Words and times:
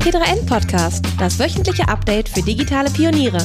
T3N 0.00 0.46
Podcast, 0.46 1.04
das 1.18 1.38
wöchentliche 1.38 1.86
Update 1.86 2.30
für 2.30 2.40
digitale 2.40 2.90
Pioniere. 2.90 3.38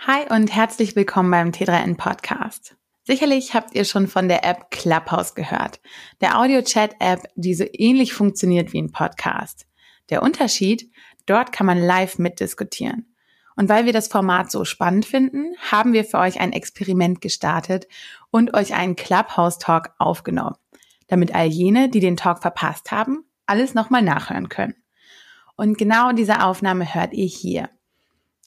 Hi 0.00 0.24
und 0.30 0.52
herzlich 0.52 0.96
willkommen 0.96 1.30
beim 1.30 1.50
T3N 1.52 1.96
Podcast. 1.96 2.74
Sicherlich 3.04 3.54
habt 3.54 3.76
ihr 3.76 3.84
schon 3.84 4.08
von 4.08 4.28
der 4.28 4.44
App 4.44 4.72
Clubhouse 4.72 5.36
gehört, 5.36 5.80
der 6.20 6.40
Audio-Chat-App, 6.40 7.22
die 7.36 7.54
so 7.54 7.64
ähnlich 7.72 8.14
funktioniert 8.14 8.72
wie 8.72 8.82
ein 8.82 8.90
Podcast. 8.90 9.68
Der 10.10 10.24
Unterschied, 10.24 10.90
dort 11.26 11.52
kann 11.52 11.66
man 11.66 11.78
live 11.78 12.18
mitdiskutieren. 12.18 13.14
Und 13.54 13.68
weil 13.68 13.86
wir 13.86 13.92
das 13.92 14.08
Format 14.08 14.50
so 14.50 14.64
spannend 14.64 15.06
finden, 15.06 15.54
haben 15.70 15.92
wir 15.92 16.04
für 16.04 16.18
euch 16.18 16.40
ein 16.40 16.52
Experiment 16.52 17.20
gestartet 17.20 17.86
und 18.32 18.54
euch 18.54 18.74
einen 18.74 18.96
Clubhouse-Talk 18.96 19.94
aufgenommen, 19.98 20.56
damit 21.10 21.34
all 21.34 21.46
jene, 21.46 21.88
die 21.88 22.00
den 22.00 22.16
Talk 22.16 22.40
verpasst 22.40 22.90
haben, 22.90 23.24
alles 23.46 23.74
nochmal 23.74 24.02
nachhören 24.02 24.48
können. 24.48 24.74
Und 25.56 25.76
genau 25.76 26.12
diese 26.12 26.42
Aufnahme 26.42 26.94
hört 26.94 27.12
ihr 27.12 27.26
hier. 27.26 27.68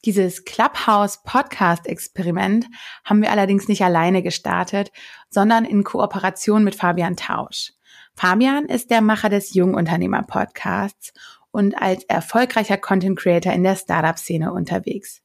Dieses 0.06 0.44
Clubhouse 0.44 1.24
Podcast 1.24 1.88
Experiment 1.88 2.66
haben 3.06 3.22
wir 3.22 3.32
allerdings 3.32 3.68
nicht 3.68 3.84
alleine 3.84 4.22
gestartet, 4.22 4.92
sondern 5.30 5.64
in 5.64 5.84
Kooperation 5.84 6.64
mit 6.64 6.76
Fabian 6.76 7.16
Tausch. 7.16 7.74
Fabian 8.16 8.66
ist 8.66 8.92
der 8.92 9.02
Macher 9.02 9.30
des 9.30 9.54
Jungunternehmer 9.54 10.24
Podcasts 10.24 11.14
und 11.52 11.82
als 11.82 12.04
erfolgreicher 12.06 12.78
Content 12.78 13.18
Creator 13.18 13.54
in 13.54 13.64
der 13.64 13.76
Startup-Szene 13.76 14.52
unterwegs. 14.52 15.22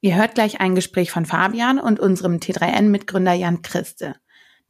Ihr 0.00 0.16
hört 0.16 0.34
gleich 0.34 0.60
ein 0.60 0.74
Gespräch 0.74 1.10
von 1.10 1.26
Fabian 1.26 1.78
und 1.78 1.98
unserem 2.00 2.36
T3N-Mitgründer 2.36 3.32
Jan 3.32 3.62
Christe. 3.62 4.16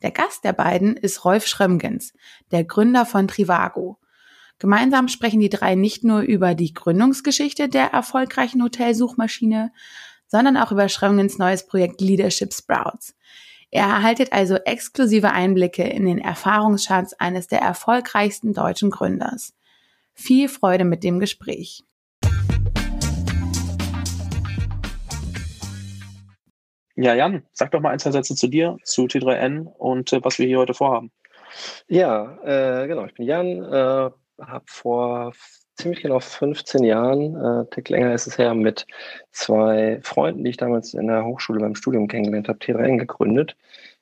Der 0.04 0.10
Gast 0.10 0.44
der 0.44 0.52
beiden 0.52 0.98
ist 0.98 1.24
Rolf 1.24 1.46
Schrömgens, 1.46 2.12
der 2.50 2.62
Gründer 2.62 3.06
von 3.06 3.26
Trivago. 3.26 3.96
Gemeinsam 4.58 5.08
sprechen 5.08 5.40
die 5.40 5.48
drei 5.48 5.76
nicht 5.76 6.04
nur 6.04 6.20
über 6.20 6.54
die 6.54 6.74
Gründungsgeschichte 6.74 7.70
der 7.70 7.86
erfolgreichen 7.86 8.62
Hotelsuchmaschine, 8.62 9.72
sondern 10.26 10.58
auch 10.58 10.70
über 10.72 10.90
Schrömgens 10.90 11.38
neues 11.38 11.66
Projekt 11.66 12.02
Leadership 12.02 12.52
Sprouts. 12.52 13.16
Er 13.70 13.86
erhaltet 13.86 14.34
also 14.34 14.56
exklusive 14.56 15.30
Einblicke 15.30 15.84
in 15.84 16.04
den 16.04 16.18
Erfahrungsschatz 16.18 17.14
eines 17.14 17.46
der 17.46 17.62
erfolgreichsten 17.62 18.52
deutschen 18.52 18.90
Gründers. 18.90 19.54
Viel 20.12 20.50
Freude 20.50 20.84
mit 20.84 21.02
dem 21.02 21.18
Gespräch. 21.18 21.82
Ja, 26.96 27.14
Jan, 27.14 27.42
sag 27.52 27.72
doch 27.72 27.80
mal 27.80 27.90
ein, 27.90 27.98
zwei 27.98 28.12
Sätze 28.12 28.36
zu 28.36 28.46
dir, 28.46 28.76
zu 28.84 29.02
T3N 29.02 29.66
und 29.66 30.12
äh, 30.12 30.20
was 30.22 30.38
wir 30.38 30.46
hier 30.46 30.58
heute 30.58 30.74
vorhaben. 30.74 31.10
Ja, 31.88 32.38
äh, 32.44 32.86
genau, 32.86 33.04
ich 33.04 33.14
bin 33.14 33.26
Jan, 33.26 33.62
äh, 33.64 34.10
habe 34.40 34.64
vor 34.66 35.32
ziemlich 35.76 36.02
genau 36.02 36.20
15 36.20 36.84
Jahren, 36.84 37.34
äh, 37.34 37.66
Tick 37.70 37.88
länger 37.88 38.14
ist 38.14 38.28
es 38.28 38.38
her, 38.38 38.54
mit 38.54 38.86
zwei 39.32 39.98
Freunden, 40.02 40.44
die 40.44 40.50
ich 40.50 40.56
damals 40.56 40.94
in 40.94 41.08
der 41.08 41.24
Hochschule 41.24 41.60
beim 41.60 41.74
Studium 41.74 42.06
kennengelernt 42.06 42.48
habe, 42.48 42.58
T3N 42.58 42.98
gegründet 42.98 43.56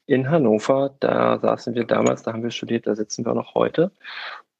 in 0.06 0.28
Hannover. 0.30 0.94
Da 1.00 1.38
saßen 1.38 1.74
wir 1.74 1.84
damals, 1.84 2.22
da 2.22 2.32
haben 2.32 2.42
wir 2.42 2.50
studiert, 2.50 2.86
da 2.86 2.94
sitzen 2.94 3.24
wir 3.24 3.34
noch 3.34 3.54
heute. 3.54 3.90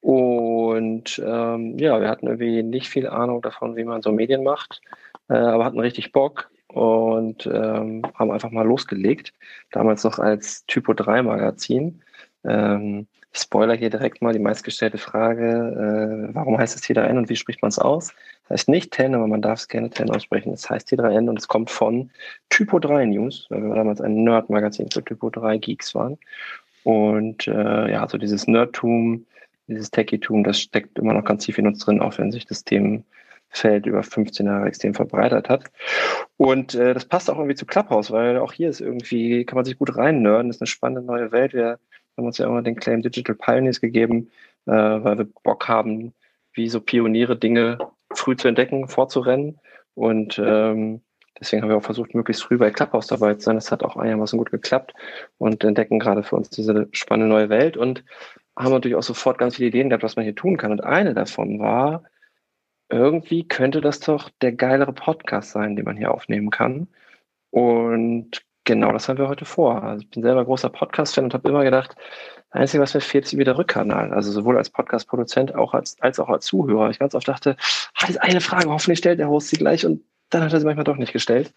Und 0.01 1.23
ähm, 1.25 1.79
ja, 1.79 2.01
wir 2.01 2.09
hatten 2.09 2.27
irgendwie 2.27 2.63
nicht 2.63 2.89
viel 2.89 3.07
Ahnung 3.07 3.43
davon, 3.43 3.77
wie 3.77 3.85
man 3.85 4.03
so 4.03 4.11
Medien 4.11 4.43
macht, 4.43 4.81
äh, 5.29 5.35
aber 5.35 5.65
hatten 5.65 5.81
richtig 5.81 6.13
Bock 6.13 6.51
und 6.73 7.47
ähm, 7.47 8.03
haben 8.15 8.31
einfach 8.31 8.51
mal 8.51 8.67
losgelegt. 8.67 9.33
Damals 9.71 10.05
noch 10.05 10.19
als 10.19 10.65
Typo 10.67 10.95
3 10.95 11.23
Magazin. 11.23 12.03
Ähm, 12.45 13.07
spoiler 13.33 13.75
hier 13.75 13.91
direkt 13.91 14.21
mal 14.21 14.33
die 14.33 14.39
meistgestellte 14.39 14.99
Frage, 14.99 16.29
äh, 16.31 16.35
warum 16.35 16.59
heißt 16.59 16.77
es 16.77 16.83
T3N 16.83 17.19
und 17.19 17.29
wie 17.29 17.37
spricht 17.37 17.63
man 17.63 17.71
es 17.71 17.79
aus? 17.79 18.09
Das 18.43 18.61
heißt 18.61 18.69
nicht 18.69 18.95
10, 18.95 19.15
aber 19.15 19.27
man 19.27 19.43
darf 19.43 19.61
es 19.61 19.69
gerne 19.69 19.91
10 19.91 20.11
aussprechen. 20.11 20.53
Es 20.53 20.69
heißt 20.69 20.89
T3N 20.89 21.29
und 21.29 21.39
es 21.39 21.49
kommt 21.49 21.71
von 21.71 22.11
Typo 22.51 22.79
3 22.79 23.07
News, 23.07 23.47
weil 23.49 23.63
wir 23.63 23.75
damals 23.75 24.01
ein 24.01 24.25
Nerd-Magazin 24.25 24.91
für 24.91 25.05
Typo 25.05 25.31
3 25.31 25.59
Geeks 25.59 25.95
waren. 25.95 26.19
Und 26.85 27.47
äh, 27.47 27.91
ja, 27.91 28.07
so 28.09 28.19
dieses 28.19 28.47
Nerdtum, 28.47 29.27
dieses 29.69 29.91
Techie-Tum, 29.91 30.45
das 30.45 30.61
steckt 30.61 30.99
immer 30.99 31.15
noch 31.15 31.25
ganz 31.25 31.45
tief 31.45 31.59
in 31.59 31.67
uns 31.67 31.79
drin, 31.79 32.01
auch 32.01 32.19
wenn 32.19 32.33
sich 32.33 32.45
das 32.45 32.65
Themenfeld 33.53 33.87
über 33.87 34.03
15 34.03 34.47
Jahre 34.47 34.67
extrem 34.67 34.95
verbreitert 34.95 35.49
hat. 35.49 35.65
Und 36.37 36.75
äh, 36.75 36.95
das 36.95 37.05
passt 37.05 37.31
auch 37.31 37.37
irgendwie 37.37 37.55
zu 37.55 37.67
Clubhouse, 37.67 38.11
weil 38.11 38.39
auch 38.39 38.53
hier 38.53 38.69
ist 38.69 38.81
irgendwie, 38.81 39.45
kann 39.45 39.57
man 39.57 39.65
sich 39.65 39.79
gut 39.79 39.97
rein 39.97 40.23
nörden, 40.23 40.51
ist 40.51 40.61
eine 40.61 40.67
spannende 40.67 41.03
neue 41.03 41.33
Welt. 41.33 41.53
Wir 41.53 41.79
haben 42.17 42.27
uns 42.27 42.39
ja 42.39 42.47
immer 42.47 42.63
den 42.63 42.77
Claim 42.77 43.03
Digital 43.03 43.37
Pioneers 43.37 43.81
gegeben, 43.81 44.31
äh, 44.67 44.73
weil 44.73 45.19
wir 45.19 45.29
Bock 45.43 45.69
haben, 45.69 46.13
wie 46.55 46.69
so 46.69 46.81
Pioniere 46.81 47.37
Dinge 47.37 47.79
früh 48.15 48.37
zu 48.37 48.49
entdecken, 48.49 48.89
vorzurennen. 48.89 49.59
Und 49.95 50.39
ähm, 50.39 51.03
deswegen 51.39 51.63
haben 51.63 51.71
wir 51.71 51.77
auch 51.77 51.83
versucht, 51.83 52.15
möglichst 52.15 52.43
früh 52.43 52.59
bei 52.59 52.71
Clubhouse 52.71 53.07
dabei 53.07 53.35
zu 53.35 53.43
sein. 53.43 53.57
Das 53.57 53.71
hat 53.71 53.83
auch 53.83 53.97
einigermaßen 53.97 54.39
gut 54.39 54.51
geklappt 54.51 54.95
und 55.39 55.65
entdecken 55.65 55.99
gerade 55.99 56.23
für 56.23 56.37
uns 56.37 56.51
diese 56.51 56.89
spannende 56.93 57.33
neue 57.33 57.49
Welt. 57.49 57.77
Und 57.77 58.05
haben 58.57 58.73
natürlich 58.73 58.97
auch 58.97 59.03
sofort 59.03 59.39
ganz 59.39 59.57
viele 59.57 59.69
Ideen 59.69 59.89
gehabt, 59.89 60.03
was 60.03 60.17
man 60.17 60.25
hier 60.25 60.35
tun 60.35 60.59
kann. 60.59 60.73
Und 60.73 60.85
eine 60.85 61.15
davon 61.15 61.59
war, 61.59 62.05
irgendwie 62.93 63.49
könnte 63.49 63.81
das 63.81 64.01
doch 64.01 64.31
der 64.43 64.53
geilere 64.53 64.93
Podcast 64.93 65.53
sein, 65.53 65.77
den 65.77 65.85
man 65.85 65.97
hier 65.97 66.13
aufnehmen 66.13 66.51
kann. 66.51 66.89
Und 67.51 68.43
genau 68.65 68.93
das 68.93 69.09
haben 69.09 69.19
wir 69.19 69.29
heute 69.29 69.45
vor. 69.45 69.83
Also 69.83 70.03
ich 70.03 70.11
bin 70.11 70.23
selber 70.23 70.45
großer 70.45 70.69
Podcast-Fan 70.69 71.25
und 71.25 71.35
habe 71.35 71.49
immer 71.49 71.65
gedacht, 71.65 71.97
das 72.51 72.61
Einzige, 72.61 72.83
was 72.83 72.95
mir 72.95 73.01
fehlt, 73.01 73.25
ist 73.25 73.37
wieder 73.37 73.57
Rückkanal. 73.57 74.13
Also 74.13 74.31
sowohl 74.31 74.59
als 74.59 74.71
Podcast-Produzent 74.71 75.55
auch 75.55 75.75
als, 75.75 76.01
als 76.01 76.21
auch 76.21 76.29
als 76.29 76.45
Zuhörer. 76.45 76.91
Ich 76.91 76.99
ganz 76.99 77.15
oft 77.15 77.27
dachte, 77.27 77.57
ah, 77.95 78.01
das 78.03 78.11
ist 78.11 78.23
eine 78.23 78.41
Frage, 78.41 78.69
hoffentlich 78.69 78.99
stellt 78.99 79.19
der 79.19 79.29
Host 79.29 79.49
sie 79.49 79.57
gleich 79.57 79.87
und 79.87 80.03
dann 80.29 80.43
hat 80.43 80.53
er 80.53 80.61
sie 80.61 80.67
manchmal 80.67 80.85
doch 80.85 80.97
nicht 80.97 81.13
gestellt. 81.13 81.53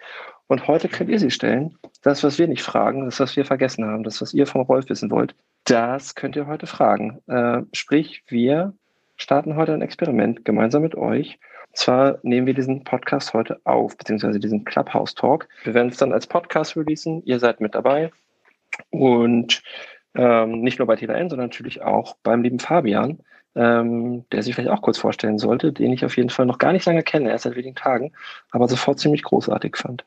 Und 0.47 0.67
heute 0.67 0.90
könnt 0.90 1.09
ihr 1.09 1.19
sie 1.19 1.31
stellen. 1.31 1.78
Das, 2.02 2.23
was 2.23 2.38
wir 2.38 2.47
nicht 2.47 2.62
fragen, 2.62 3.06
das, 3.06 3.19
was 3.19 3.35
wir 3.35 3.46
vergessen 3.46 3.85
haben, 3.85 4.03
das, 4.03 4.22
was 4.22 4.34
ihr 4.34 4.47
von 4.47 4.62
Rolf 4.62 4.90
wissen 4.90 5.12
wollt, 5.12 5.35
das 5.66 6.16
könnt 6.16 6.35
ihr 6.35 6.47
heute 6.47 6.67
fragen. 6.67 7.22
Äh, 7.28 7.63
sprich, 7.73 8.23
wir 8.28 8.73
starten 9.16 9.56
heute 9.56 9.74
ein 9.74 9.81
Experiment 9.81 10.46
gemeinsam 10.46 10.81
mit 10.81 10.96
euch. 10.96 11.40
Und 11.68 11.78
zwar 11.78 12.20
nehmen 12.24 12.48
wir 12.48 12.53
diesen 12.53 12.84
Podcast 12.84 13.34
heute 13.34 13.59
auf, 13.64 13.98
beziehungsweise 13.98 14.40
diesen 14.40 14.66
Clubhouse 14.66 15.16
Talk. 15.16 15.48
Wir 15.64 15.74
werden 15.74 15.90
es 15.90 15.98
dann 15.98 16.14
als 16.14 16.28
Podcast 16.28 16.76
releasen. 16.76 17.24
Ihr 17.26 17.40
seid 17.40 17.62
mit 17.62 17.76
dabei. 17.76 18.12
Und 18.90 19.62
ähm, 20.16 20.62
nicht 20.62 20.80
nur 20.80 20.88
bei 20.88 20.96
TLN, 20.96 21.30
sondern 21.30 21.48
natürlich 21.50 21.81
auch 21.81 22.16
beim 22.24 22.42
lieben 22.42 22.59
Fabian, 22.59 23.20
ähm, 23.56 24.26
der 24.31 24.44
sich 24.44 24.56
vielleicht 24.56 24.72
auch 24.72 24.81
kurz 24.81 24.98
vorstellen 24.98 25.38
sollte, 25.38 25.72
den 25.72 25.94
ich 25.94 26.06
auf 26.06 26.18
jeden 26.18 26.30
Fall 26.30 26.46
noch 26.46 26.58
gar 26.58 26.74
nicht 26.74 26.86
lange 26.86 27.03
kenne, 27.03 27.30
erst 27.30 27.44
seit 27.44 27.56
wenigen 27.56 27.76
Tagen, 27.76 28.14
aber 28.52 28.68
sofort 28.68 29.00
ziemlich 29.00 29.24
großartig 29.24 29.78
fand. 29.78 30.06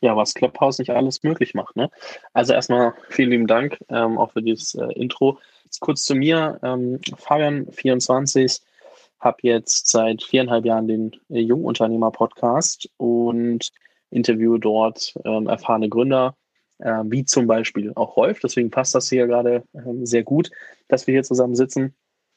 Ja, 0.00 0.16
was 0.16 0.34
Clubhouse 0.34 0.78
nicht 0.78 0.90
alles 0.90 1.22
möglich 1.22 1.54
macht. 1.54 1.76
Ne? 1.76 1.90
Also 2.32 2.52
erstmal 2.52 2.94
vielen 3.08 3.30
lieben 3.30 3.46
Dank 3.46 3.78
ähm, 3.88 4.18
auch 4.18 4.32
für 4.32 4.42
dieses 4.42 4.74
äh, 4.74 4.92
Intro. 4.92 5.38
Kurz 5.80 6.02
zu 6.04 6.14
mir, 6.14 6.58
ähm, 6.62 7.00
Fabian, 7.16 7.66
24, 7.72 8.60
habe 9.20 9.38
jetzt 9.42 9.88
seit 9.88 10.22
viereinhalb 10.22 10.64
Jahren 10.64 10.88
den 10.88 11.12
äh, 11.30 11.40
Jungunternehmer-Podcast 11.40 12.88
und 12.96 13.70
interviewe 14.10 14.58
dort 14.58 15.14
ähm, 15.24 15.46
erfahrene 15.46 15.88
Gründer, 15.88 16.36
äh, 16.78 17.02
wie 17.04 17.24
zum 17.24 17.46
Beispiel 17.46 17.92
auch 17.94 18.16
Rolf. 18.16 18.40
Deswegen 18.40 18.70
passt 18.70 18.94
das 18.94 19.08
hier 19.08 19.26
gerade 19.26 19.64
ähm, 19.74 20.04
sehr 20.04 20.22
gut, 20.22 20.50
dass 20.88 21.06
wir 21.06 21.12
hier 21.12 21.22
zusammen 21.22 21.54
sitzen. 21.54 21.94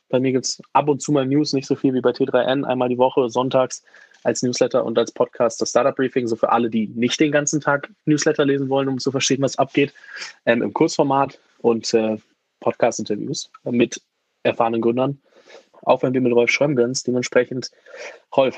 Bei 0.10 0.20
mir 0.20 0.32
gibt 0.32 0.46
es 0.46 0.62
ab 0.74 0.88
und 0.88 1.02
zu 1.02 1.12
mal 1.12 1.26
News, 1.26 1.54
nicht 1.54 1.68
so 1.68 1.76
viel 1.76 1.94
wie 1.94 2.02
bei 2.02 2.12
T3N, 2.12 2.64
einmal 2.64 2.90
die 2.90 2.98
Woche, 2.98 3.30
sonntags 3.30 3.84
als 4.24 4.44
Newsletter 4.44 4.86
und 4.86 4.98
als 4.98 5.12
Podcast 5.12 5.62
das 5.62 5.70
Startup 5.70 5.96
Briefing, 5.96 6.28
so 6.28 6.36
für 6.36 6.52
alle, 6.52 6.70
die 6.70 6.88
nicht 6.88 7.20
den 7.20 7.32
ganzen 7.32 7.62
Tag 7.62 7.90
Newsletter 8.06 8.46
lesen 8.46 8.70
wollen, 8.70 8.88
um 8.88 9.00
zu 9.00 9.12
verstehen, 9.12 9.42
was 9.42 9.58
abgeht, 9.58 9.94
ähm, 10.46 10.62
im 10.62 10.74
Kurzformat 10.74 11.40
und 11.60 11.94
äh, 11.94 12.18
Podcast-Interviews 12.60 13.52
mit 13.64 14.02
erfahrenen 14.44 14.82
Gründern. 14.82 15.22
Auch 15.84 16.04
wenn 16.04 16.14
wir 16.14 16.22
mit 16.22 16.34
Rolf 16.34 16.50
Schrömgens, 16.52 17.04
dementsprechend, 17.04 17.72
Rolf, 18.36 18.58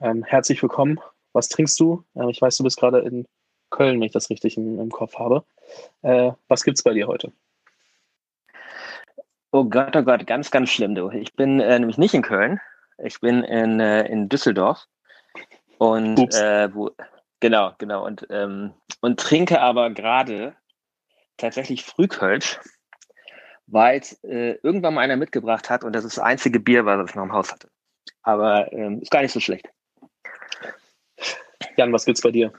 ähm, 0.00 0.24
herzlich 0.24 0.62
willkommen. 0.62 1.00
Was 1.32 1.48
trinkst 1.48 1.78
du? 1.80 2.04
Ähm, 2.14 2.28
ich 2.28 2.40
weiß, 2.40 2.56
du 2.56 2.64
bist 2.64 2.78
gerade 2.78 3.00
in 3.00 3.26
Köln, 3.70 4.00
wenn 4.00 4.06
ich 4.06 4.12
das 4.12 4.30
richtig 4.30 4.56
im, 4.56 4.78
im 4.78 4.90
Kopf 4.90 5.18
habe. 5.18 5.44
Äh, 6.02 6.32
was 6.48 6.66
es 6.66 6.82
bei 6.82 6.92
dir 6.92 7.06
heute? 7.06 7.32
Oh 9.50 9.64
Gott, 9.64 9.94
oh 9.96 10.02
Gott, 10.02 10.26
ganz, 10.26 10.50
ganz 10.50 10.70
schlimm, 10.70 10.94
du. 10.94 11.10
Ich 11.10 11.34
bin 11.34 11.60
äh, 11.60 11.78
nämlich 11.78 11.98
nicht 11.98 12.14
in 12.14 12.22
Köln. 12.22 12.60
Ich 12.98 13.20
bin 13.20 13.42
in, 13.42 13.80
äh, 13.80 14.06
in 14.06 14.28
Düsseldorf. 14.28 14.86
Und 15.78 16.34
äh, 16.34 16.74
wo, 16.74 16.90
genau, 17.40 17.72
genau. 17.78 18.06
Und, 18.06 18.26
ähm, 18.30 18.72
und 19.00 19.20
trinke 19.20 19.60
aber 19.60 19.90
gerade 19.90 20.54
tatsächlich 21.36 21.84
Frühkölsch, 21.84 22.60
weil 23.72 24.00
es 24.00 24.22
äh, 24.22 24.58
irgendwann 24.62 24.94
mal 24.94 25.00
einer 25.00 25.16
mitgebracht 25.16 25.70
hat 25.70 25.82
und 25.82 25.94
das 25.94 26.04
ist 26.04 26.18
das 26.18 26.24
einzige 26.24 26.60
Bier, 26.60 26.84
was 26.84 27.08
ich 27.08 27.16
noch 27.16 27.24
im 27.24 27.32
Haus 27.32 27.50
hatte. 27.50 27.68
Aber 28.22 28.70
ähm, 28.72 29.00
ist 29.00 29.10
gar 29.10 29.22
nicht 29.22 29.32
so 29.32 29.40
schlecht. 29.40 29.66
Jan, 31.76 31.92
was 31.92 32.04
gibt's 32.04 32.20
bei 32.20 32.30
dir? 32.30 32.52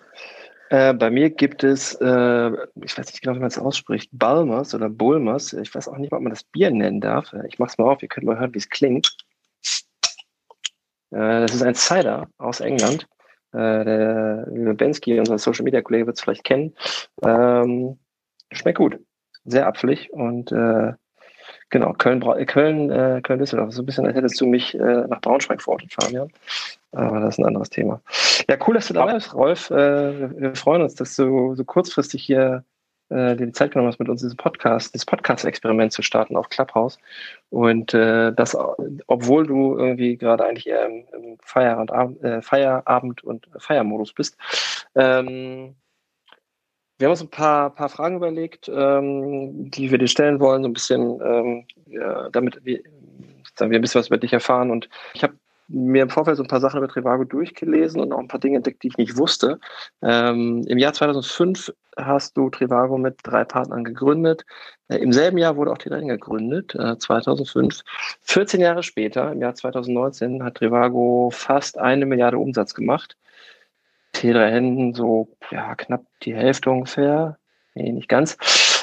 Äh, 0.69 0.93
bei 0.95 1.11
mir 1.11 1.29
gibt 1.29 1.63
es, 1.63 1.93
äh, 2.01 2.51
ich 2.83 2.97
weiß 2.97 3.05
nicht 3.05 3.21
genau, 3.21 3.35
wie 3.35 3.41
man 3.41 3.49
es 3.49 3.59
ausspricht, 3.59 4.09
Balmers 4.11 4.73
oder 4.73 4.89
Bulmers. 4.89 5.53
Ich 5.53 5.73
weiß 5.75 5.87
auch 5.87 5.97
nicht, 5.97 6.11
ob 6.11 6.21
man 6.21 6.31
das 6.31 6.43
Bier 6.43 6.71
nennen 6.71 6.99
darf. 6.99 7.31
Ich 7.47 7.59
mache 7.59 7.69
es 7.69 7.77
mal 7.77 7.91
auf, 7.91 8.01
ihr 8.01 8.09
könnt 8.09 8.25
mal 8.25 8.39
hören, 8.39 8.53
wie 8.55 8.59
es 8.59 8.69
klingt. 8.69 9.15
Äh, 11.11 11.41
das 11.41 11.53
ist 11.53 11.61
ein 11.61 11.75
Cider 11.75 12.27
aus 12.39 12.59
England. 12.59 13.07
Äh, 13.51 13.85
der 13.85 14.47
liebe 14.49 14.73
Bensky, 14.73 15.19
unser 15.19 15.37
Social 15.37 15.63
Media 15.63 15.83
Kollege, 15.83 16.07
wird 16.07 16.17
es 16.17 16.23
vielleicht 16.23 16.43
kennen. 16.43 16.73
Ähm, 17.23 17.99
schmeckt 18.51 18.79
gut. 18.79 18.97
Sehr 19.45 19.67
apfelig 19.67 20.11
und 20.11 20.51
äh, 20.51 20.93
Genau, 21.73 21.91
Köln, 21.93 22.19
Köln, 22.45 22.91
äh, 22.91 23.19
Köln 23.23 23.39
Düsseldorf. 23.39 23.73
So 23.73 23.81
ein 23.81 23.87
bisschen, 23.87 24.05
als 24.05 24.15
hättest 24.15 24.39
du 24.39 24.45
mich 24.45 24.75
äh, 24.75 25.07
nach 25.07 25.21
Braunschweig 25.21 25.59
verortet, 25.59 25.91
Fabian. 25.91 26.31
Aber 26.91 27.19
das 27.19 27.33
ist 27.33 27.39
ein 27.39 27.47
anderes 27.47 27.71
Thema. 27.71 27.99
Ja, 28.47 28.57
cool, 28.67 28.75
dass 28.75 28.89
du 28.89 28.93
dabei 28.93 29.15
bist, 29.15 29.33
Rolf. 29.33 29.71
Äh, 29.71 30.39
wir 30.39 30.55
freuen 30.55 30.83
uns, 30.83 30.93
dass 30.93 31.15
du 31.15 31.55
so 31.55 31.63
kurzfristig 31.63 32.23
hier 32.23 32.63
äh, 33.09 33.35
dir 33.35 33.47
die 33.47 33.53
Zeit 33.53 33.71
genommen 33.71 33.87
hast, 33.87 33.97
mit 33.97 34.07
uns 34.07 34.21
diesen 34.21 34.37
Podcast, 34.37 34.93
dieses 34.93 35.07
Podcast-Experiment 35.07 35.91
zu 35.91 36.03
starten 36.03 36.37
auf 36.37 36.47
Clubhouse. 36.49 36.99
Und 37.49 37.95
äh, 37.95 38.31
das, 38.33 38.55
obwohl 39.07 39.47
du 39.47 39.75
irgendwie 39.75 40.15
gerade 40.15 40.45
eigentlich 40.45 40.67
eher 40.67 40.85
im, 40.85 41.05
im 41.11 41.37
Feierabend, 41.41 42.23
äh, 42.23 42.43
Feierabend 42.43 43.23
und 43.23 43.49
Feiermodus 43.57 44.13
bist. 44.13 44.37
Ähm, 44.93 45.73
wir 47.03 47.07
haben 47.07 47.11
uns 47.11 47.21
ein 47.21 47.29
paar, 47.29 47.69
paar 47.71 47.89
Fragen 47.89 48.15
überlegt, 48.15 48.71
ähm, 48.73 49.69
die 49.69 49.91
wir 49.91 49.97
dir 49.97 50.07
stellen 50.07 50.39
wollen, 50.39 50.63
so 50.63 50.69
ein 50.69 50.73
bisschen, 50.73 51.19
ähm, 51.21 51.65
ja, 51.87 52.29
damit 52.29 52.63
wir, 52.63 52.79
wir 53.59 53.65
ein 53.65 53.81
bisschen 53.81 53.99
was 53.99 54.07
über 54.07 54.17
dich 54.17 54.31
erfahren. 54.31 54.71
Und 54.71 54.87
ich 55.13 55.21
habe 55.21 55.33
mir 55.67 56.03
im 56.03 56.09
Vorfeld 56.09 56.37
so 56.37 56.43
ein 56.43 56.47
paar 56.47 56.61
Sachen 56.61 56.77
über 56.77 56.87
Trivago 56.87 57.25
durchgelesen 57.25 57.99
und 57.99 58.13
auch 58.13 58.19
ein 58.19 58.29
paar 58.29 58.39
Dinge 58.39 58.55
entdeckt, 58.55 58.83
die 58.83 58.87
ich 58.87 58.97
nicht 58.97 59.17
wusste. 59.17 59.59
Ähm, 60.01 60.63
Im 60.65 60.77
Jahr 60.77 60.93
2005 60.93 61.73
hast 61.97 62.37
du 62.37 62.49
Trivago 62.49 62.97
mit 62.97 63.17
drei 63.23 63.43
Partnern 63.43 63.83
gegründet. 63.83 64.45
Äh, 64.87 64.99
Im 64.99 65.11
selben 65.11 65.37
Jahr 65.37 65.57
wurde 65.57 65.73
auch 65.73 65.79
T3N 65.79 66.07
gegründet, 66.07 66.73
äh, 66.75 66.97
2005. 66.97 67.81
14 68.21 68.61
Jahre 68.61 68.81
später, 68.81 69.29
im 69.33 69.41
Jahr 69.41 69.55
2019, 69.55 70.41
hat 70.41 70.55
Trivago 70.55 71.31
fast 71.33 71.77
eine 71.77 72.05
Milliarde 72.05 72.37
Umsatz 72.37 72.73
gemacht. 72.73 73.17
T3 74.15 74.51
Händen 74.51 74.93
so 74.93 75.29
ja, 75.51 75.75
knapp 75.75 76.05
die 76.21 76.35
Hälfte 76.35 76.69
ungefähr. 76.69 77.37
Nee, 77.75 77.91
nicht 77.91 78.09
ganz. 78.09 78.37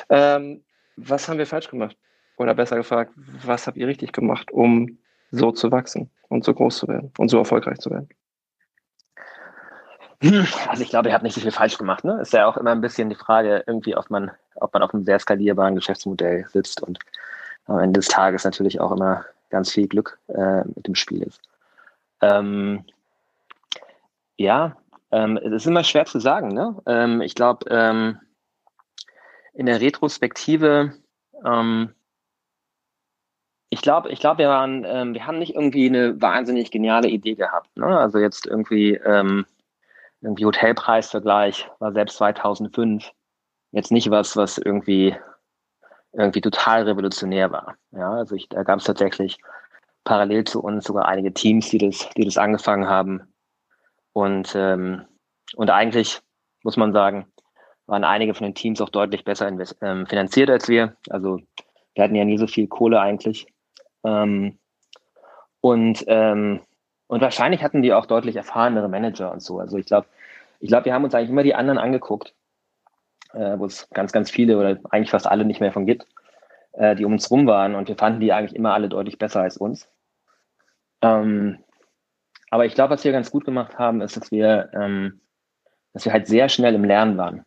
Ähm, 0.09 0.63
was 0.97 1.29
haben 1.29 1.39
wir 1.39 1.47
falsch 1.47 1.69
gemacht? 1.69 1.97
Oder 2.37 2.55
besser 2.55 2.77
gefragt, 2.77 3.13
was 3.17 3.67
habt 3.67 3.77
ihr 3.77 3.87
richtig 3.87 4.13
gemacht, 4.13 4.51
um 4.51 4.99
so 5.31 5.53
zu 5.53 5.71
wachsen 5.71 6.11
und 6.29 6.45
so 6.45 6.55
groß 6.55 6.79
zu 6.79 6.89
werden 6.89 7.13
und 7.19 7.29
so 7.29 7.39
erfolgreich 7.39 7.79
zu 7.79 7.91
werden? 7.91 8.09
Also 10.69 10.83
ich 10.83 10.91
glaube, 10.91 11.09
ihr 11.09 11.15
habt 11.15 11.25
nicht 11.25 11.35
so 11.35 11.41
viel 11.41 11.51
falsch 11.51 11.79
gemacht. 11.79 12.05
Ne? 12.05 12.21
Ist 12.21 12.33
ja 12.33 12.47
auch 12.47 12.59
immer 12.59 12.73
ein 12.73 12.83
bisschen 12.83 13.09
die 13.09 13.17
Frage, 13.17 13.65
irgendwie, 13.67 13.97
ob 13.97 14.11
man, 14.11 14.31
ob 14.57 14.73
man 14.75 14.83
auf 14.83 14.93
einem 14.93 15.05
sehr 15.05 15.19
skalierbaren 15.19 15.77
Geschäftsmodell 15.77 16.47
sitzt 16.53 16.83
und 16.83 16.99
am 17.67 17.79
Ende 17.79 18.01
des 18.01 18.09
Tages 18.09 18.45
natürlich 18.45 18.81
auch 18.81 18.93
immer 18.93 19.25
ganz 19.49 19.73
viel 19.73 19.89
Glück 19.89 20.19
äh, 20.29 20.63
mit 20.65 20.87
dem 20.87 20.95
Spiel 20.95 21.23
ist. 21.23 21.41
Ähm, 22.21 22.85
ja, 24.37 24.77
ähm, 25.13 25.37
es 25.37 25.53
ist 25.53 25.67
immer 25.67 25.85
schwer 25.85 26.05
zu 26.07 26.21
sagen. 26.21 26.49
Ne? 26.49 26.77
Ähm, 26.87 27.21
ich 27.21 27.35
glaube, 27.35 27.67
ähm, 27.71 28.19
in 29.55 29.67
der 29.67 29.81
Retrospektive, 29.81 30.95
ähm, 31.45 31.95
ich 33.71 33.83
glaube, 33.83 34.11
ich 34.11 34.21
glaube, 34.21 34.39
wir 34.39 34.49
waren, 34.49 34.85
ähm, 34.85 35.15
wir 35.15 35.27
haben 35.27 35.39
nicht 35.39 35.55
irgendwie 35.55 35.87
eine 35.87 36.21
wahnsinnig 36.21 36.71
geniale 36.71 37.09
Idee 37.09 37.35
gehabt. 37.35 37.77
Ne? 37.77 37.87
Also 37.87 38.19
jetzt 38.19 38.47
irgendwie, 38.47 38.95
ähm, 38.95 39.47
irgendwie 40.21 40.45
Hotelpreisvergleich 40.45 41.69
war 41.79 41.93
selbst 41.93 42.17
2005 42.17 43.11
jetzt 43.73 43.93
nicht 43.93 44.11
was, 44.11 44.37
was 44.37 44.59
irgendwie 44.59 45.17
irgendwie 46.13 46.41
total 46.41 46.83
revolutionär 46.83 47.53
war. 47.53 47.77
Ja, 47.93 48.11
also 48.11 48.35
ich, 48.35 48.49
da 48.49 48.63
gab 48.65 48.81
es 48.81 48.85
tatsächlich 48.85 49.39
parallel 50.05 50.45
zu 50.45 50.61
uns 50.63 50.85
sogar 50.85 51.07
einige 51.07 51.33
Teams, 51.33 51.69
die 51.71 51.79
das, 51.79 52.09
die 52.17 52.25
das 52.25 52.39
angefangen 52.39 52.89
haben. 52.89 53.30
Und, 54.13 54.55
ähm, 54.57 55.05
und 55.55 55.71
eigentlich 55.71 56.21
muss 56.63 56.77
man 56.77 56.93
sagen, 56.93 57.27
waren 57.87 58.05
einige 58.05 58.35
von 58.35 58.45
den 58.45 58.55
Teams 58.55 58.81
auch 58.81 58.89
deutlich 58.89 59.25
besser 59.25 59.49
ähm, 59.83 60.07
finanziert 60.07 60.51
als 60.51 60.69
wir. 60.69 60.97
Also 61.09 61.41
wir 61.95 62.05
hatten 62.05 62.15
ja 62.15 62.25
nie 62.25 62.39
so 62.39 62.47
viel 62.47 62.69
Kohle 62.69 63.01
eigentlich. 63.01 63.47
Ähm, 64.05 64.59
und, 65.61 66.05
ähm, 66.07 66.61
und 67.09 67.21
wahrscheinlich 67.21 67.63
hatten 67.63 67.83
die 67.83 67.93
auch 67.93 68.07
deutlich 68.07 68.37
erfahrenere 68.37 68.89
Manager 68.89 69.33
und 69.33 69.43
so. 69.43 69.59
Also 69.59 69.77
ich 69.77 69.87
glaube, 69.87 70.07
ich 70.61 70.69
glaube, 70.69 70.87
wir 70.87 70.95
haben 70.95 71.05
uns 71.05 71.15
eigentlich 71.15 71.31
immer 71.31 71.43
die 71.43 71.55
anderen 71.55 71.79
angeguckt, 71.79 72.35
äh, 73.33 73.59
wo 73.59 73.67
es 73.67 73.89
ganz, 73.91 74.13
ganz 74.13 74.31
viele 74.31 74.59
oder 74.59 74.79
eigentlich 74.91 75.11
fast 75.11 75.27
alle 75.27 75.45
nicht 75.45 75.61
mehr 75.61 75.73
von 75.73 75.87
gibt, 75.87 76.07
äh, 76.73 76.95
die 76.95 77.05
um 77.05 77.13
uns 77.13 77.31
rum 77.31 77.47
waren. 77.47 77.75
Und 77.75 77.89
wir 77.89 77.97
fanden 77.97 78.21
die 78.21 78.33
eigentlich 78.33 78.55
immer 78.55 78.75
alle 78.75 78.89
deutlich 78.89 79.19
besser 79.19 79.41
als 79.41 79.57
uns. 79.57 79.89
Ähm, 81.03 81.59
aber 82.51 82.67
ich 82.67 82.75
glaube, 82.75 82.91
was 82.91 83.05
wir 83.05 83.13
ganz 83.13 83.31
gut 83.31 83.45
gemacht 83.45 83.79
haben, 83.79 84.01
ist, 84.01 84.17
dass 84.17 84.31
wir, 84.31 84.71
ähm, 84.75 85.21
dass 85.93 86.05
wir 86.05 86.13
halt 86.13 86.27
sehr 86.27 86.49
schnell 86.49 86.75
im 86.75 86.85
Lernen 86.85 87.17
waren. 87.17 87.45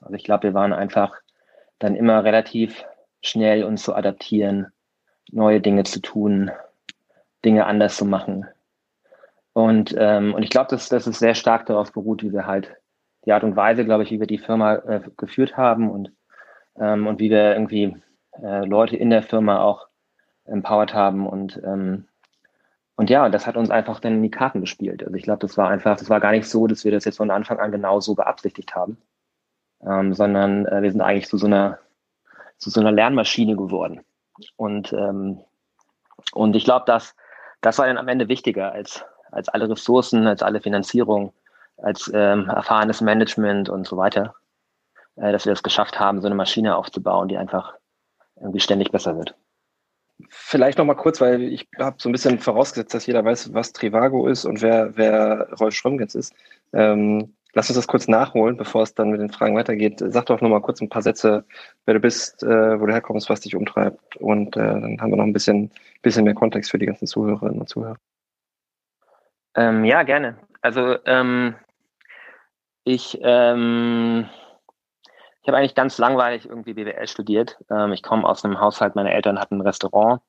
Also 0.00 0.14
ich 0.14 0.24
glaube, 0.24 0.44
wir 0.44 0.54
waren 0.54 0.72
einfach 0.72 1.16
dann 1.78 1.96
immer 1.96 2.24
relativ 2.24 2.84
schnell 3.22 3.64
uns 3.64 3.82
zu 3.82 3.94
adaptieren, 3.94 4.68
neue 5.30 5.60
Dinge 5.60 5.84
zu 5.84 6.00
tun, 6.00 6.50
Dinge 7.44 7.66
anders 7.66 7.96
zu 7.96 8.04
machen. 8.04 8.46
Und, 9.52 9.94
ähm, 9.98 10.34
und 10.34 10.42
ich 10.42 10.50
glaube, 10.50 10.70
dass, 10.70 10.88
dass 10.88 11.06
es 11.06 11.18
sehr 11.18 11.34
stark 11.34 11.66
darauf 11.66 11.92
beruht, 11.92 12.22
wie 12.22 12.32
wir 12.32 12.46
halt 12.46 12.76
die 13.24 13.32
Art 13.32 13.42
und 13.42 13.56
Weise, 13.56 13.84
glaube 13.84 14.04
ich, 14.04 14.10
wie 14.10 14.20
wir 14.20 14.26
die 14.26 14.38
Firma 14.38 14.76
äh, 14.76 15.00
geführt 15.16 15.56
haben 15.56 15.90
und, 15.90 16.12
ähm, 16.78 17.06
und 17.08 17.18
wie 17.18 17.30
wir 17.30 17.54
irgendwie 17.54 17.96
äh, 18.40 18.64
Leute 18.64 18.96
in 18.96 19.10
der 19.10 19.22
Firma 19.22 19.60
auch 19.62 19.88
empowered 20.44 20.94
haben 20.94 21.26
und 21.26 21.60
ähm, 21.64 22.07
und 22.98 23.10
ja, 23.10 23.28
das 23.28 23.46
hat 23.46 23.56
uns 23.56 23.70
einfach 23.70 24.00
dann 24.00 24.14
in 24.14 24.22
die 24.24 24.30
Karten 24.30 24.60
gespielt. 24.60 25.04
Also 25.04 25.14
ich 25.14 25.22
glaube, 25.22 25.38
das 25.38 25.56
war 25.56 25.68
einfach, 25.68 25.96
das 25.96 26.10
war 26.10 26.18
gar 26.18 26.32
nicht 26.32 26.48
so, 26.48 26.66
dass 26.66 26.84
wir 26.84 26.90
das 26.90 27.04
jetzt 27.04 27.18
von 27.18 27.30
Anfang 27.30 27.60
an 27.60 27.70
genau 27.70 28.00
so 28.00 28.16
beabsichtigt 28.16 28.74
haben, 28.74 28.98
ähm, 29.86 30.14
sondern 30.14 30.66
äh, 30.66 30.82
wir 30.82 30.90
sind 30.90 31.00
eigentlich 31.00 31.28
zu 31.28 31.38
so 31.38 31.46
einer, 31.46 31.78
zu 32.56 32.70
so 32.70 32.80
einer 32.80 32.90
Lernmaschine 32.90 33.54
geworden. 33.54 34.00
Und, 34.56 34.92
ähm, 34.92 35.40
und 36.32 36.56
ich 36.56 36.64
glaube, 36.64 36.86
dass 36.86 37.14
das 37.60 37.78
war 37.78 37.86
dann 37.86 37.98
am 37.98 38.08
Ende 38.08 38.26
wichtiger 38.26 38.72
als, 38.72 39.04
als 39.30 39.48
alle 39.48 39.70
Ressourcen, 39.70 40.26
als 40.26 40.42
alle 40.42 40.60
Finanzierung, 40.60 41.32
als 41.76 42.10
ähm, 42.12 42.48
erfahrenes 42.48 43.00
Management 43.00 43.68
und 43.68 43.86
so 43.86 43.96
weiter, 43.96 44.34
äh, 45.14 45.30
dass 45.30 45.46
wir 45.46 45.52
es 45.52 45.62
geschafft 45.62 46.00
haben, 46.00 46.20
so 46.20 46.26
eine 46.26 46.34
Maschine 46.34 46.74
aufzubauen, 46.74 47.28
die 47.28 47.36
einfach 47.36 47.74
irgendwie 48.40 48.58
ständig 48.58 48.90
besser 48.90 49.16
wird. 49.16 49.36
Vielleicht 50.28 50.78
noch 50.78 50.84
mal 50.84 50.94
kurz, 50.94 51.20
weil 51.20 51.42
ich 51.42 51.68
habe 51.78 51.96
so 51.98 52.08
ein 52.08 52.12
bisschen 52.12 52.38
vorausgesetzt, 52.38 52.94
dass 52.94 53.06
jeder 53.06 53.24
weiß, 53.24 53.54
was 53.54 53.72
Trivago 53.72 54.26
ist 54.26 54.44
und 54.44 54.62
wer, 54.62 54.96
wer 54.96 55.48
Rolf 55.60 55.74
Schrömgens 55.74 56.14
ist. 56.14 56.34
Ähm, 56.72 57.34
lass 57.52 57.68
uns 57.68 57.76
das 57.76 57.86
kurz 57.86 58.08
nachholen, 58.08 58.56
bevor 58.56 58.82
es 58.82 58.94
dann 58.94 59.10
mit 59.10 59.20
den 59.20 59.30
Fragen 59.30 59.56
weitergeht. 59.56 60.02
Sag 60.04 60.26
doch 60.26 60.40
noch 60.40 60.48
mal 60.48 60.60
kurz 60.60 60.80
ein 60.80 60.88
paar 60.88 61.02
Sätze, 61.02 61.44
wer 61.84 61.94
du 61.94 62.00
bist, 62.00 62.42
äh, 62.42 62.80
wo 62.80 62.86
du 62.86 62.92
herkommst, 62.92 63.30
was 63.30 63.40
dich 63.40 63.54
umtreibt. 63.54 64.16
Und 64.16 64.56
äh, 64.56 64.60
dann 64.60 65.00
haben 65.00 65.10
wir 65.10 65.16
noch 65.16 65.24
ein 65.24 65.32
bisschen, 65.32 65.70
bisschen 66.02 66.24
mehr 66.24 66.34
Kontext 66.34 66.70
für 66.70 66.78
die 66.78 66.86
ganzen 66.86 67.06
Zuhörerinnen 67.06 67.60
und 67.60 67.68
Zuhörer. 67.68 67.96
Ähm, 69.54 69.84
ja, 69.84 70.02
gerne. 70.02 70.36
Also 70.60 70.96
ähm, 71.04 71.54
ich 72.84 73.18
ähm, 73.22 74.28
ich 75.48 75.50
habe 75.50 75.60
eigentlich 75.60 75.74
ganz 75.74 75.96
langweilig 75.96 76.46
irgendwie 76.46 76.74
BWL 76.74 77.08
studiert. 77.08 77.56
Ähm, 77.70 77.92
ich 77.94 78.02
komme 78.02 78.28
aus 78.28 78.44
einem 78.44 78.60
Haushalt, 78.60 78.94
meine 78.94 79.14
Eltern 79.14 79.40
hatten 79.40 79.56
ein 79.56 79.60
Restaurant, 79.62 80.20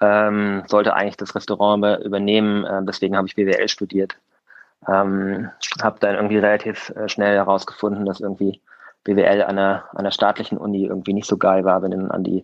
ähm, 0.00 0.64
sollte 0.66 0.92
eigentlich 0.92 1.16
das 1.16 1.36
Restaurant 1.36 2.04
übernehmen, 2.04 2.64
äh, 2.64 2.82
deswegen 2.82 3.16
habe 3.16 3.28
ich 3.28 3.36
BWL 3.36 3.68
studiert. 3.68 4.16
Ähm, 4.88 5.52
habe 5.80 6.00
dann 6.00 6.16
irgendwie 6.16 6.38
relativ 6.38 6.90
äh, 6.96 7.08
schnell 7.08 7.36
herausgefunden, 7.36 8.04
dass 8.06 8.18
irgendwie 8.18 8.60
BWL 9.04 9.44
an 9.44 9.54
der, 9.54 9.84
an 9.92 10.02
der 10.02 10.10
staatlichen 10.10 10.58
Uni 10.58 10.84
irgendwie 10.84 11.14
nicht 11.14 11.28
so 11.28 11.36
geil 11.36 11.64
war. 11.64 11.80
Bin 11.80 11.92
dann 11.92 12.10
an 12.10 12.24
die, 12.24 12.42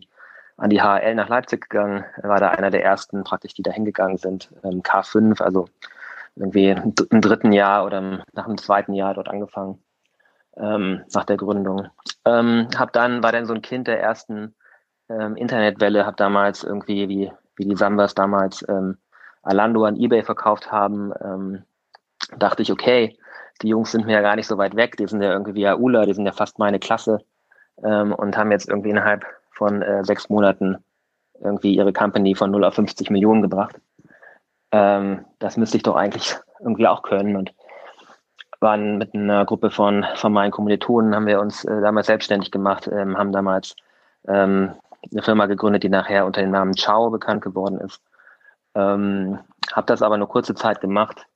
an 0.58 0.70
die 0.70 0.80
HL 0.80 1.16
nach 1.16 1.28
Leipzig 1.28 1.68
gegangen, 1.68 2.04
war 2.22 2.38
da 2.38 2.50
einer 2.50 2.70
der 2.70 2.84
ersten 2.84 3.24
praktisch, 3.24 3.54
die 3.54 3.64
da 3.64 3.72
hingegangen 3.72 4.18
sind, 4.18 4.48
ähm, 4.62 4.80
K5, 4.82 5.42
also 5.42 5.66
irgendwie 6.36 6.68
im 6.68 7.20
dritten 7.20 7.50
Jahr 7.50 7.84
oder 7.84 8.22
nach 8.32 8.46
dem 8.46 8.58
zweiten 8.58 8.92
Jahr 8.92 9.14
dort 9.14 9.26
angefangen 9.26 9.82
ähm, 10.58 11.02
nach 11.12 11.24
der 11.24 11.36
Gründung. 11.36 11.88
Ähm, 12.24 12.68
hab 12.76 12.92
dann, 12.92 13.22
war 13.22 13.32
dann 13.32 13.46
so 13.46 13.54
ein 13.54 13.62
Kind 13.62 13.86
der 13.86 14.00
ersten 14.00 14.54
ähm, 15.08 15.36
Internetwelle, 15.36 16.06
habe 16.06 16.16
damals 16.16 16.64
irgendwie, 16.64 17.08
wie, 17.08 17.32
wie 17.56 17.68
die 17.68 17.76
Sambas 17.76 18.14
damals 18.14 18.64
ähm, 18.68 18.98
Alando 19.42 19.84
an 19.84 19.96
Ebay 19.96 20.22
verkauft 20.22 20.72
haben, 20.72 21.12
ähm, 21.22 21.62
dachte 22.38 22.62
ich, 22.62 22.72
okay, 22.72 23.16
die 23.62 23.68
Jungs 23.68 23.92
sind 23.92 24.06
mir 24.06 24.14
ja 24.14 24.20
gar 24.20 24.36
nicht 24.36 24.46
so 24.46 24.58
weit 24.58 24.76
weg, 24.76 24.96
die 24.96 25.06
sind 25.06 25.22
ja 25.22 25.32
irgendwie 25.32 25.54
wie 25.54 25.68
Aula, 25.68 26.04
die 26.04 26.14
sind 26.14 26.26
ja 26.26 26.32
fast 26.32 26.58
meine 26.58 26.78
Klasse 26.78 27.20
ähm, 27.82 28.12
und 28.12 28.36
haben 28.36 28.50
jetzt 28.50 28.68
irgendwie 28.68 28.90
innerhalb 28.90 29.24
von 29.52 29.82
äh, 29.82 30.04
sechs 30.04 30.28
Monaten 30.28 30.84
irgendwie 31.40 31.74
ihre 31.74 31.92
Company 31.92 32.34
von 32.34 32.50
0 32.50 32.64
auf 32.64 32.74
50 32.74 33.10
Millionen 33.10 33.42
gebracht. 33.42 33.76
Ähm, 34.72 35.24
das 35.38 35.56
müsste 35.56 35.76
ich 35.76 35.82
doch 35.82 35.96
eigentlich 35.96 36.36
irgendwie 36.60 36.86
auch 36.86 37.02
können 37.02 37.36
und 37.36 37.54
waren 38.60 38.98
mit 38.98 39.14
einer 39.14 39.44
Gruppe 39.44 39.70
von, 39.70 40.04
von 40.14 40.32
meinen 40.32 40.50
Kommilitonen, 40.50 41.14
haben 41.14 41.26
wir 41.26 41.40
uns 41.40 41.64
äh, 41.64 41.80
damals 41.80 42.06
selbstständig 42.06 42.50
gemacht, 42.50 42.88
ähm, 42.92 43.16
haben 43.16 43.32
damals 43.32 43.76
ähm, 44.26 44.72
eine 45.10 45.22
Firma 45.22 45.46
gegründet, 45.46 45.82
die 45.82 45.88
nachher 45.88 46.26
unter 46.26 46.40
dem 46.40 46.50
Namen 46.50 46.74
Ciao 46.74 47.10
bekannt 47.10 47.42
geworden 47.42 47.78
ist. 47.80 48.00
Ähm, 48.74 49.38
habe 49.72 49.86
das 49.86 50.02
aber 50.02 50.16
nur 50.16 50.28
kurze 50.28 50.54
Zeit 50.54 50.80
gemacht, 50.80 51.26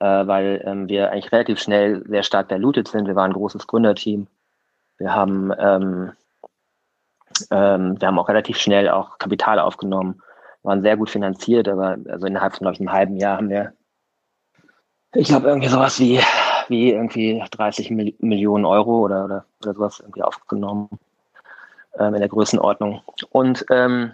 äh, 0.00 0.26
weil 0.26 0.62
ähm, 0.64 0.88
wir 0.88 1.10
eigentlich 1.10 1.32
relativ 1.32 1.60
schnell 1.60 2.04
sehr 2.06 2.22
stark 2.22 2.48
diluted 2.48 2.88
sind. 2.88 3.06
Wir 3.06 3.16
waren 3.16 3.30
ein 3.30 3.34
großes 3.34 3.66
Gründerteam. 3.66 4.26
Wir 4.98 5.14
haben, 5.14 5.52
ähm, 5.58 6.12
ähm, 7.50 8.00
wir 8.00 8.08
haben 8.08 8.18
auch 8.18 8.28
relativ 8.28 8.58
schnell 8.58 8.88
auch 8.88 9.18
Kapital 9.18 9.58
aufgenommen, 9.58 10.22
waren 10.62 10.82
sehr 10.82 10.96
gut 10.96 11.10
finanziert, 11.10 11.68
aber 11.68 11.96
also 12.08 12.26
innerhalb 12.26 12.54
von 12.56 12.72
ich, 12.72 12.80
einem 12.80 12.92
halben 12.92 13.16
Jahr 13.16 13.36
haben 13.38 13.50
wir, 13.50 13.72
ich 15.14 15.28
glaube, 15.28 15.48
irgendwie 15.48 15.68
sowas 15.68 15.98
wie, 16.00 16.20
wie 16.68 16.92
irgendwie 16.92 17.42
30 17.50 17.90
Mil 17.90 18.14
Millionen 18.18 18.64
Euro 18.64 19.00
oder, 19.00 19.24
oder, 19.24 19.44
oder 19.62 19.74
sowas 19.74 20.00
irgendwie 20.00 20.22
aufgenommen 20.22 20.88
ähm, 21.98 22.14
in 22.14 22.20
der 22.20 22.28
Größenordnung. 22.28 23.02
Und 23.30 23.64
ähm, 23.70 24.12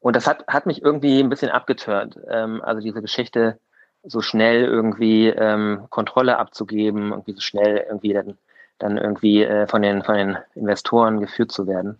und 0.00 0.16
das 0.16 0.26
hat, 0.26 0.46
hat 0.46 0.66
mich 0.66 0.82
irgendwie 0.82 1.20
ein 1.20 1.28
bisschen 1.28 1.50
abgetört. 1.50 2.18
Ähm, 2.28 2.62
also 2.62 2.80
diese 2.80 3.02
Geschichte, 3.02 3.58
so 4.04 4.20
schnell 4.20 4.64
irgendwie 4.64 5.28
ähm, 5.28 5.86
Kontrolle 5.90 6.38
abzugeben, 6.38 7.10
irgendwie 7.10 7.32
so 7.32 7.40
schnell 7.40 7.84
irgendwie 7.88 8.12
dann, 8.12 8.38
dann 8.78 8.96
irgendwie 8.96 9.42
äh, 9.42 9.66
von, 9.66 9.82
den, 9.82 10.02
von 10.02 10.14
den 10.14 10.38
Investoren 10.54 11.20
geführt 11.20 11.50
zu 11.50 11.66
werden. 11.66 11.98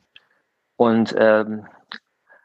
Und 0.76 1.14
ähm, 1.18 1.66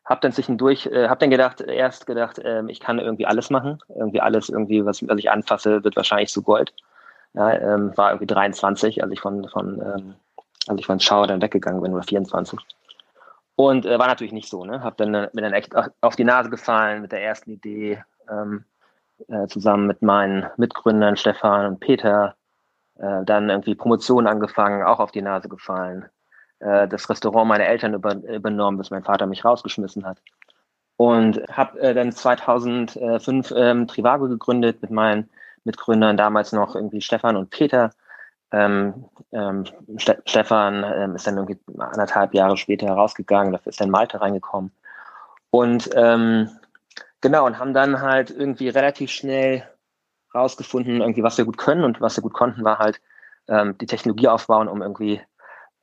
habe 0.06 0.22
dann 0.22 0.32
zwischendurch, 0.32 0.88
äh, 0.88 1.08
habe 1.08 1.20
dann 1.20 1.30
gedacht, 1.30 1.62
erst 1.62 2.08
gedacht, 2.08 2.40
äh, 2.40 2.64
ich 2.68 2.80
kann 2.80 2.98
irgendwie 3.00 3.28
alles 3.28 3.52
machen. 3.52 3.80
Irgendwie 3.96 4.22
alles, 4.22 4.50
irgendwie, 4.50 4.86
was, 4.86 5.08
was 5.08 5.20
ich 5.20 5.30
anfasse, 5.30 5.84
wird 5.84 5.96
wahrscheinlich 5.96 6.32
zu 6.32 6.42
Gold. 6.42 6.74
Ja, 7.34 7.52
ähm, 7.54 7.96
war 7.98 8.12
irgendwie 8.12 8.28
23, 8.28 9.04
als 9.04 9.12
ich 9.12 9.20
von, 9.20 9.48
von 9.50 9.82
ähm, 9.82 10.16
als 10.68 10.80
ich 10.80 10.86
von 10.86 11.00
Schauer 11.00 11.28
dann 11.28 11.42
weggegangen 11.42 11.82
bin, 11.82 11.94
oder 11.94 12.04
24. 12.04 12.60
Und 13.56 13.86
äh, 13.86 14.00
war 14.00 14.08
natürlich 14.08 14.34
nicht 14.34 14.50
so, 14.50 14.66
ne? 14.66 14.84
Hab 14.84 14.98
dann, 14.98 15.14
äh, 15.14 15.30
bin 15.34 15.44
dann 15.44 15.54
echt 15.54 15.74
auf 16.02 16.16
die 16.16 16.24
Nase 16.24 16.50
gefallen 16.50 17.02
mit 17.02 17.12
der 17.12 17.24
ersten 17.24 17.52
Idee, 17.52 18.04
ähm, 18.30 18.66
äh, 19.28 19.48
zusammen 19.48 19.88
mit 19.88 20.02
meinen 20.02 20.48
Mitgründern 20.58 21.18
Stefan 21.18 21.68
und 21.68 21.80
Peter. 21.80 22.36
Äh, 22.96 23.24
dann 23.26 23.50
irgendwie 23.50 23.76
Promotion 23.76 24.28
angefangen, 24.28 24.84
auch 24.84 25.00
auf 25.00 25.12
die 25.12 25.22
Nase 25.22 25.50
gefallen. 25.50 26.06
Äh, 26.60 26.88
das 26.88 27.10
Restaurant 27.10 27.48
meiner 27.48 27.66
Eltern 27.66 27.94
über, 27.94 28.16
übernommen, 28.16 28.78
bis 28.78 28.92
mein 28.92 29.04
Vater 29.04 29.26
mich 29.26 29.46
rausgeschmissen 29.46 30.06
hat. 30.06 30.20
Und 30.98 31.42
habe 31.50 31.80
äh, 31.80 31.94
dann 31.94 32.12
2005 32.12 33.54
ähm, 33.56 33.88
Trivago 33.88 34.28
gegründet 34.28 34.82
mit 34.82 34.92
meinen 34.92 35.30
Mitgründern, 35.64 36.18
damals 36.18 36.52
noch 36.52 36.76
irgendwie 36.76 37.02
Stefan 37.02 37.36
und 37.36 37.50
Peter. 37.50 37.92
Ähm, 38.52 39.06
ähm, 39.32 39.66
Ste 39.98 40.22
Stefan 40.26 40.84
ähm, 40.84 41.16
ist 41.16 41.26
dann 41.26 41.38
irgendwie 41.38 41.60
anderthalb 41.78 42.34
Jahre 42.34 42.58
später 42.58 42.88
herausgegangen, 42.88 43.52
dafür 43.52 43.72
ist 43.72 43.82
dann 43.82 43.90
Malte 43.90 44.22
reingekommen. 44.22 44.72
Und 45.50 45.90
ähm, 45.96 46.50
genau, 47.22 47.46
und 47.46 47.60
haben 47.60 47.74
dann 47.74 48.02
halt 48.02 48.30
irgendwie 48.30 48.70
relativ 48.70 49.12
schnell 49.12 49.68
rausgefunden, 50.36 51.02
irgendwie, 51.02 51.24
was 51.24 51.38
wir 51.38 51.46
gut 51.46 51.58
können 51.58 51.84
und 51.84 52.02
was 52.02 52.18
wir 52.18 52.24
gut 52.24 52.34
konnten, 52.34 52.64
war 52.64 52.80
halt 52.80 53.02
ähm, 53.48 53.78
die 53.78 53.86
Technologie 53.86 54.28
aufbauen, 54.28 54.68
um 54.68 54.82
irgendwie 54.82 55.22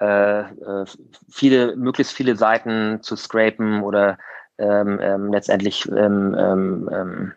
äh, 0.01 0.41
äh, 0.41 0.85
viele, 1.31 1.77
möglichst 1.77 2.15
viele 2.15 2.37
Seiten 2.37 3.03
zu 3.03 3.17
scrapen 3.17 3.83
oder 3.83 4.19
ähm, 4.59 5.33
letztendlich 5.33 5.89
ähm, 5.89 6.35
ähm, 6.39 6.91
ähm 6.93 7.33
ja, 7.33 7.35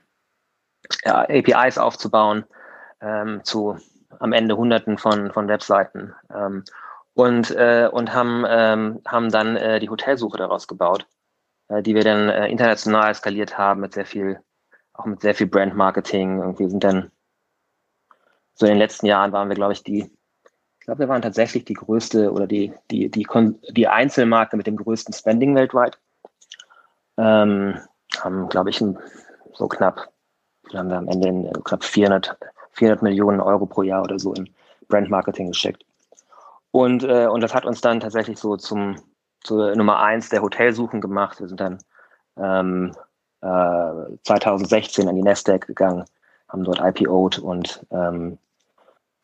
APIs 1.06 1.78
aufzubauen 1.78 2.46
ähm, 3.02 3.42
zu 3.44 3.78
am 4.20 4.34
Ende 4.34 4.58
Hunderten 4.58 4.98
von, 4.98 5.32
von 5.32 5.48
Webseiten 5.48 6.14
ähm, 6.34 6.64
und, 7.14 7.52
äh, 7.52 7.90
und 7.92 8.14
haben, 8.14 8.46
ähm, 8.48 9.02
haben 9.06 9.30
dann 9.30 9.56
äh, 9.56 9.80
die 9.80 9.90
Hotelsuche 9.90 10.38
daraus 10.38 10.68
gebaut, 10.68 11.08
äh, 11.68 11.82
die 11.84 11.96
wir 11.96 12.04
dann 12.04 12.30
äh, 12.30 12.48
international 12.48 13.14
skaliert 13.14 13.58
haben 13.58 13.82
mit 13.82 13.94
sehr 13.94 14.06
viel, 14.06 14.40
auch 14.94 15.06
mit 15.06 15.22
sehr 15.22 15.36
viel 15.36 15.48
Brand 15.48 15.76
Marketing. 15.76 16.40
Und 16.40 16.60
wir 16.60 16.70
sind 16.70 16.84
dann 16.84 17.12
so 18.56 18.66
in 18.66 18.74
den 18.74 18.80
letzten 18.80 19.06
Jahren 19.06 19.32
waren 19.32 19.50
wir, 19.50 19.56
glaube 19.56 19.74
ich, 19.74 19.84
die, 19.84 20.12
ich 20.80 20.86
glaube, 20.86 21.00
wir 21.00 21.08
waren 21.08 21.22
tatsächlich 21.22 21.66
die 21.66 21.74
größte 21.74 22.32
oder 22.32 22.48
die, 22.48 22.74
die, 22.92 23.10
die, 23.10 23.28
die 23.72 23.88
Einzelmarke 23.88 24.58
mit 24.58 24.68
dem 24.68 24.76
größten 24.76 25.14
Spending 25.14 25.56
weltweit. 25.56 25.98
Ähm, 27.18 27.80
haben, 28.20 28.50
glaube 28.50 28.70
ich, 28.70 28.84
so 29.54 29.68
knapp, 29.68 30.13
haben 30.74 30.90
wir 30.90 30.98
am 30.98 31.08
Ende 31.08 31.28
in, 31.28 31.54
knapp 31.64 31.84
400 31.84 32.38
400 32.74 33.04
Millionen 33.04 33.40
Euro 33.40 33.66
pro 33.66 33.84
Jahr 33.84 34.02
oder 34.02 34.20
so 34.20 34.34
in 34.34 34.50
Brandmarketing 34.88 35.50
geschickt. 35.50 35.86
Und, 36.72 37.04
äh, 37.04 37.28
und 37.28 37.42
das 37.42 37.54
hat 37.54 37.66
uns 37.66 37.82
dann 37.82 38.00
tatsächlich 38.00 38.40
so 38.40 38.58
zum 38.58 38.96
zur 39.44 39.76
Nummer 39.76 40.00
eins 40.00 40.30
der 40.30 40.42
Hotelsuchen 40.42 41.02
gemacht. 41.02 41.40
Wir 41.40 41.48
sind 41.48 41.60
dann 41.60 41.80
ähm, 42.38 42.94
äh, 43.42 44.18
2016 44.24 45.08
an 45.08 45.16
die 45.16 45.22
Nasdaq 45.22 45.68
gegangen, 45.68 46.06
haben 46.48 46.64
dort 46.64 46.80
IPO'd 46.80 47.40
und 47.40 47.86
ähm, 47.92 48.38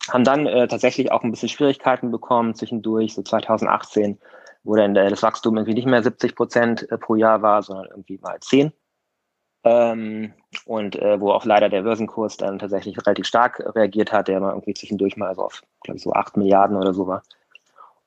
haben 0.10 0.24
dann 0.24 0.46
äh, 0.46 0.68
tatsächlich 0.68 1.12
auch 1.12 1.24
ein 1.24 1.32
bisschen 1.32 1.50
Schwierigkeiten 1.50 2.12
bekommen 2.12 2.54
zwischendurch. 2.56 3.14
So 3.14 3.22
2018, 3.22 4.20
wo 4.64 4.76
dann 4.76 4.96
äh, 4.96 5.10
das 5.10 5.24
Wachstum 5.24 5.56
irgendwie 5.56 5.76
nicht 5.76 5.88
mehr 5.88 6.04
70 6.04 6.36
Prozent 6.36 6.92
äh, 6.92 6.98
pro 6.98 7.16
Jahr 7.16 7.42
war, 7.42 7.64
sondern 7.64 7.88
irgendwie 7.88 8.20
mal 8.22 8.40
10. 8.40 8.74
Ähm, 9.64 10.34
und 10.66 10.96
äh, 10.96 11.20
wo 11.20 11.32
auch 11.32 11.46
leider 11.46 11.70
der 11.70 11.82
Börsenkurs 11.82 12.38
dann 12.38 12.60
tatsächlich 12.60 12.98
relativ 12.98 13.26
stark 13.26 13.62
reagiert 13.76 14.12
hat, 14.12 14.28
der 14.28 14.40
mal 14.40 14.52
irgendwie 14.52 14.74
zwischendurch 14.74 15.18
mal 15.18 15.36
so 15.36 15.44
auf, 15.44 15.62
glaube 15.84 15.98
ich, 15.98 16.04
so 16.04 16.14
8 16.14 16.38
Milliarden 16.38 16.78
oder 16.78 16.94
so 16.94 17.08
war. 17.08 17.24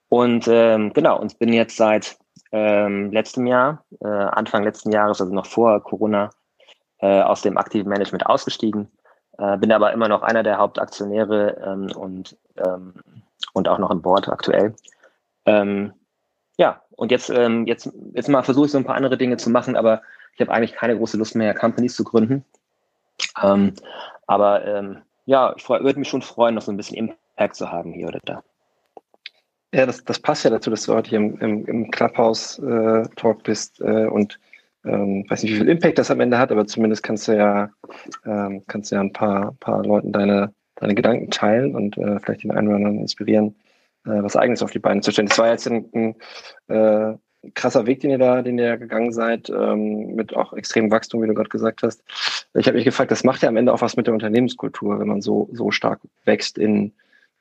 Und 0.08 0.46
ähm, 0.48 0.92
genau, 0.92 1.18
und 1.18 1.38
bin 1.38 1.52
jetzt 1.52 1.76
seit 1.76 2.18
ähm, 2.52 3.10
letztem 3.12 3.46
Jahr, 3.46 3.84
äh, 4.00 4.06
Anfang 4.06 4.62
letzten 4.62 4.92
Jahres, 4.92 5.20
also 5.20 5.32
noch 5.32 5.46
vor 5.46 5.82
Corona, 5.82 6.30
äh, 6.98 7.22
aus 7.22 7.42
dem 7.42 7.58
aktiven 7.58 7.88
Management 7.88 8.26
ausgestiegen, 8.26 8.90
äh, 9.38 9.56
bin 9.56 9.72
aber 9.72 9.92
immer 9.92 10.08
noch 10.08 10.22
einer 10.22 10.42
der 10.42 10.58
Hauptaktionäre 10.58 11.56
ähm, 11.66 11.90
und, 11.96 12.36
ähm, 12.58 12.94
und 13.54 13.68
auch 13.68 13.78
noch 13.78 13.90
im 13.90 14.02
Board 14.02 14.28
aktuell. 14.28 14.74
Ähm, 15.46 15.92
ja, 16.58 16.82
und 16.96 17.10
jetzt, 17.10 17.30
jetzt, 17.30 17.90
jetzt 18.12 18.28
mal 18.28 18.42
versuche 18.42 18.66
ich 18.66 18.72
so 18.72 18.78
ein 18.78 18.84
paar 18.84 18.94
andere 18.94 19.16
Dinge 19.16 19.38
zu 19.38 19.50
machen, 19.50 19.74
aber 19.74 20.02
ich 20.34 20.40
habe 20.40 20.52
eigentlich 20.52 20.74
keine 20.74 20.96
große 20.96 21.16
Lust 21.16 21.34
mehr, 21.34 21.54
Companies 21.54 21.94
zu 21.94 22.04
gründen. 22.04 22.44
Ähm, 23.42 23.74
aber 24.26 24.64
ähm, 24.64 25.02
ja, 25.26 25.54
ich 25.56 25.68
würde 25.68 25.98
mich 25.98 26.08
schon 26.08 26.22
freuen, 26.22 26.54
noch 26.54 26.62
so 26.62 26.72
ein 26.72 26.76
bisschen 26.76 26.96
Impact 26.96 27.56
zu 27.56 27.70
haben 27.70 27.92
hier 27.92 28.08
oder 28.08 28.20
da. 28.24 28.42
Ja, 29.74 29.86
das, 29.86 30.04
das 30.04 30.18
passt 30.18 30.44
ja 30.44 30.50
dazu, 30.50 30.70
dass 30.70 30.84
du 30.84 30.94
heute 30.94 31.10
hier 31.10 31.18
im, 31.18 31.38
im, 31.38 31.66
im 31.66 31.90
Clubhouse-Talk 31.90 33.38
äh, 33.38 33.42
bist 33.42 33.80
äh, 33.80 34.06
und 34.06 34.38
ähm, 34.84 35.24
weiß 35.28 35.42
nicht, 35.42 35.52
wie 35.52 35.58
viel 35.58 35.68
Impact 35.68 35.98
das 35.98 36.10
am 36.10 36.20
Ende 36.20 36.38
hat, 36.38 36.50
aber 36.50 36.66
zumindest 36.66 37.02
kannst 37.02 37.28
du 37.28 37.36
ja, 37.36 37.70
ähm, 38.26 38.64
kannst 38.66 38.90
du 38.90 38.96
ja 38.96 39.00
ein 39.00 39.12
paar, 39.12 39.54
paar 39.60 39.84
Leuten 39.84 40.12
deine, 40.12 40.52
deine 40.74 40.94
Gedanken 40.94 41.30
teilen 41.30 41.74
und 41.74 41.96
äh, 41.96 42.18
vielleicht 42.20 42.42
den 42.42 42.50
einen 42.50 42.68
oder 42.68 42.76
anderen 42.76 42.98
inspirieren, 42.98 43.54
äh, 44.04 44.22
was 44.22 44.36
Eigenes 44.36 44.62
auf 44.62 44.72
die 44.72 44.80
Beine 44.80 45.00
zu 45.00 45.12
stellen. 45.12 45.28
Das 45.28 45.38
war 45.38 45.50
jetzt 45.50 45.68
ein, 45.68 45.88
ein 45.94 46.16
äh, 46.74 47.16
krasser 47.54 47.86
Weg, 47.86 48.00
den 48.00 48.10
ihr 48.10 48.18
da, 48.18 48.42
den 48.42 48.58
ihr 48.58 48.76
gegangen 48.76 49.12
seid, 49.12 49.50
ähm, 49.50 50.14
mit 50.14 50.34
auch 50.34 50.52
extremem 50.52 50.90
Wachstum, 50.90 51.22
wie 51.22 51.26
du 51.26 51.34
gerade 51.34 51.48
gesagt 51.48 51.82
hast. 51.82 52.02
Ich 52.54 52.66
habe 52.66 52.76
mich 52.76 52.84
gefragt, 52.84 53.10
das 53.10 53.24
macht 53.24 53.42
ja 53.42 53.48
am 53.48 53.56
Ende 53.56 53.72
auch 53.72 53.80
was 53.80 53.96
mit 53.96 54.06
der 54.06 54.14
Unternehmenskultur, 54.14 55.00
wenn 55.00 55.08
man 55.08 55.22
so, 55.22 55.48
so 55.52 55.70
stark 55.70 56.00
wächst 56.24 56.58
in, 56.58 56.92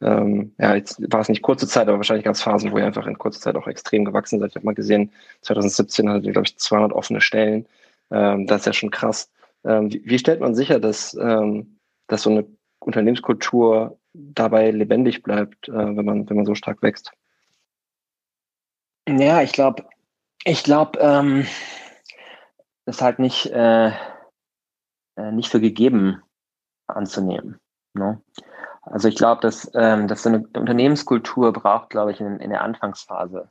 ähm, 0.02 0.54
ja, 0.58 0.76
jetzt 0.76 1.00
war 1.12 1.22
es 1.22 1.30
nicht 1.30 1.44
kurze 1.44 1.68
Zeit, 1.68 1.88
aber 1.88 1.98
wahrscheinlich 1.98 2.26
ganz 2.26 2.42
Phasen, 2.42 2.72
wo 2.72 2.78
ihr 2.78 2.86
einfach 2.86 3.06
in 3.06 3.18
kurzer 3.18 3.40
Zeit 3.40 3.56
auch 3.56 3.68
extrem 3.68 4.06
gewachsen 4.06 4.40
seid. 4.40 4.50
Ich 4.50 4.56
habe 4.56 4.66
mal 4.66 4.76
gesehen, 4.76 5.12
2017 5.42 6.10
hattet 6.10 6.26
ihr, 6.26 6.32
glaube 6.32 6.48
ich, 6.48 6.58
200 6.58 6.94
offene 6.94 7.22
Stellen. 7.22 7.68
Ähm, 8.10 8.48
das 8.48 8.62
ist 8.62 8.66
ja 8.66 8.74
schon 8.74 8.92
krass. 8.92 9.30
Ähm, 9.64 9.94
wie, 9.94 10.02
wie, 10.04 10.20
stellt 10.20 10.40
man 10.40 10.56
sicher, 10.56 10.80
dass, 10.80 11.16
ähm, 11.22 11.78
dass 12.08 12.24
so 12.24 12.32
eine 12.32 12.46
Unternehmenskultur 12.80 14.00
dabei 14.14 14.72
lebendig 14.72 15.22
bleibt, 15.22 15.70
äh, 15.70 15.74
wenn 15.74 16.06
man, 16.06 16.30
wenn 16.30 16.38
man 16.38 16.46
so 16.46 16.56
stark 16.56 16.82
wächst? 16.82 17.12
Ja, 19.20 19.42
ich 19.42 19.52
glaube, 19.52 19.86
ich 20.44 20.64
glaube, 20.64 21.00
ähm, 21.00 21.46
das 22.86 22.98
ist 22.98 23.02
halt 23.02 23.20
nicht, 23.20 23.48
äh, 23.48 23.90
äh, 25.16 25.32
nicht 25.32 25.50
für 25.50 25.60
gegeben 25.60 26.22
anzunehmen. 26.88 27.60
Ne? 27.94 28.22
Also 28.82 29.08
ich 29.08 29.16
glaube, 29.16 29.42
dass, 29.42 29.70
ähm, 29.76 30.08
dass 30.08 30.24
so 30.24 30.30
eine 30.30 30.48
Unternehmenskultur 30.58 31.54
braucht, 31.54 31.90
glaube 31.90 32.12
ich, 32.12 32.22
in, 32.22 32.40
in 32.40 32.50
der 32.50 32.62
Anfangsphase 32.62 33.50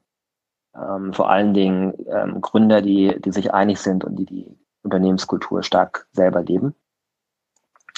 ähm, 0.75 1.13
vor 1.13 1.31
allen 1.31 1.55
Dingen 1.55 1.95
ähm, 2.09 2.41
Gründer, 2.41 2.83
die, 2.83 3.21
die 3.21 3.33
sich 3.33 3.53
einig 3.53 3.81
sind 3.81 4.05
und 4.05 4.17
die 4.17 4.27
die 4.27 4.59
Unternehmenskultur 4.83 5.63
stark 5.63 6.09
selber 6.13 6.43
leben. 6.43 6.75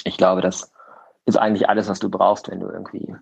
Ich 0.04 0.16
glaube, 0.16 0.40
das 0.40 0.73
ist 1.25 1.37
eigentlich 1.37 1.69
alles, 1.69 1.88
was 1.88 2.00
du 2.00 2.11
brauchst, 2.11 2.50
wenn 2.50 2.61
du 2.61 2.69
irgendwie, 2.69 3.14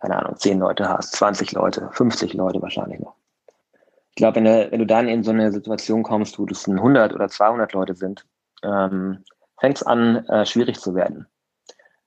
keine 0.00 0.18
Ahnung, 0.18 0.36
zehn 0.36 0.58
Leute 0.58 0.88
hast, 0.88 1.12
20 1.12 1.52
Leute, 1.52 1.88
50 1.92 2.34
Leute 2.34 2.60
wahrscheinlich 2.60 3.00
noch 3.00 3.16
ich 4.14 4.20
glaube, 4.20 4.36
wenn, 4.36 4.44
wenn, 4.44 4.78
du 4.78 4.86
dann 4.86 5.08
in 5.08 5.24
so 5.24 5.32
eine 5.32 5.50
Situation 5.50 6.04
kommst, 6.04 6.38
wo 6.38 6.46
es 6.46 6.68
100 6.68 7.12
oder 7.12 7.28
200 7.28 7.72
Leute 7.72 7.96
sind, 7.96 8.24
ähm, 8.62 9.24
fängt 9.58 9.78
es 9.78 9.82
an, 9.82 10.24
äh, 10.28 10.46
schwierig 10.46 10.78
zu 10.78 10.94
werden. 10.94 11.26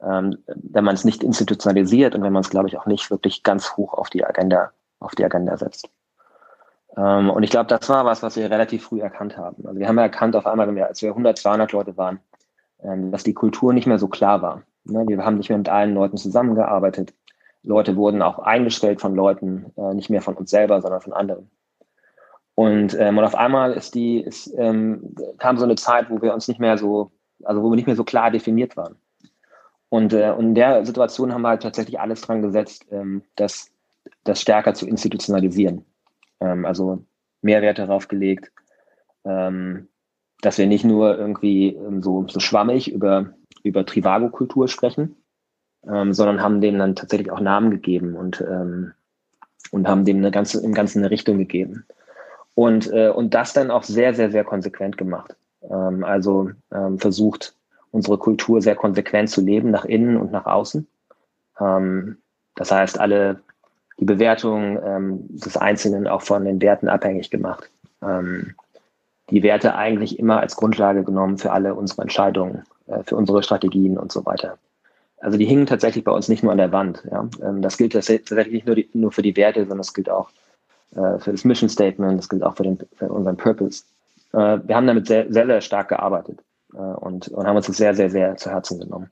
ähm, 0.02 0.38
wenn 0.46 0.86
man 0.86 0.94
es 0.96 1.04
nicht 1.04 1.24
institutionalisiert 1.24 2.16
und 2.16 2.24
wenn 2.24 2.32
man 2.32 2.42
es, 2.42 2.50
glaube 2.50 2.70
ich, 2.70 2.78
auch 2.78 2.86
nicht 2.86 3.10
wirklich 3.12 3.44
ganz 3.44 3.76
hoch 3.76 3.94
auf 3.94 4.10
die 4.10 4.24
Agenda, 4.24 4.72
auf 5.00 5.16
die 5.16 5.26
Agenda 5.26 5.58
setzt. 5.58 5.90
Ähm, 6.96 7.30
und 7.30 7.44
ich 7.44 7.50
glaube, 7.50 7.68
das 7.68 7.90
war 7.90 8.06
was, 8.06 8.24
was 8.24 8.38
wir 8.38 8.50
relativ 8.50 8.86
früh 8.86 9.02
erkannt 9.02 9.38
haben. 9.38 9.68
Also 9.68 9.80
wir 9.80 9.88
haben 9.88 9.98
erkannt 9.98 10.36
auf 10.36 10.46
einmal, 10.46 10.68
wenn 10.68 10.76
wir, 10.76 10.88
als 10.88 11.02
wir 11.02 11.10
100, 11.10 11.38
200 11.38 11.72
Leute 11.74 11.98
waren, 11.98 12.20
ähm, 12.84 13.12
dass 13.12 13.24
die 13.24 13.34
Kultur 13.34 13.74
nicht 13.74 13.88
mehr 13.88 14.00
so 14.00 14.08
klar 14.08 14.42
war. 14.42 14.62
Ne? 14.86 15.04
Wir 15.08 15.26
haben 15.26 15.38
nicht 15.38 15.50
mehr 15.50 15.58
mit 15.58 15.68
allen 15.68 15.94
Leuten 15.94 16.16
zusammengearbeitet. 16.16 17.14
Leute 17.64 17.98
wurden 17.98 18.22
auch 18.22 18.40
eingestellt 18.40 19.02
von 19.02 19.14
Leuten, 19.16 19.74
äh, 19.76 19.94
nicht 19.94 20.10
mehr 20.10 20.22
von 20.22 20.36
uns 20.36 20.52
selber, 20.52 20.82
sondern 20.82 21.02
von 21.02 21.14
anderen. 21.14 21.50
Und, 22.60 22.98
ähm, 23.00 23.20
und 23.20 23.24
auf 23.24 23.36
einmal 23.36 23.74
ist 23.74 23.94
die, 23.94 24.20
ist, 24.20 24.52
ähm, 24.58 25.14
kam 25.38 25.60
so 25.60 25.64
eine 25.64 25.76
Zeit, 25.76 26.10
wo 26.10 26.20
wir 26.24 26.34
uns 26.34 26.48
nicht 26.48 26.60
mehr 26.60 26.76
so, 26.80 27.12
also 27.44 27.62
wo 27.62 27.70
wir 27.70 27.76
nicht 27.76 27.86
mehr 27.86 27.96
so 27.96 28.04
klar 28.04 28.32
definiert 28.32 28.76
waren. 28.76 28.96
Und, 29.90 30.12
äh, 30.14 30.32
und 30.32 30.46
in 30.48 30.56
der 30.56 30.84
Situation 30.84 31.32
haben 31.32 31.44
wir 31.44 31.50
halt 31.50 31.62
tatsächlich 31.62 32.00
alles 32.00 32.22
dran 32.22 32.42
gesetzt, 32.42 32.88
ähm, 32.90 33.22
das, 33.36 33.70
das 34.24 34.42
stärker 34.42 34.74
zu 34.74 34.88
institutionalisieren. 34.88 35.86
Ähm, 36.40 36.66
also 36.66 37.06
Mehrwert 37.44 37.78
darauf 37.78 38.08
gelegt, 38.08 38.52
ähm, 39.24 39.88
dass 40.42 40.58
wir 40.58 40.66
nicht 40.66 40.84
nur 40.84 41.16
irgendwie 41.16 41.76
ähm, 41.76 42.02
so, 42.02 42.26
so 42.28 42.40
schwammig 42.40 42.92
über, 42.92 43.36
über 43.62 43.86
Trivago-Kultur 43.86 44.68
sprechen, 44.68 45.16
ähm, 45.88 46.12
sondern 46.12 46.42
haben 46.42 46.60
denen 46.60 46.80
dann 46.80 46.96
tatsächlich 46.96 47.30
auch 47.30 47.40
Namen 47.40 47.70
gegeben 47.70 48.16
und, 48.16 48.42
ähm, 48.42 48.94
und 49.70 49.88
haben 49.88 50.06
dem 50.06 50.18
eine 50.18 50.32
ganze, 50.32 50.60
im 50.64 50.74
Ganzen 50.74 51.04
eine 51.04 51.12
Richtung 51.12 51.38
gegeben. 51.38 51.86
Und, 52.58 52.92
äh, 52.92 53.10
und 53.10 53.36
das 53.36 53.54
dann 53.54 53.70
auch 53.70 53.84
sehr, 53.84 54.16
sehr, 54.16 54.32
sehr 54.32 54.44
konsequent 54.44 54.98
gemacht. 54.98 55.36
Ähm, 55.70 56.04
also 56.04 56.50
ähm, 56.74 56.98
versucht, 56.98 57.54
unsere 57.92 58.18
Kultur 58.18 58.64
sehr 58.64 58.76
konsequent 58.76 59.30
zu 59.30 59.42
leben, 59.42 59.70
nach 59.70 59.86
innen 59.86 60.18
und 60.18 60.32
nach 60.32 60.48
außen. 60.48 60.88
Ähm, 61.60 62.18
das 62.56 62.72
heißt, 62.72 63.00
alle 63.00 63.42
die 64.00 64.06
Bewertung 64.06 64.80
ähm, 64.84 65.20
des 65.30 65.56
Einzelnen 65.56 66.08
auch 66.08 66.24
von 66.24 66.46
den 66.46 66.60
Werten 66.60 66.90
abhängig 66.90 67.30
gemacht. 67.30 67.70
Ähm, 68.02 68.56
die 69.30 69.44
Werte 69.44 69.76
eigentlich 69.76 70.18
immer 70.18 70.40
als 70.40 70.56
Grundlage 70.56 71.04
genommen 71.04 71.38
für 71.38 71.52
alle 71.52 71.76
unsere 71.76 72.02
Entscheidungen, 72.02 72.64
äh, 72.88 73.04
für 73.04 73.18
unsere 73.18 73.44
Strategien 73.44 74.00
und 74.00 74.12
so 74.12 74.26
weiter. 74.26 74.58
Also 75.20 75.38
die 75.38 75.46
hingen 75.46 75.68
tatsächlich 75.68 76.04
bei 76.04 76.12
uns 76.12 76.28
nicht 76.28 76.42
nur 76.42 76.54
an 76.54 76.58
der 76.58 76.72
Wand. 76.72 77.04
Ja? 77.12 77.30
Ähm, 77.40 77.62
das 77.62 77.78
gilt 77.78 77.94
tatsächlich 77.94 78.52
nicht 78.52 78.66
nur, 78.66 78.76
die, 78.76 78.90
nur 78.94 79.12
für 79.12 79.22
die 79.22 79.36
Werte, 79.36 79.60
sondern 79.60 79.82
es 79.82 79.94
gilt 79.94 80.10
auch 80.10 80.32
äh, 80.96 81.20
für 81.20 81.32
das 81.32 81.44
Mission 81.44 81.70
Statement, 81.70 82.20
das 82.20 82.30
gilt 82.30 82.44
auch 82.44 82.56
für, 82.56 82.64
den, 82.64 82.80
für 82.96 83.10
unseren 83.10 83.38
Purpose. 83.38 83.84
Äh, 84.34 84.60
wir 84.64 84.76
haben 84.76 84.88
damit 84.88 85.08
sehr, 85.08 85.32
sehr, 85.32 85.46
sehr 85.46 85.62
stark 85.62 85.90
gearbeitet 85.90 86.44
äh, 86.74 86.78
und, 86.78 87.28
und 87.30 87.46
haben 87.46 87.58
uns 87.58 87.68
das 87.68 87.78
sehr, 87.78 87.94
sehr, 87.94 88.10
sehr 88.10 88.36
zu 88.38 88.50
Herzen 88.50 88.80
genommen. 88.80 89.12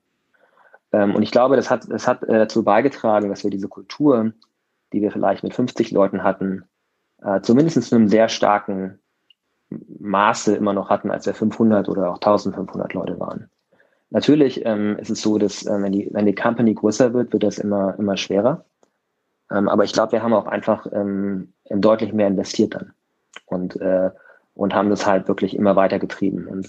Ähm, 0.91 1.15
und 1.15 1.24
ich 1.24 1.32
glaube, 1.32 1.55
das 1.55 1.70
hat, 1.70 1.86
das 1.89 2.08
hat 2.08 2.20
dazu 2.27 2.63
beigetragen, 2.63 3.29
dass 3.29 3.44
wir 3.44 3.51
diese 3.51 3.67
Kultur, 3.67 4.32
die 4.94 5.01
wir 5.01 5.12
vielleicht 5.12 5.44
mit 5.44 5.53
50 5.53 5.91
Leuten 5.91 6.24
hatten, 6.24 6.63
zumindest 7.41 7.91
in 7.91 7.98
einem 7.98 8.08
sehr 8.08 8.29
starken 8.29 9.00
Maße 9.70 10.55
immer 10.55 10.74
noch 10.74 10.89
hatten, 10.89 11.10
als 11.10 11.25
wir 11.25 11.34
500 11.34 11.89
oder 11.89 12.12
auch 12.12 12.15
1500 12.15 12.94
Leute 12.94 13.20
waren. 13.20 13.50
Natürlich 14.12 14.63
ähm, 14.65 14.98
ist 15.00 15.10
es 15.10 15.22
so, 15.22 15.38
dass 15.39 15.65
wenn, 15.65 15.91
die, 15.91 16.10
wenn 16.12 16.27
die 16.27 16.36
Company 16.36 16.75
größer 16.75 17.13
wird, 17.13 17.34
wird 17.34 17.44
das 17.44 17.58
immer, 17.58 17.96
immer 17.98 18.15
schwerer. 18.15 18.63
Ähm, 19.52 19.70
aber 19.70 19.84
ich 19.84 19.94
glaube, 19.94 20.14
wir 20.14 20.24
haben 20.24 20.34
auch 20.34 20.48
einfach 20.48 20.88
ähm, 20.92 21.54
deutlich 21.70 22.14
mehr 22.14 22.28
investiert 22.28 22.75
dann 22.75 22.94
und, 23.46 23.80
äh, 23.80 24.10
und 24.56 24.74
haben 24.74 24.90
das 24.90 25.06
halt 25.06 25.28
wirklich 25.28 25.56
immer 25.56 25.75
weiter 25.75 26.00
getrieben. 26.00 26.48
Und, 26.48 26.68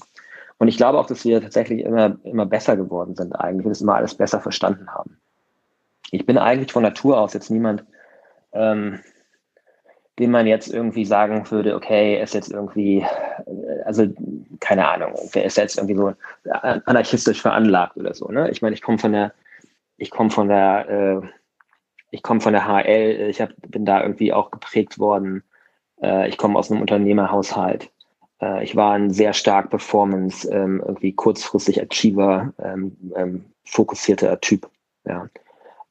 und 0.59 0.69
ich 0.69 0.77
glaube 0.77 0.99
auch, 0.99 1.07
dass 1.07 1.25
wir 1.25 1.41
tatsächlich 1.41 1.85
immer, 1.85 2.17
immer 2.25 2.47
besser 2.47 2.77
geworden 2.77 3.15
sind 3.15 3.35
eigentlich 3.35 3.67
und 3.67 3.73
es 3.73 3.81
immer 3.81 3.97
alles 3.97 4.15
besser 4.15 4.41
verstanden 4.41 4.89
haben. 4.91 5.19
Ich 6.11 6.27
bin 6.27 6.39
eigentlich 6.39 6.73
von 6.73 6.83
Natur 6.83 7.21
aus 7.21 7.33
jetzt 7.35 7.51
niemand, 7.51 7.85
ähm, 8.53 9.01
dem 10.19 10.31
man 10.31 10.47
jetzt 10.47 10.73
irgendwie 10.73 11.05
sagen 11.05 11.51
würde, 11.51 11.75
okay, 11.75 12.23
ist 12.23 12.35
jetzt 12.35 12.51
irgendwie, 12.51 12.99
äh, 13.47 13.83
also 13.85 14.07
keine 14.61 14.89
Ahnung, 14.89 15.15
wer 15.33 15.45
ist 15.45 15.57
jetzt 15.57 15.77
irgendwie 15.77 15.97
so 15.97 16.15
anarchistisch 16.85 17.43
veranlagt 17.43 17.97
oder 17.97 18.15
so. 18.15 18.29
Ne? 18.29 18.51
Ich 18.51 18.63
meine, 18.63 18.75
ich 18.75 18.83
komme 18.83 18.99
von 18.99 19.13
der, 19.13 19.33
ich 19.99 20.11
komme 20.11 20.31
von 20.31 20.49
der, 20.49 20.89
äh, 20.89 21.29
ich 22.17 22.23
komme 22.23 22.41
von 22.41 22.53
der 22.53 22.67
HL, 22.67 23.29
ich 23.31 23.41
hab, 23.41 23.51
bin 23.69 23.85
da 23.85 24.03
irgendwie 24.03 24.33
auch 24.33 24.51
geprägt 24.51 24.99
worden. 24.99 25.43
Äh, 26.03 26.29
ich 26.29 26.39
komme 26.39 26.59
aus 26.59 26.71
einem 26.71 26.81
Unternehmerhaushalt. 26.81 27.93
Äh, 28.41 28.65
ich 28.65 28.75
war 28.75 28.95
ein 28.95 29.11
sehr 29.11 29.33
stark 29.33 29.71
Performance, 29.71 30.51
ähm, 30.51 30.83
irgendwie 30.85 31.13
kurzfristig 31.13 31.81
Achiever, 31.83 32.53
ähm, 32.59 32.97
ähm, 33.15 33.45
fokussierter 33.65 34.41
Typ. 34.41 34.69
Ja 35.05 35.29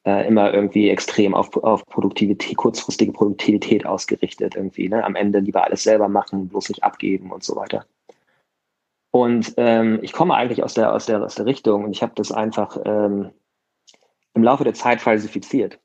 äh, 0.06 0.26
immer 0.28 0.54
irgendwie 0.54 0.88
extrem 0.88 1.34
auf, 1.34 1.54
auf 1.56 1.84
Produktivität, 1.86 2.56
kurzfristige 2.56 3.12
Produktivität 3.12 3.84
ausgerichtet 3.84 4.54
irgendwie. 4.54 4.88
Ne? 4.88 5.04
Am 5.04 5.16
Ende 5.16 5.40
lieber 5.40 5.64
alles 5.64 5.82
selber 5.82 6.08
machen, 6.08 6.48
bloß 6.48 6.68
nicht 6.68 6.84
abgeben 6.84 7.32
und 7.32 7.42
so 7.42 7.56
weiter. 7.56 7.84
Und 9.10 9.54
ähm, 9.56 9.98
ich 10.02 10.12
komme 10.12 10.34
eigentlich 10.34 10.62
aus 10.62 10.74
der, 10.74 10.92
aus 10.92 11.06
der, 11.06 11.22
aus 11.22 11.34
der 11.34 11.46
Richtung 11.46 11.84
und 11.84 11.90
ich 11.90 12.02
habe 12.02 12.12
das 12.14 12.30
einfach 12.30 12.78
ähm, 12.84 13.30
im 14.34 14.44
Laufe 14.44 14.62
der 14.62 14.74
Zeit 14.74 15.00
falsifiziert. 15.00 15.80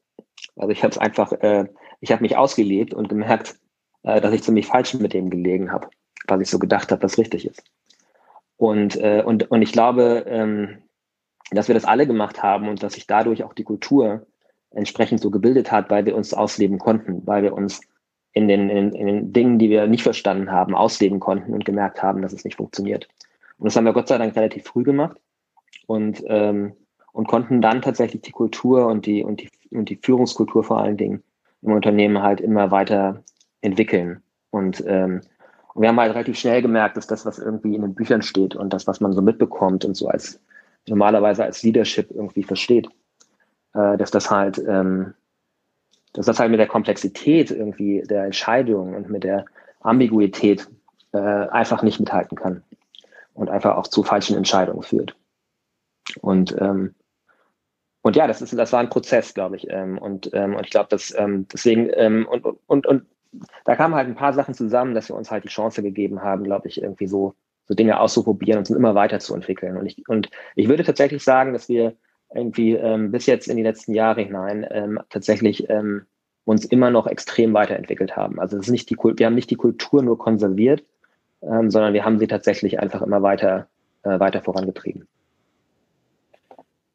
Also 0.55 0.69
ich 0.69 0.83
habe 0.83 0.91
es 0.91 0.97
einfach, 0.97 1.31
äh, 1.31 1.65
ich 1.99 2.11
habe 2.11 2.21
mich 2.21 2.37
ausgelebt 2.37 2.93
und 2.93 3.09
gemerkt, 3.09 3.55
äh, 4.03 4.21
dass 4.21 4.33
ich 4.33 4.43
ziemlich 4.43 4.67
falsch 4.67 4.93
mit 4.95 5.13
dem 5.13 5.29
gelegen 5.29 5.71
habe, 5.71 5.89
weil 6.27 6.41
ich 6.41 6.49
so 6.49 6.59
gedacht 6.59 6.91
habe, 6.91 7.03
was 7.03 7.17
richtig 7.17 7.45
ist. 7.45 7.63
Und, 8.57 8.95
äh, 8.97 9.23
und, 9.25 9.49
und 9.49 9.61
ich 9.61 9.71
glaube, 9.71 10.25
ähm, 10.27 10.83
dass 11.51 11.67
wir 11.67 11.75
das 11.75 11.85
alle 11.85 12.07
gemacht 12.07 12.43
haben 12.43 12.69
und 12.69 12.83
dass 12.83 12.93
sich 12.93 13.07
dadurch 13.07 13.43
auch 13.43 13.53
die 13.53 13.63
Kultur 13.63 14.25
entsprechend 14.71 15.19
so 15.19 15.31
gebildet 15.31 15.71
hat, 15.71 15.89
weil 15.89 16.05
wir 16.05 16.15
uns 16.15 16.33
ausleben 16.33 16.79
konnten, 16.79 17.25
weil 17.25 17.43
wir 17.43 17.53
uns 17.53 17.81
in 18.33 18.47
den, 18.47 18.69
in, 18.69 18.93
in 18.93 19.07
den 19.07 19.33
Dingen, 19.33 19.59
die 19.59 19.69
wir 19.69 19.87
nicht 19.87 20.03
verstanden 20.03 20.51
haben, 20.51 20.75
ausleben 20.75 21.19
konnten 21.19 21.53
und 21.53 21.65
gemerkt 21.65 22.01
haben, 22.01 22.21
dass 22.21 22.33
es 22.33 22.45
nicht 22.45 22.55
funktioniert. 22.55 23.07
Und 23.57 23.65
das 23.65 23.75
haben 23.75 23.85
wir 23.85 23.93
Gott 23.93 24.07
sei 24.07 24.17
Dank 24.17 24.35
relativ 24.35 24.63
früh 24.63 24.83
gemacht 24.83 25.17
und, 25.87 26.23
ähm, 26.27 26.73
und 27.11 27.27
konnten 27.27 27.61
dann 27.61 27.81
tatsächlich 27.81 28.21
die 28.21 28.31
Kultur 28.31 28.87
und 28.87 29.05
die, 29.05 29.23
und, 29.23 29.41
die, 29.41 29.49
und 29.71 29.89
die 29.89 29.99
Führungskultur 30.01 30.63
vor 30.63 30.79
allen 30.79 30.97
Dingen 30.97 31.23
im 31.61 31.73
Unternehmen 31.73 32.21
halt 32.21 32.41
immer 32.41 32.71
weiter 32.71 33.23
entwickeln. 33.61 34.21
Und, 34.49 34.83
ähm, 34.85 35.21
und 35.73 35.81
wir 35.81 35.89
haben 35.89 35.99
halt 35.99 36.13
relativ 36.13 36.37
schnell 36.37 36.61
gemerkt, 36.61 36.97
dass 36.97 37.07
das, 37.07 37.25
was 37.25 37.39
irgendwie 37.39 37.75
in 37.75 37.81
den 37.81 37.95
Büchern 37.95 38.21
steht 38.21 38.55
und 38.55 38.73
das, 38.73 38.87
was 38.87 38.99
man 38.99 39.13
so 39.13 39.21
mitbekommt 39.21 39.85
und 39.85 39.95
so 39.95 40.07
als 40.07 40.39
normalerweise 40.87 41.43
als 41.43 41.63
Leadership 41.63 42.11
irgendwie 42.11 42.43
versteht. 42.43 42.89
Äh, 43.73 43.97
dass 43.97 44.11
das 44.11 44.29
halt, 44.29 44.57
ähm, 44.67 45.13
dass 46.13 46.25
das 46.25 46.39
halt 46.39 46.51
mit 46.51 46.59
der 46.59 46.67
Komplexität 46.67 47.51
irgendwie 47.51 48.03
der 48.05 48.25
Entscheidung 48.25 48.95
und 48.95 49.09
mit 49.09 49.23
der 49.23 49.45
Ambiguität 49.79 50.67
äh, 51.13 51.17
einfach 51.17 51.81
nicht 51.83 51.99
mithalten 51.99 52.37
kann 52.37 52.63
und 53.33 53.49
einfach 53.49 53.77
auch 53.77 53.87
zu 53.87 54.03
falschen 54.03 54.35
Entscheidungen 54.35 54.83
führt. 54.83 55.15
Und 56.19 56.55
ähm, 56.59 56.95
und 58.01 58.15
ja, 58.15 58.27
das 58.27 58.41
ist, 58.41 58.57
das 58.57 58.73
war 58.73 58.79
ein 58.79 58.89
Prozess, 58.89 59.33
glaube 59.33 59.55
ich. 59.57 59.67
Ähm, 59.69 59.97
und, 59.97 60.31
ähm, 60.33 60.55
und 60.55 60.63
ich 60.63 60.71
glaube, 60.71 60.89
dass 60.89 61.13
ähm, 61.17 61.47
deswegen 61.51 61.89
ähm, 61.93 62.27
und, 62.27 62.45
und, 62.67 62.87
und 62.87 63.05
da 63.63 63.75
kamen 63.75 63.95
halt 63.95 64.07
ein 64.07 64.15
paar 64.15 64.33
Sachen 64.33 64.53
zusammen, 64.53 64.93
dass 64.93 65.09
wir 65.09 65.15
uns 65.15 65.31
halt 65.31 65.43
die 65.43 65.49
Chance 65.49 65.81
gegeben 65.83 66.21
haben, 66.21 66.43
glaube 66.43 66.67
ich, 66.67 66.81
irgendwie 66.81 67.07
so 67.07 67.35
so 67.71 67.75
Dinge 67.75 67.99
auszuprobieren 67.99 68.59
und 68.59 68.69
immer 68.69 68.95
weiterzuentwickeln. 68.95 69.77
Und 69.77 69.85
ich, 69.85 70.07
und 70.09 70.29
ich 70.55 70.67
würde 70.67 70.83
tatsächlich 70.83 71.23
sagen, 71.23 71.53
dass 71.53 71.69
wir 71.69 71.95
irgendwie 72.33 72.73
ähm, 72.73 73.11
bis 73.11 73.25
jetzt 73.27 73.47
in 73.47 73.55
die 73.55 73.63
letzten 73.63 73.93
Jahre 73.93 74.21
hinein 74.21 74.67
ähm, 74.69 74.99
tatsächlich 75.09 75.69
ähm, 75.69 76.05
uns 76.43 76.65
immer 76.65 76.89
noch 76.89 77.07
extrem 77.07 77.53
weiterentwickelt 77.53 78.17
haben. 78.17 78.39
Also 78.39 78.57
es 78.57 78.65
ist 78.65 78.71
nicht 78.71 78.89
die 78.89 78.97
wir 78.97 79.25
haben 79.25 79.35
nicht 79.35 79.49
die 79.49 79.55
Kultur 79.55 80.03
nur 80.03 80.17
konserviert, 80.17 80.83
ähm, 81.41 81.71
sondern 81.71 81.93
wir 81.93 82.03
haben 82.03 82.19
sie 82.19 82.27
tatsächlich 82.27 82.79
einfach 82.79 83.01
immer 83.01 83.21
weiter, 83.21 83.67
äh, 84.03 84.19
weiter 84.19 84.41
vorangetrieben. 84.41 85.07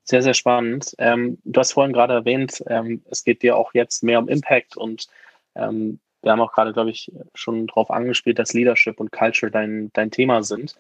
Sehr, 0.08 0.22
sehr 0.22 0.34
spannend. 0.34 0.94
Ähm, 0.98 1.38
du 1.44 1.58
hast 1.58 1.72
vorhin 1.72 1.92
gerade 1.92 2.14
erwähnt, 2.14 2.62
ähm, 2.68 3.02
es 3.10 3.24
geht 3.24 3.42
dir 3.42 3.56
auch 3.56 3.74
jetzt 3.74 4.04
mehr 4.04 4.20
um 4.20 4.28
Impact 4.28 4.76
und 4.76 5.08
ähm, 5.56 5.98
wir 6.22 6.30
haben 6.30 6.40
auch 6.40 6.52
gerade, 6.52 6.72
glaube 6.72 6.90
ich, 6.90 7.10
schon 7.34 7.66
darauf 7.66 7.90
angespielt, 7.90 8.38
dass 8.38 8.52
Leadership 8.52 9.00
und 9.00 9.10
Culture 9.10 9.50
dein, 9.50 9.90
dein 9.92 10.12
Thema 10.12 10.44
sind. 10.44 10.76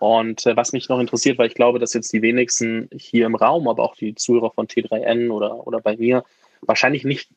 Und 0.00 0.44
äh, 0.44 0.56
was 0.56 0.72
mich 0.72 0.88
noch 0.88 0.98
interessiert, 0.98 1.38
weil 1.38 1.46
ich 1.46 1.54
glaube, 1.54 1.78
dass 1.78 1.94
jetzt 1.94 2.12
die 2.12 2.22
wenigsten 2.22 2.90
hier 2.92 3.26
im 3.26 3.36
Raum, 3.36 3.68
aber 3.68 3.84
auch 3.84 3.94
die 3.94 4.16
Zuhörer 4.16 4.50
von 4.50 4.66
T3N 4.66 5.30
oder, 5.30 5.66
oder 5.66 5.80
bei 5.80 5.96
mir, 5.96 6.24
wahrscheinlich 6.62 7.04
nicht, 7.04 7.30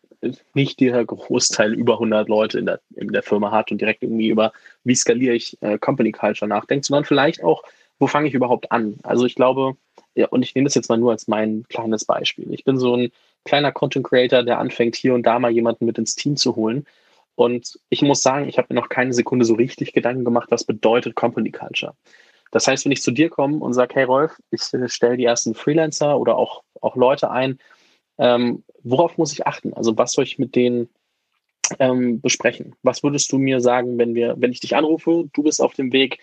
nicht 0.55 0.79
der 0.79 1.05
Großteil 1.05 1.73
über 1.73 1.93
100 1.93 2.27
Leute 2.29 2.57
in 2.57 2.65
der, 2.65 2.81
in 2.95 3.09
der 3.09 3.23
Firma 3.23 3.51
hat 3.51 3.71
und 3.71 3.79
direkt 3.79 4.01
irgendwie 4.01 4.29
über, 4.29 4.53
wie 4.83 4.95
skaliere 4.95 5.35
ich 5.35 5.61
äh, 5.61 5.77
Company 5.77 6.11
Culture 6.11 6.49
nachdenkt, 6.49 6.85
sondern 6.85 7.05
vielleicht 7.05 7.43
auch, 7.43 7.61
wo 7.99 8.07
fange 8.07 8.27
ich 8.27 8.33
überhaupt 8.33 8.71
an? 8.71 8.99
Also 9.03 9.25
ich 9.25 9.35
glaube, 9.35 9.77
ja, 10.17 10.27
und 10.29 10.41
ich 10.41 10.55
nehme 10.55 10.65
das 10.65 10.75
jetzt 10.75 10.89
mal 10.89 10.97
nur 10.97 11.11
als 11.11 11.27
mein 11.27 11.63
kleines 11.69 12.05
Beispiel. 12.05 12.51
Ich 12.51 12.63
bin 12.63 12.77
so 12.77 12.95
ein 12.95 13.11
kleiner 13.45 13.71
Content 13.71 14.05
Creator, 14.05 14.43
der 14.43 14.59
anfängt, 14.59 14.95
hier 14.95 15.13
und 15.13 15.23
da 15.23 15.37
mal 15.37 15.51
jemanden 15.51 15.85
mit 15.85 15.97
ins 15.99 16.15
Team 16.15 16.35
zu 16.35 16.55
holen. 16.55 16.85
Und 17.35 17.79
ich 17.89 18.01
muss 18.01 18.23
sagen, 18.23 18.49
ich 18.49 18.57
habe 18.57 18.73
mir 18.73 18.81
noch 18.81 18.89
keine 18.89 19.13
Sekunde 19.13 19.45
so 19.45 19.53
richtig 19.53 19.93
Gedanken 19.93 20.25
gemacht, 20.25 20.49
was 20.49 20.63
bedeutet 20.63 21.15
Company 21.15 21.51
Culture. 21.51 21.93
Das 22.51 22.67
heißt, 22.67 22.85
wenn 22.85 22.91
ich 22.91 23.03
zu 23.03 23.11
dir 23.11 23.29
komme 23.29 23.57
und 23.59 23.73
sage, 23.73 23.93
hey 23.93 24.05
Rolf, 24.05 24.39
ich 24.49 24.61
stelle 24.63 25.17
die 25.17 25.25
ersten 25.25 25.53
Freelancer 25.53 26.19
oder 26.19 26.35
auch 26.35 26.63
auch 26.81 26.95
Leute 26.95 27.29
ein. 27.29 27.59
Ähm, 28.17 28.63
worauf 28.83 29.17
muss 29.17 29.33
ich 29.33 29.45
achten? 29.45 29.73
Also 29.73 29.97
was 29.97 30.13
soll 30.13 30.23
ich 30.23 30.39
mit 30.39 30.55
denen 30.55 30.89
ähm, 31.79 32.21
besprechen? 32.21 32.75
Was 32.81 33.03
würdest 33.03 33.31
du 33.31 33.37
mir 33.37 33.61
sagen, 33.61 33.97
wenn 33.99 34.15
wir, 34.15 34.35
wenn 34.37 34.51
ich 34.51 34.61
dich 34.61 34.75
anrufe, 34.75 35.29
du 35.33 35.43
bist 35.43 35.61
auf 35.61 35.73
dem 35.73 35.93
Weg 35.93 36.19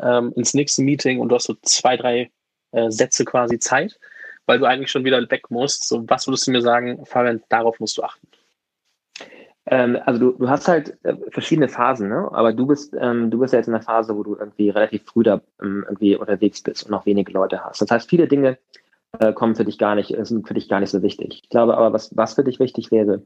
ähm, 0.00 0.32
ins 0.36 0.54
nächste 0.54 0.82
Meeting 0.82 1.18
und 1.18 1.30
du 1.30 1.34
hast 1.34 1.46
so 1.46 1.54
zwei, 1.62 1.96
drei 1.96 2.30
äh, 2.72 2.90
Sätze 2.90 3.24
quasi 3.24 3.58
Zeit, 3.58 3.98
weil 4.46 4.58
du 4.58 4.66
eigentlich 4.66 4.90
schon 4.90 5.04
wieder 5.04 5.18
weg 5.30 5.50
musst. 5.50 5.88
So, 5.88 6.08
was 6.08 6.26
würdest 6.26 6.46
du 6.46 6.50
mir 6.50 6.62
sagen, 6.62 7.04
Fabian, 7.06 7.42
darauf 7.48 7.80
musst 7.80 7.98
du 7.98 8.02
achten? 8.02 8.26
Ähm, 9.66 9.98
also 10.04 10.18
du, 10.18 10.38
du 10.38 10.48
hast 10.48 10.66
halt 10.66 10.98
äh, 11.04 11.14
verschiedene 11.30 11.68
Phasen, 11.68 12.08
ne? 12.08 12.28
Aber 12.32 12.52
du 12.52 12.66
bist, 12.66 12.94
ähm, 12.98 13.30
du 13.30 13.38
bist 13.38 13.52
ja 13.52 13.60
jetzt 13.60 13.68
in 13.68 13.74
einer 13.74 13.82
Phase, 13.82 14.16
wo 14.16 14.22
du 14.22 14.36
irgendwie 14.36 14.70
relativ 14.70 15.04
früh 15.04 15.22
da 15.22 15.40
ähm, 15.62 15.84
irgendwie 15.88 16.16
unterwegs 16.16 16.62
bist 16.62 16.84
und 16.84 16.90
noch 16.90 17.06
wenige 17.06 17.32
Leute 17.32 17.64
hast. 17.64 17.80
Das 17.80 17.90
heißt, 17.90 18.08
viele 18.10 18.26
Dinge 18.26 18.58
äh, 19.20 19.32
kommen 19.32 19.54
für 19.54 19.64
dich 19.64 19.78
gar 19.78 19.94
nicht, 19.94 20.14
sind 20.26 20.48
für 20.48 20.54
dich 20.54 20.68
gar 20.68 20.80
nicht 20.80 20.90
so 20.90 21.02
wichtig. 21.02 21.42
Ich 21.44 21.48
glaube 21.48 21.76
aber, 21.76 21.92
was, 21.92 22.16
was 22.16 22.34
für 22.34 22.42
dich 22.44 22.58
wichtig 22.58 22.90
wäre, 22.90 23.22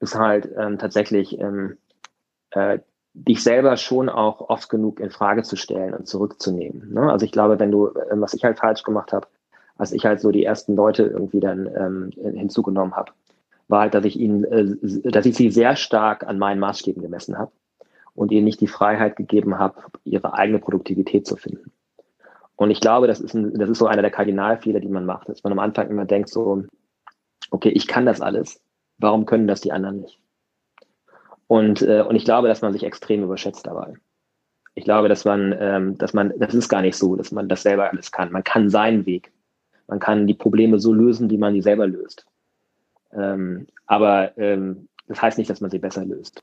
ist 0.00 0.16
halt 0.16 0.50
ähm, 0.58 0.78
tatsächlich 0.78 1.38
ähm, 1.38 1.78
äh, 2.50 2.80
dich 3.14 3.42
selber 3.42 3.76
schon 3.76 4.08
auch 4.08 4.48
oft 4.48 4.68
genug 4.68 4.98
in 4.98 5.10
Frage 5.10 5.44
zu 5.44 5.56
stellen 5.56 5.94
und 5.94 6.08
zurückzunehmen. 6.08 6.92
Ne? 6.92 7.10
Also 7.10 7.24
ich 7.24 7.32
glaube, 7.32 7.58
wenn 7.60 7.70
du, 7.70 7.88
äh, 7.88 7.92
was 8.12 8.34
ich 8.34 8.44
halt 8.44 8.58
falsch 8.58 8.82
gemacht 8.82 9.12
habe, 9.12 9.28
als 9.78 9.92
ich 9.92 10.04
halt 10.04 10.20
so 10.20 10.30
die 10.30 10.44
ersten 10.44 10.74
Leute 10.74 11.04
irgendwie 11.04 11.40
dann 11.40 11.66
ähm, 11.66 12.10
hinzugenommen 12.34 12.94
habe, 12.94 13.12
war 13.68 13.82
halt, 13.82 13.94
dass 13.94 14.04
ich 14.04 14.18
ihnen, 14.18 14.44
äh, 14.44 15.10
dass 15.10 15.26
ich 15.26 15.36
sie 15.36 15.50
sehr 15.50 15.76
stark 15.76 16.26
an 16.26 16.38
meinen 16.38 16.58
Maßstäben 16.58 17.02
gemessen 17.02 17.38
habe 17.38 17.52
und 18.14 18.32
ihnen 18.32 18.44
nicht 18.44 18.60
die 18.60 18.66
Freiheit 18.66 19.16
gegeben 19.16 19.58
habe, 19.58 19.80
ihre 20.04 20.34
eigene 20.34 20.58
Produktivität 20.58 21.26
zu 21.26 21.36
finden. 21.36 21.72
Und 22.56 22.70
ich 22.70 22.80
glaube, 22.80 23.06
das 23.06 23.20
ist, 23.20 23.34
ein, 23.34 23.54
das 23.54 23.68
ist 23.68 23.78
so 23.78 23.86
einer 23.86 24.02
der 24.02 24.10
Kardinalfehler, 24.10 24.80
die 24.80 24.88
man 24.88 25.06
macht, 25.06 25.28
dass 25.28 25.42
man 25.42 25.52
am 25.52 25.58
Anfang 25.58 25.88
immer 25.88 26.04
denkt 26.04 26.28
so, 26.28 26.64
okay, 27.50 27.70
ich 27.70 27.86
kann 27.86 28.06
das 28.06 28.20
alles, 28.20 28.60
warum 28.98 29.26
können 29.26 29.46
das 29.46 29.60
die 29.60 29.72
anderen 29.72 30.00
nicht? 30.00 30.20
Und, 31.46 31.82
äh, 31.82 32.02
und 32.02 32.16
ich 32.16 32.24
glaube, 32.24 32.48
dass 32.48 32.62
man 32.62 32.72
sich 32.72 32.84
extrem 32.84 33.22
überschätzt 33.22 33.66
dabei. 33.66 33.94
Ich 34.74 34.84
glaube, 34.84 35.08
dass 35.08 35.24
man, 35.24 35.54
ähm, 35.58 35.98
dass 35.98 36.14
man, 36.14 36.32
das 36.38 36.54
ist 36.54 36.68
gar 36.68 36.82
nicht 36.82 36.96
so, 36.96 37.16
dass 37.16 37.30
man 37.30 37.48
das 37.48 37.62
selber 37.62 37.90
alles 37.90 38.10
kann. 38.10 38.32
Man 38.32 38.44
kann 38.44 38.70
seinen 38.70 39.06
Weg. 39.06 39.32
Man 39.86 40.00
kann 40.00 40.26
die 40.26 40.34
Probleme 40.34 40.78
so 40.78 40.92
lösen, 40.92 41.30
wie 41.30 41.38
man 41.38 41.54
die 41.54 41.62
selber 41.62 41.86
löst. 41.86 42.26
Ähm, 43.12 43.66
aber 43.86 44.36
ähm, 44.38 44.88
das 45.06 45.20
heißt 45.20 45.38
nicht, 45.38 45.50
dass 45.50 45.60
man 45.60 45.70
sie 45.70 45.78
besser 45.78 46.04
löst. 46.04 46.42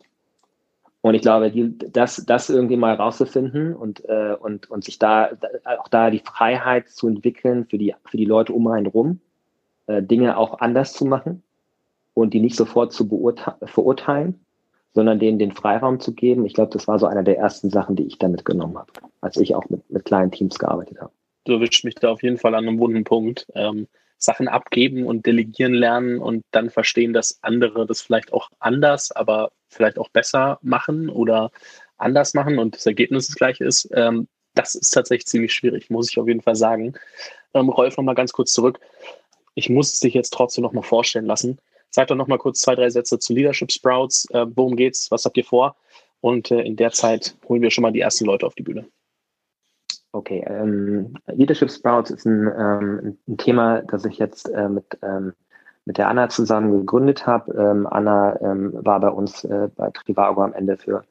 Und 1.01 1.15
ich 1.15 1.23
glaube, 1.23 1.49
die, 1.49 1.77
das, 1.77 2.23
das 2.27 2.49
irgendwie 2.49 2.77
mal 2.77 2.93
rauszufinden 2.93 3.75
und, 3.75 4.07
äh, 4.07 4.35
und, 4.39 4.69
und 4.69 4.83
sich 4.83 4.99
da, 4.99 5.31
auch 5.79 5.87
da 5.87 6.11
die 6.11 6.19
Freiheit 6.19 6.89
zu 6.89 7.07
entwickeln 7.07 7.65
für 7.65 7.79
die, 7.79 7.95
für 8.05 8.17
die 8.17 8.25
Leute 8.25 8.53
um 8.53 8.67
einen 8.67 8.85
rum, 8.85 9.19
äh, 9.87 10.03
Dinge 10.03 10.37
auch 10.37 10.59
anders 10.59 10.93
zu 10.93 11.05
machen 11.05 11.41
und 12.13 12.35
die 12.35 12.39
nicht 12.39 12.55
sofort 12.55 12.93
zu 12.93 13.07
verurteilen, 13.63 14.45
sondern 14.93 15.19
denen 15.19 15.39
den 15.39 15.51
Freiraum 15.51 15.99
zu 15.99 16.13
geben. 16.13 16.45
Ich 16.45 16.54
glaube, 16.54 16.71
das 16.71 16.88
war 16.88 16.99
so 16.99 17.06
einer 17.06 17.23
der 17.23 17.38
ersten 17.38 17.69
Sachen, 17.69 17.95
die 17.95 18.06
ich 18.06 18.17
da 18.17 18.27
mitgenommen 18.27 18.77
habe, 18.77 18.91
als 19.21 19.38
ich 19.38 19.56
auch 19.56 19.67
mit, 19.69 19.89
mit 19.89 20.06
kleinen 20.06 20.32
Teams 20.32 20.60
gearbeitet 20.60 20.99
habe. 20.99 21.12
Du 21.45 21.54
erwischt 21.54 21.86
mich 21.86 21.95
da 21.95 22.10
auf 22.10 22.23
jeden 22.23 22.38
Fall 22.38 22.56
an 22.56 22.67
einem 22.67 22.80
wunden 22.80 23.04
Punkt. 23.04 23.47
Ähm, 23.56 23.88
Sachen 24.17 24.47
abgeben 24.47 25.06
und 25.06 25.25
delegieren 25.25 25.73
lernen 25.73 26.19
und 26.19 26.43
dann 26.51 26.69
verstehen, 26.69 27.12
dass 27.12 27.39
andere 27.41 27.88
das 27.88 28.01
vielleicht 28.01 28.32
auch 28.34 28.49
anders, 28.60 29.12
aber 29.12 29.51
vielleicht 29.67 29.97
auch 29.97 30.10
besser 30.10 30.60
machen 30.62 31.10
oder 31.10 31.51
anders 31.97 32.34
machen 32.34 32.60
und 32.60 32.75
das 32.75 32.86
Ergebnis 32.86 33.27
das 33.27 33.36
gleiche 33.36 33.65
ist. 33.65 33.89
Ähm, 33.93 34.27
das 34.54 34.75
ist 34.75 34.91
tatsächlich 34.91 35.27
ziemlich 35.27 35.54
schwierig, 35.54 35.89
muss 35.89 36.12
ich 36.12 36.19
auf 36.19 36.27
jeden 36.27 36.41
Fall 36.41 36.56
sagen. 36.56 36.93
Ähm, 37.54 37.69
Rolf, 37.69 37.97
nochmal 37.97 38.15
ganz 38.15 38.32
kurz 38.32 38.51
zurück. 38.51 38.80
Ich 39.56 39.69
muss 39.69 39.91
es 39.91 39.99
dich 39.99 40.13
jetzt 40.13 40.32
trotzdem 40.32 40.63
nochmal 40.63 40.84
vorstellen 40.84 41.25
lassen. 41.25 41.60
Sag 41.91 42.08
doch 42.08 42.15
nochmal 42.15 42.38
kurz 42.38 42.60
zwei, 42.62 42.75
drei 42.75 42.89
Sätze 42.89 43.19
zu 43.19 43.34
Leadership 43.34 43.71
Sprouts. 43.71 44.25
Äh, 44.32 44.45
worum 44.56 44.77
geht's? 44.77 45.12
Was 45.12 45.25
habt 45.25 45.38
ihr 45.38 45.43
vor? 45.43 45.75
Und 46.21 46.49
äh, 46.49 46.62
in 46.62 46.77
der 46.77 46.91
Zeit 46.91 47.36
holen 47.47 47.62
wir 47.62 47.69
schon 47.69 47.82
mal 47.82 47.91
die 47.91 47.99
ersten 47.99 48.25
Leute 48.25 48.45
auf 48.45 48.56
die 48.56 48.63
Bühne. 48.63 48.88
Okay, 50.13 50.43
ähm, 50.47 51.13
Leadership 51.27 51.69
Sprouts 51.69 52.12
ist 52.12 52.25
ein, 52.25 52.47
ähm, 52.58 53.17
ein 53.27 53.38
Thema, 53.38 53.82
das 53.82 54.06
ich 54.06 54.17
jetzt 54.17 54.47
äh, 54.49 54.69
mit, 54.69 54.86
ähm, 55.01 55.34
mit 55.86 55.97
der 55.97 56.08
Anna 56.08 56.30
zusammen 56.30 56.80
gegründet 56.80 57.27
habe. 57.27 57.54
Ähm, 57.54 57.88
Anna 57.88 58.39
ähm, 58.41 58.71
war 58.73 58.99
bei 58.99 59.10
uns 59.10 59.43
äh, 59.43 59.69
bei 59.75 59.89
Trivago 59.91 60.43
am 60.43 60.54
Ende 60.54 60.77
für, 60.77 61.04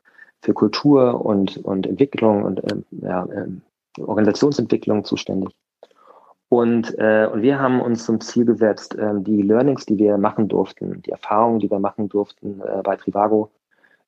für 0.43 0.55
Kultur 0.55 1.25
und, 1.25 1.59
und 1.59 1.87
Entwicklung 1.87 2.45
und 2.45 2.63
ähm, 2.71 2.85
ja, 2.91 3.27
Organisationsentwicklung 3.99 5.05
zuständig. 5.05 5.51
Und, 6.51 6.99
äh, 6.99 7.29
und 7.33 7.43
wir 7.43 7.61
haben 7.61 7.81
uns 7.81 8.05
zum 8.05 8.21
Ziel 8.21 8.45
gesetzt, 8.45 8.97
ähm, 8.99 9.23
die 9.23 9.41
Learnings, 9.41 9.87
die 9.87 9.97
wir 9.99 10.19
machen 10.19 10.49
durften, 10.49 11.01
die 11.03 11.13
Erfahrungen, 11.13 11.61
die 11.61 11.71
wir 11.71 11.79
machen 11.79 12.09
durften 12.09 12.61
äh, 12.61 12.83
bei 12.83 12.97
Trivago, 12.97 13.53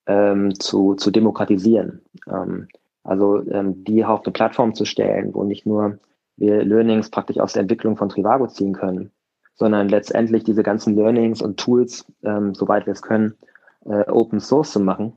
ähm, 0.07 0.53
zu, 0.59 0.95
zu 0.95 1.13
demokratisieren. 1.13 2.03
Ähm, 2.27 2.67
also 3.05 3.49
ähm, 3.49 3.85
die 3.85 4.05
auf 4.05 4.25
eine 4.25 4.33
Plattform 4.33 4.75
zu 4.75 4.85
stellen, 4.85 5.33
wo 5.35 5.45
nicht 5.45 5.67
nur 5.67 5.99
wir 6.37 6.65
Learnings 6.65 7.11
praktisch 7.11 7.39
aus 7.39 7.53
der 7.53 7.63
Entwicklung 7.63 7.97
von 7.97 8.09
Trivago 8.09 8.49
ziehen 8.49 8.73
können, 8.73 9.13
sondern 9.55 9.89
letztendlich 9.89 10.43
diese 10.43 10.65
ganzen 10.65 10.97
Learnings 10.97 11.43
und 11.43 11.61
Tools, 11.61 12.05
ähm, 12.25 12.57
soweit 12.57 12.87
wir 12.87 12.93
es 12.93 13.03
können, 13.03 13.35
äh, 13.85 14.11
Open 14.11 14.41
Source 14.41 14.73
zu 14.73 14.81
machen 14.81 15.13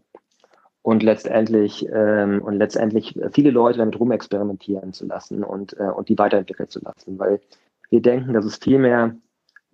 und 0.85 1.01
letztendlich 1.01 1.87
ähm, 1.91 2.43
und 2.43 2.57
letztendlich 2.57 3.19
viele 3.31 3.49
Leute 3.49 3.79
damit 3.79 3.99
rumexperimentieren 3.99 4.93
zu 4.93 5.07
lassen 5.07 5.43
und 5.43 5.75
äh, 5.79 5.89
und 5.89 6.09
die 6.09 6.17
weiterentwickeln 6.19 6.69
zu 6.69 6.79
lassen, 6.79 7.17
weil 7.17 7.41
wir 7.89 8.03
denken, 8.03 8.33
dass 8.33 8.45
es 8.45 8.57
viel 8.57 8.77
mehr 8.77 9.15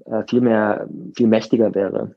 äh, 0.05 0.23
viel 0.29 0.39
mehr 0.39 0.87
viel 1.13 1.27
mächtiger 1.27 1.75
wäre, 1.75 2.15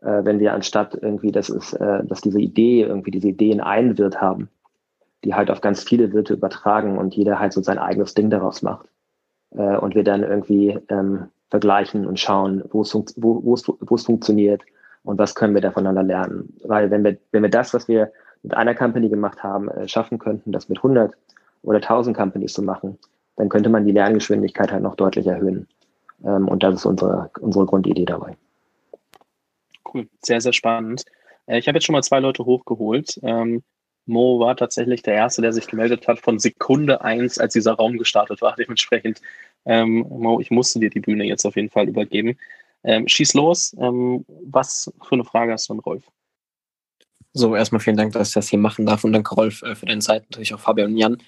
äh, 0.00 0.24
wenn 0.24 0.38
wir 0.38 0.54
anstatt 0.54 0.94
irgendwie, 0.94 1.32
dass 1.32 1.48
es, 1.48 1.72
äh, 1.72 2.04
dass 2.04 2.20
diese 2.20 2.40
Idee 2.40 2.82
irgendwie 2.82 3.10
diese 3.10 3.30
Ideen 3.30 3.60
einen 3.60 3.98
Wirt 3.98 4.20
haben, 4.20 4.48
die 5.24 5.34
halt 5.34 5.50
auf 5.50 5.60
ganz 5.60 5.82
viele 5.82 6.12
Wirte 6.12 6.34
übertragen 6.34 6.98
und 6.98 7.16
jeder 7.16 7.40
halt 7.40 7.52
so 7.52 7.62
sein 7.62 7.78
eigenes 7.78 8.14
Ding 8.14 8.30
daraus 8.30 8.62
macht. 8.62 8.86
Äh, 9.50 9.76
und 9.76 9.96
wir 9.96 10.04
dann 10.04 10.22
irgendwie 10.22 10.78
ähm, 10.88 11.30
vergleichen 11.48 12.06
und 12.06 12.20
schauen, 12.20 12.62
wo 12.70 12.82
es, 12.82 12.94
wo, 12.94 13.42
wo, 13.42 13.54
es, 13.54 13.66
wo 13.66 13.94
es 13.96 14.04
funktioniert 14.04 14.62
und 15.04 15.18
was 15.18 15.34
können 15.34 15.54
wir 15.54 15.60
da 15.60 15.70
voneinander 15.70 16.02
lernen. 16.02 16.56
Weil 16.64 16.90
wenn 16.90 17.04
wir, 17.04 17.16
wenn 17.32 17.42
wir 17.42 17.50
das, 17.50 17.74
was 17.74 17.88
wir 17.88 18.12
mit 18.42 18.54
einer 18.54 18.74
Company 18.74 19.08
gemacht 19.08 19.42
haben, 19.42 19.68
äh, 19.68 19.88
schaffen 19.88 20.18
könnten, 20.18 20.52
das 20.52 20.68
mit 20.68 20.78
100 20.78 21.14
oder 21.62 21.80
1000 21.80 22.16
Companies 22.16 22.52
zu 22.52 22.62
machen, 22.62 22.98
dann 23.36 23.48
könnte 23.48 23.70
man 23.70 23.84
die 23.84 23.92
Lerngeschwindigkeit 23.92 24.72
halt 24.72 24.82
noch 24.82 24.96
deutlich 24.96 25.26
erhöhen. 25.26 25.66
Ähm, 26.24 26.48
und 26.48 26.62
das 26.62 26.76
ist 26.76 26.86
unsere, 26.86 27.30
unsere 27.40 27.66
Grundidee 27.66 28.04
dabei. 28.04 28.36
Cool, 29.92 30.08
sehr, 30.22 30.40
sehr 30.40 30.52
spannend. 30.52 31.04
Äh, 31.46 31.58
ich 31.58 31.68
habe 31.68 31.76
jetzt 31.76 31.86
schon 31.86 31.94
mal 31.94 32.02
zwei 32.02 32.20
Leute 32.20 32.44
hochgeholt. 32.44 33.18
Ähm, 33.22 33.62
Mo 34.06 34.40
war 34.40 34.56
tatsächlich 34.56 35.02
der 35.02 35.14
Erste, 35.14 35.42
der 35.42 35.52
sich 35.52 35.66
gemeldet 35.66 36.08
hat 36.08 36.18
von 36.18 36.38
Sekunde 36.38 37.02
eins, 37.02 37.38
als 37.38 37.52
dieser 37.52 37.74
Raum 37.74 37.98
gestartet 37.98 38.42
war. 38.42 38.56
Dementsprechend, 38.56 39.20
ähm, 39.64 40.06
Mo, 40.08 40.40
ich 40.40 40.50
musste 40.50 40.80
dir 40.80 40.90
die 40.90 41.00
Bühne 41.00 41.24
jetzt 41.24 41.44
auf 41.44 41.56
jeden 41.56 41.70
Fall 41.70 41.88
übergeben. 41.88 42.36
Ähm, 42.82 43.06
schieß 43.06 43.34
los. 43.34 43.74
Ähm, 43.78 44.24
was 44.28 44.92
für 45.02 45.14
eine 45.14 45.24
Frage 45.24 45.52
hast 45.52 45.68
du 45.68 45.74
an 45.74 45.80
Rolf? 45.80 46.04
So, 47.32 47.54
erstmal 47.54 47.80
vielen 47.80 47.96
Dank, 47.96 48.12
dass 48.12 48.28
ich 48.28 48.34
das 48.34 48.48
hier 48.48 48.58
machen 48.58 48.86
darf 48.86 49.04
und 49.04 49.12
danke, 49.12 49.34
Rolf, 49.34 49.62
äh, 49.62 49.74
für 49.74 49.86
deine 49.86 50.00
Zeit, 50.00 50.24
natürlich 50.30 50.54
auch 50.54 50.60
Fabian 50.60 50.92
und 50.92 50.96
Jan. 50.96 51.18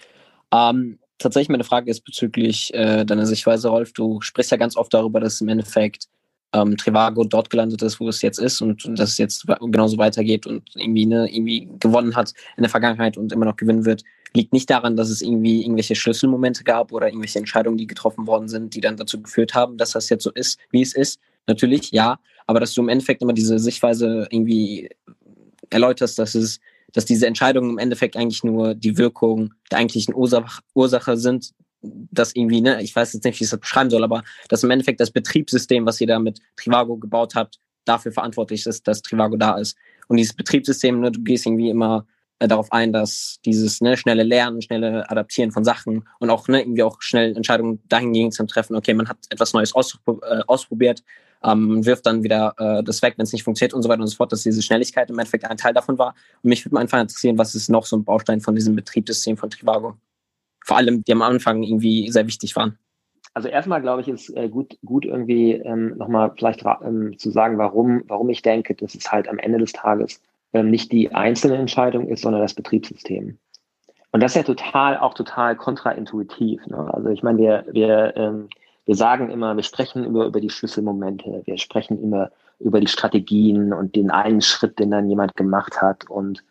Ähm, 0.53 0.99
tatsächlich 1.19 1.49
meine 1.49 1.65
Frage 1.65 1.91
ist 1.91 2.01
bezüglich 2.01 2.75
äh, 2.75 3.05
deiner 3.05 3.27
Sichtweise, 3.27 3.69
Rolf. 3.69 3.93
Du 3.93 4.21
sprichst 4.21 4.51
ja 4.51 4.57
ganz 4.57 4.77
oft 4.77 4.93
darüber, 4.93 5.21
dass 5.21 5.41
im 5.41 5.49
Endeffekt 5.49 6.09
ähm, 6.53 6.77
Trivago 6.77 7.25
dort 7.25 7.51
gelandet 7.51 7.83
ist, 7.83 8.01
wo 8.01 8.09
es 8.09 8.21
jetzt 8.23 8.39
ist 8.39 8.61
und, 8.61 8.85
und 8.85 8.99
dass 8.99 9.11
es 9.11 9.19
jetzt 9.19 9.47
genauso 9.47 9.97
weitergeht 9.97 10.47
und 10.47 10.69
irgendwie, 10.75 11.07
ne, 11.07 11.29
irgendwie 11.33 11.69
gewonnen 11.81 12.17
hat 12.17 12.33
in 12.57 12.63
der 12.63 12.71
Vergangenheit 12.71 13.17
und 13.17 13.33
immer 13.33 13.47
noch 13.47 13.57
gewinnen 13.57 13.85
wird, 13.85 14.03
liegt 14.35 14.53
nicht 14.53 14.69
daran, 14.69 14.97
dass 14.97 15.09
es 15.09 15.23
irgendwie 15.23 15.63
irgendwelche 15.63 15.95
Schlüsselmomente 15.95 16.65
gab 16.65 16.93
oder 16.93 17.07
irgendwelche 17.07 17.39
Entscheidungen, 17.39 17.79
die 17.79 17.87
getroffen 17.87 18.27
worden 18.27 18.49
sind, 18.49 18.75
die 18.75 18.81
dann 18.81 18.97
dazu 18.97 19.21
geführt 19.21 19.55
haben, 19.55 19.77
dass 19.79 19.93
das 19.93 20.09
jetzt 20.09 20.25
so 20.25 20.31
ist, 20.31 20.59
wie 20.71 20.83
es 20.83 20.95
ist. 20.95 21.21
Natürlich, 21.47 21.91
ja, 21.91 22.19
aber 22.47 22.61
dass 22.61 22.75
du 22.75 22.83
im 22.83 22.89
Endeffekt 22.89 23.23
immer 23.23 23.33
diese 23.33 23.59
Sichtweise 23.59 24.27
irgendwie 24.31 24.91
erläuterst, 25.71 26.19
dass 26.19 26.35
es 26.35 26.61
dass 26.93 27.05
diese 27.07 27.27
Entscheidungen 27.27 27.71
im 27.71 27.79
Endeffekt 27.79 28.17
eigentlich 28.17 28.45
nur 28.45 28.75
die 28.75 28.99
Wirkung 28.99 29.55
der 29.71 29.79
eigentlichen 29.79 30.15
Ursach 30.15 30.61
Ursache 30.75 31.17
sind, 31.17 31.53
das 31.83 32.35
irgendwie, 32.37 32.61
ne, 32.61 32.81
ich 32.83 32.95
weiß 32.95 33.13
jetzt 33.13 33.25
nicht, 33.25 33.41
wie 33.41 33.45
ich 33.45 33.51
das 33.51 33.59
beschreiben 33.59 33.91
soll, 33.91 34.05
aber 34.05 34.23
dass 34.49 34.63
im 34.63 34.71
Endeffekt 34.71 35.01
das 35.01 35.11
Betriebssystem, 35.11 35.85
was 35.85 36.01
ihr 36.01 36.07
da 36.07 36.19
mit 36.19 36.41
Trivago 36.57 36.97
gebaut 36.97 37.35
habt, 37.35 37.59
dafür 37.85 38.13
verantwortlich 38.13 38.67
ist, 38.67 38.87
dass 38.87 39.03
Trivago 39.03 39.37
da 39.37 39.57
ist. 39.57 39.77
Und 40.07 40.19
dieses 40.19 40.35
Betriebssystem, 40.35 41.01
ne, 41.01 41.11
du 41.11 41.23
gehst 41.23 41.47
irgendwie 41.47 41.71
immer 41.71 42.07
äh, 42.39 42.47
darauf 42.47 42.71
ein, 42.71 42.93
dass 42.93 43.39
dieses 43.45 43.81
ne, 43.81 43.97
schnelle 43.97 44.23
Lernen, 44.23 44.63
schnelle 44.63 45.11
Adaptieren 45.11 45.51
von 45.51 45.65
Sachen 45.65 46.05
und 46.21 46.31
auch 46.31 46.47
ne, 46.47 46.61
irgendwie 46.61 46.85
auch 46.85 47.03
schnell 47.03 47.37
Entscheidungen 47.37 47.83
dahingehend 47.89 48.35
zu 48.35 48.47
treffen, 48.47 48.77
okay, 48.77 48.95
man 48.95 49.09
hat 49.09 49.19
etwas 49.31 49.53
Neues 49.53 49.75
auspro 49.75 50.21
äh, 50.23 50.43
ausprobiert, 50.47 51.03
ähm, 51.45 51.85
wirft 51.85 52.07
dann 52.07 52.23
wieder 52.23 52.55
äh, 52.59 52.83
das 52.83 53.03
weg, 53.03 53.15
wenn 53.17 53.25
es 53.25 53.33
nicht 53.33 53.43
funktioniert 53.45 53.75
und 53.75 53.83
so 53.83 53.89
weiter 53.89 54.01
und 54.01 54.09
so 54.09 54.17
fort, 54.17 54.33
dass 54.33 54.43
diese 54.43 54.63
Schnelligkeit 54.63 55.11
im 55.11 55.19
Endeffekt 55.19 55.45
ein 55.45 55.57
Teil 55.57 55.75
davon 55.75 55.99
war. 55.99 56.15
Und 56.43 56.49
mich 56.51 56.65
würde 56.65 56.75
mal 56.75 56.81
einfach 56.81 57.01
interessieren, 57.01 57.39
was 57.39 57.55
ist 57.55 57.69
noch 57.69 57.87
so 57.87 57.97
ein 57.97 58.05
Baustein 58.05 58.41
von 58.41 58.55
diesem 58.55 58.77
Betriebssystem 58.77 59.37
von 59.37 59.51
Trivago? 59.51 59.97
vor 60.65 60.77
allem, 60.77 61.05
die 61.05 61.13
am 61.13 61.23
Anfang 61.23 61.63
irgendwie 61.63 62.11
sehr 62.11 62.27
wichtig 62.27 62.57
waren. 62.57 62.79
also 63.35 63.49
erstmal 63.49 63.81
glaube 63.81 64.03
ich, 64.03 64.09
ist 64.09 64.35
äh, 64.37 64.49
gut, 64.49 64.77
gut 64.85 65.05
irgendwie 65.05 65.53
ähm, 65.53 65.97
nochmal 65.97 66.33
vielleicht 66.37 66.65
ähm, 66.85 67.19
zu 67.19 67.31
sagen, 67.31 67.59
warum, 67.59 68.03
warum 68.07 68.29
ich 68.31 68.43
denke, 68.43 68.75
dass 68.75 68.95
es 68.95 69.11
halt 69.11 69.29
am 69.29 69.39
Ende 69.39 69.59
des 69.59 69.73
Tages 69.73 70.21
ähm, 70.53 70.71
nicht 70.71 70.93
die 70.93 71.13
einzelne 71.15 71.57
Entscheidung 71.57 72.09
ist, 72.09 72.23
sondern 72.23 72.43
das 72.43 72.55
Betriebssystem. 72.55 73.39
Und 74.15 74.23
das 74.23 74.33
ist 74.33 74.37
ja 74.37 74.43
total, 74.43 74.99
auch 74.99 75.15
total 75.15 75.57
kontraintuitiv. 75.57 76.67
Ne? 76.67 76.93
Also 76.93 77.09
ich 77.09 77.23
meine, 77.23 77.39
wir, 77.39 77.65
wir, 77.73 78.13
ähm, 78.17 78.49
wir 78.85 78.97
sagen 78.97 79.31
immer, 79.31 79.57
wir 79.57 79.63
sprechen 79.63 80.05
immer 80.05 80.27
über 80.27 80.41
die 80.41 80.51
Schlüsselmomente, 80.51 81.43
wir 81.45 81.59
sprechen 81.59 82.03
immer 82.03 82.31
über 82.59 82.81
die 82.81 82.89
Strategien 82.89 83.73
und 83.73 83.95
den 83.97 84.11
einen 84.11 84.41
Schritt, 84.41 84.79
den 84.79 84.91
dann 84.91 85.09
jemand 85.09 85.37
gemacht 85.37 85.81
hat 85.81 86.09
und 86.11 86.45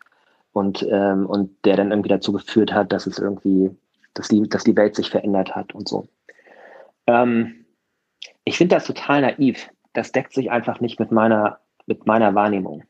und 0.52 0.86
ähm, 0.90 1.26
und 1.26 1.50
der 1.64 1.76
dann 1.76 1.90
irgendwie 1.90 2.10
dazu 2.10 2.32
geführt 2.32 2.72
hat, 2.72 2.92
dass 2.92 3.06
es 3.06 3.18
irgendwie, 3.18 3.70
dass 4.14 4.28
die, 4.28 4.48
dass 4.48 4.64
die 4.64 4.76
Welt 4.76 4.94
sich 4.94 5.10
verändert 5.10 5.54
hat 5.54 5.74
und 5.74 5.88
so. 5.88 6.06
Ähm, 7.06 7.64
ich 8.44 8.58
finde 8.58 8.76
das 8.76 8.86
total 8.86 9.22
naiv. 9.22 9.68
Das 9.92 10.12
deckt 10.12 10.32
sich 10.32 10.50
einfach 10.50 10.80
nicht 10.80 11.00
mit 11.00 11.10
meiner, 11.10 11.58
mit 11.86 12.06
meiner 12.06 12.34
Wahrnehmung. 12.34 12.82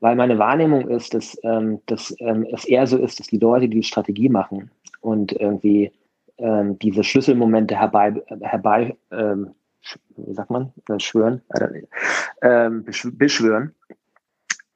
Weil 0.00 0.16
meine 0.16 0.38
Wahrnehmung 0.38 0.88
ist, 0.88 1.14
dass, 1.14 1.38
ähm, 1.44 1.80
dass 1.86 2.14
ähm, 2.20 2.46
es 2.52 2.64
eher 2.64 2.86
so 2.86 2.98
ist, 2.98 3.20
dass 3.20 3.28
die 3.28 3.38
Leute, 3.38 3.68
die, 3.68 3.76
die 3.76 3.82
Strategie 3.82 4.28
machen 4.28 4.70
und 5.00 5.32
irgendwie 5.32 5.92
ähm, 6.38 6.78
diese 6.78 7.04
Schlüsselmomente 7.04 7.76
herbei, 7.76 8.22
herbei 8.40 8.96
ähm, 9.10 9.54
wie 10.16 10.34
sagt 10.34 10.50
man, 10.50 10.72
äh, 10.88 10.98
schwören, 10.98 11.42
äh, 12.40 12.70
beschwören, 12.70 13.74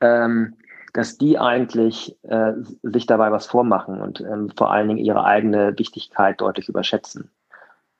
ähm, 0.00 0.54
dass 0.92 1.18
die 1.18 1.38
eigentlich 1.38 2.16
äh, 2.22 2.52
sich 2.82 3.06
dabei 3.06 3.30
was 3.30 3.46
vormachen 3.46 4.00
und 4.00 4.20
ähm, 4.20 4.50
vor 4.56 4.70
allen 4.70 4.88
Dingen 4.88 5.04
ihre 5.04 5.24
eigene 5.24 5.78
Wichtigkeit 5.78 6.40
deutlich 6.40 6.68
überschätzen. 6.68 7.30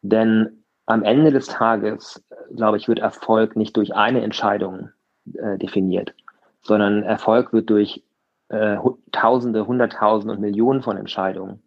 Denn 0.02 0.64
am 0.86 1.02
Ende 1.02 1.30
des 1.30 1.46
Tages, 1.46 2.24
glaube 2.54 2.78
ich, 2.78 2.88
wird 2.88 2.98
Erfolg 2.98 3.56
nicht 3.56 3.76
durch 3.76 3.94
eine 3.94 4.22
Entscheidung 4.22 4.90
äh, 5.34 5.58
definiert, 5.58 6.14
sondern 6.62 7.02
Erfolg 7.02 7.52
wird 7.52 7.68
durch 7.70 8.02
äh, 8.48 8.78
Tausende, 9.12 9.66
Hunderttausende 9.66 10.34
und 10.34 10.40
Millionen 10.40 10.82
von 10.82 10.96
Entscheidungen, 10.96 11.62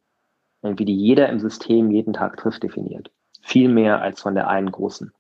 irgendwie 0.61 0.85
die 0.85 0.95
jeder 0.95 1.29
im 1.29 1.39
System 1.39 1.91
jeden 1.91 2.13
Tag 2.13 2.37
trifft, 2.37 2.63
definiert. 2.63 3.11
Viel 3.41 3.69
mehr 3.69 4.01
als 4.01 4.21
von 4.21 4.35
der 4.35 4.47
einen 4.47 4.71
großen. 4.71 5.11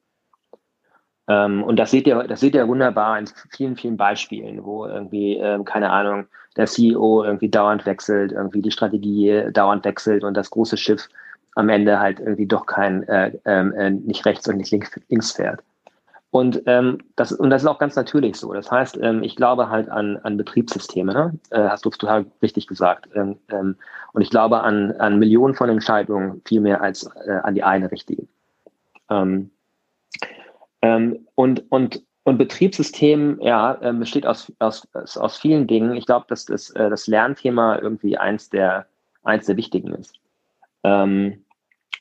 Ähm, 1.27 1.63
und 1.63 1.77
das 1.77 1.91
seht 1.91 2.07
ihr, 2.07 2.23
das 2.23 2.39
seht 2.39 2.55
ihr 2.55 2.67
wunderbar 2.67 3.17
in 3.17 3.27
vielen, 3.49 3.75
vielen 3.75 3.97
Beispielen, 3.97 4.63
wo 4.63 4.85
irgendwie, 4.85 5.37
ähm, 5.37 5.65
keine 5.65 5.89
Ahnung, 5.91 6.27
der 6.57 6.67
CEO 6.67 7.23
irgendwie 7.23 7.49
dauernd 7.49 7.85
wechselt, 7.85 8.31
irgendwie 8.31 8.61
die 8.61 8.71
Strategie 8.71 9.45
dauernd 9.51 9.85
wechselt 9.85 10.23
und 10.23 10.35
das 10.35 10.49
große 10.49 10.77
Schiff 10.77 11.07
am 11.55 11.69
Ende 11.69 11.99
halt 11.99 12.19
irgendwie 12.19 12.47
doch 12.47 12.65
kein, 12.65 13.03
äh, 13.07 13.31
ähm, 13.45 13.73
äh, 13.73 13.91
nicht 13.91 14.25
rechts 14.25 14.47
und 14.47 14.57
nicht 14.57 14.71
links, 14.71 14.91
links 15.09 15.31
fährt. 15.31 15.63
Und, 16.31 16.63
ähm, 16.65 16.99
das, 17.17 17.33
und 17.33 17.49
das 17.49 17.63
ist 17.63 17.67
auch 17.67 17.77
ganz 17.77 17.97
natürlich 17.97 18.37
so. 18.37 18.53
Das 18.53 18.71
heißt, 18.71 18.97
ähm, 19.01 19.21
ich 19.21 19.35
glaube 19.35 19.69
halt 19.69 19.89
an, 19.89 20.17
an 20.23 20.37
Betriebssysteme, 20.37 21.13
ne? 21.13 21.37
äh, 21.49 21.67
hast 21.67 21.83
du 21.83 21.89
total 21.89 22.25
richtig 22.41 22.67
gesagt. 22.67 23.09
Ähm, 23.13 23.37
ähm, 23.49 23.75
und 24.13 24.21
ich 24.21 24.29
glaube 24.29 24.61
an, 24.61 24.93
an 24.93 25.19
Millionen 25.19 25.55
von 25.55 25.69
Entscheidungen 25.69 26.41
viel 26.45 26.61
mehr 26.61 26.81
als 26.81 27.03
äh, 27.25 27.31
an 27.43 27.53
die 27.53 27.63
eine 27.63 27.91
richtige. 27.91 28.27
Ähm, 29.09 29.51
ähm, 30.81 31.27
und, 31.35 31.69
und, 31.69 32.01
und 32.23 32.37
Betriebssystem, 32.37 33.39
ja, 33.41 33.73
äh, 33.81 33.91
besteht 33.91 34.25
aus, 34.25 34.53
aus, 34.59 34.87
aus 34.93 35.37
vielen 35.37 35.67
Dingen. 35.67 35.97
Ich 35.97 36.05
glaube, 36.05 36.27
dass 36.29 36.45
das, 36.45 36.69
äh, 36.71 36.89
das 36.89 37.07
Lernthema 37.07 37.77
irgendwie 37.79 38.17
eins 38.17 38.49
der, 38.49 38.87
eins 39.23 39.47
der 39.47 39.57
wichtigen 39.57 39.93
ist. 39.95 40.15
Ähm, 40.83 41.43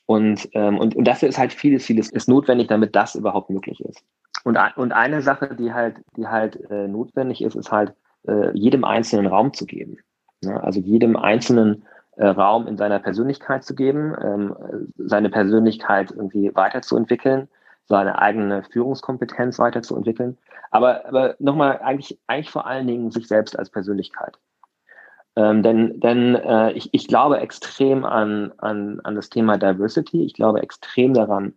und, 0.05 0.47
ähm, 0.53 0.79
und, 0.79 0.95
und 0.95 1.05
dafür 1.05 1.27
ist 1.27 1.37
halt 1.37 1.51
vieles, 1.51 1.85
vieles 1.85 2.09
ist 2.11 2.29
notwendig, 2.29 2.69
damit 2.69 2.95
das 2.95 3.15
überhaupt 3.15 3.49
möglich 3.49 3.81
ist. 3.81 4.03
Und, 4.43 4.57
und 4.75 4.91
eine 4.91 5.21
Sache, 5.21 5.55
die 5.55 5.73
halt, 5.73 6.01
die 6.17 6.27
halt 6.27 6.59
äh, 6.69 6.87
notwendig 6.87 7.43
ist, 7.43 7.55
ist 7.55 7.71
halt, 7.71 7.93
äh, 8.27 8.51
jedem 8.57 8.83
einzelnen 8.83 9.27
Raum 9.27 9.53
zu 9.53 9.65
geben. 9.65 9.97
Ja, 10.43 10.57
also 10.57 10.79
jedem 10.79 11.15
einzelnen 11.15 11.83
äh, 12.17 12.27
Raum 12.27 12.67
in 12.67 12.77
seiner 12.77 12.99
Persönlichkeit 12.99 13.63
zu 13.63 13.75
geben, 13.75 14.15
ähm, 14.21 14.55
seine 14.97 15.29
Persönlichkeit 15.29 16.11
irgendwie 16.11 16.53
weiterzuentwickeln, 16.55 17.47
seine 17.85 18.19
eigene 18.19 18.63
Führungskompetenz 18.63 19.59
weiterzuentwickeln. 19.59 20.37
Aber, 20.71 21.05
aber 21.05 21.35
nochmal, 21.39 21.79
eigentlich, 21.79 22.19
eigentlich 22.27 22.49
vor 22.49 22.65
allen 22.65 22.87
Dingen 22.87 23.11
sich 23.11 23.27
selbst 23.27 23.57
als 23.57 23.69
Persönlichkeit. 23.69 24.37
Ähm, 25.35 25.63
denn 25.63 25.99
denn 25.99 26.35
äh, 26.35 26.71
ich, 26.73 26.89
ich 26.93 27.07
glaube 27.07 27.39
extrem 27.39 28.03
an, 28.03 28.51
an, 28.57 28.99
an 29.03 29.15
das 29.15 29.29
Thema 29.29 29.57
Diversity. 29.57 30.25
Ich 30.25 30.33
glaube 30.33 30.61
extrem 30.61 31.13
daran, 31.13 31.53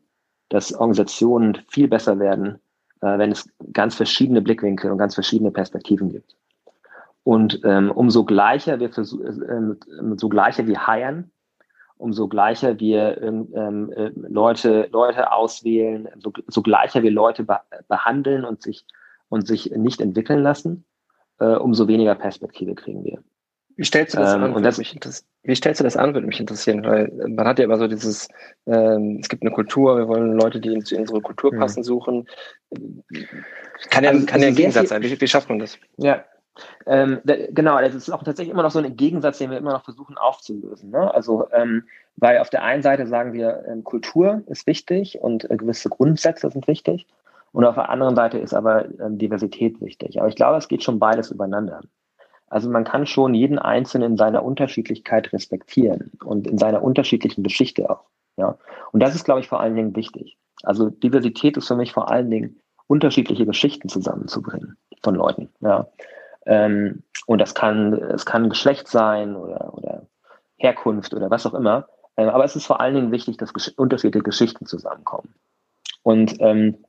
dass 0.49 0.73
Organisationen 0.73 1.57
viel 1.69 1.89
besser 1.89 2.19
werden, 2.19 2.61
wenn 3.05 3.33
es 3.33 3.49
ganz 3.73 3.95
verschiedene 3.95 4.43
Blickwinkel 4.43 4.91
und 4.91 4.99
ganz 4.99 5.15
verschiedene 5.15 5.51
Perspektiven 5.51 6.11
gibt. 6.11 6.37
Und 7.23 7.61
ähm, 7.65 7.91
umso 7.91 8.25
gleicher 8.25 8.79
wir 8.81 8.89
äh, 8.89 10.17
so 10.17 10.29
gleicher 10.29 10.67
wir 10.67 10.87
heiern, 10.87 11.31
umso 11.97 12.29
gleicher 12.29 12.79
wir 12.79 13.21
ähm, 13.23 13.49
ähm, 13.55 13.93
äh, 13.93 14.11
Leute, 14.15 14.89
Leute 14.93 15.33
auswählen, 15.33 16.09
so, 16.19 16.33
so 16.49 16.63
gleicher 16.63 17.03
wir 17.03 17.11
Leute 17.11 17.45
be 17.45 17.59
behandeln 17.89 18.45
und 18.45 18.63
sich, 18.63 18.85
und 19.31 19.47
sich 19.47 19.71
nicht 19.71 20.01
entwickeln 20.01 20.43
lassen, 20.43 20.85
äh, 21.39 21.57
umso 21.57 21.89
weniger 21.89 22.15
Perspektive 22.15 22.75
kriegen 22.75 23.05
wir. 23.05 23.23
Wie 23.77 23.85
stellst 23.85 24.15
du 24.15 24.19
das 24.19 24.35
ähm, 24.35 24.45
an? 24.45 24.53
Und 24.55 24.63
das, 24.63 24.79
mich 24.79 24.99
wie 25.43 25.55
stellst 25.55 25.81
du 25.81 25.85
das 25.85 25.97
an, 25.97 26.15
würde 26.15 26.27
mich 26.27 26.41
interessieren, 26.41 26.85
weil 26.85 27.11
man 27.29 27.47
hat 27.47 27.59
ja 27.59 27.65
immer 27.65 27.79
so 27.79 27.89
dieses, 27.89 28.29
ähm, 28.67 29.19
es 29.21 29.29
gibt 29.29 29.43
eine 29.43 29.51
Kultur, 29.51 29.97
wir 29.97 30.09
wollen 30.09 30.33
Leute, 30.35 30.61
die 30.61 30.79
zu 30.81 30.97
unserer 30.97 31.21
Kultur 31.21 31.53
mhm. 31.53 31.59
passen, 31.59 31.83
suchen. 31.83 32.29
Kann 33.91 34.05
ja, 34.05 34.11
also, 34.11 34.27
kann 34.27 34.41
ja 34.41 34.49
ein 34.49 34.55
Gegensatz 34.55 34.91
sein. 34.91 35.03
Wie, 35.03 35.21
wie 35.21 35.27
schafft 35.27 35.49
man 35.49 35.59
das? 35.59 35.79
Ja, 35.97 36.25
ähm, 36.87 37.21
genau, 37.25 37.81
das 37.81 37.95
ist 37.95 38.11
auch 38.11 38.23
tatsächlich 38.23 38.53
immer 38.53 38.63
noch 38.63 38.71
so 38.71 38.79
ein 38.79 38.97
Gegensatz, 38.97 39.39
den 39.39 39.51
wir 39.51 39.59
immer 39.59 39.73
noch 39.73 39.85
versuchen 39.85 40.17
aufzulösen. 40.17 40.91
Ne? 40.91 41.13
Also, 41.13 41.49
ähm, 41.53 41.85
weil 42.17 42.39
auf 42.39 42.51
der 42.51 42.63
einen 42.63 42.83
Seite 42.83 43.07
sagen 43.07 43.33
wir, 43.33 43.65
ähm, 43.69 43.83
Kultur 43.83 44.43
ist 44.47 44.67
wichtig 44.67 45.19
und 45.21 45.51
äh, 45.51 45.57
gewisse 45.57 45.89
Grundsätze 45.89 46.51
sind 46.51 46.69
wichtig. 46.69 47.07
Und 47.53 47.65
auf 47.65 47.75
der 47.75 47.89
anderen 47.89 48.17
Seite 48.17 48.39
ist 48.39 48.55
aber 48.55 48.87
ähm, 49.01 49.19
Diversität 49.19 49.81
wichtig. 49.81 50.19
Aber 50.19 50.29
ich 50.29 50.37
glaube, 50.37 50.59
es 50.59 50.69
geht 50.69 50.83
schon 50.83 50.99
beides 50.99 51.31
übereinander. 51.31 51.81
Also 52.49 52.71
man 52.71 52.85
kann 52.85 53.07
schon 53.07 53.35
jeden 53.35 53.59
Einzelnen 53.59 54.13
in 54.13 54.17
seiner 54.17 54.45
Unterschiedlichkeit 54.45 55.33
respektieren 55.33 56.13
und 56.25 56.47
in 56.47 56.59
seiner 56.59 56.83
unterschiedlichen 56.83 57.43
Geschichte 57.43 57.91
auch. 57.91 58.05
Ja. 58.37 58.59
Und 58.93 59.01
das 59.01 59.15
ist, 59.15 59.25
glaube 59.25 59.41
ich, 59.41 59.49
vor 59.49 59.61
allen 59.61 59.77
Dingen 59.77 59.97
wichtig. 59.97 60.37
Also 60.63 60.91
Diversität 60.91 61.57
ist 61.57 61.69
für 61.69 61.77
mich 61.77 61.93
vor 61.93 62.11
allen 62.11 62.31
Dingen 62.31 62.61
unterschiedliche 62.87 63.47
Geschichten 63.47 63.89
zusammenzubringen 63.89 64.77
von 65.03 65.15
Leuten. 65.15 65.51
Ja. 65.61 65.89
Ähm, 66.47 67.03
und 67.27 67.41
das 67.41 67.55
kann, 67.55 67.95
es 67.95 68.27
kann 68.27 68.51
Geschlecht 68.51 68.89
sein 68.89 69.35
oder, 69.37 69.73
oder 69.75 70.07
Herkunft 70.57 71.15
oder 71.15 71.31
was 71.31 71.47
auch 71.47 71.55
immer. 71.55 71.89
Ähm, 72.17 72.29
aber 72.29 72.45
es 72.45 72.57
ist 72.57 72.67
vor 72.67 72.81
allen 72.81 72.95
Dingen 72.95 73.13
wichtig, 73.13 73.39
dass 73.39 73.55
gesch 73.55 73.73
unterschiedliche 73.77 74.23
Geschichten 74.23 74.67
zusammenkommen. 74.67 75.35
Und, 76.03 76.37
ähm, 76.41 76.85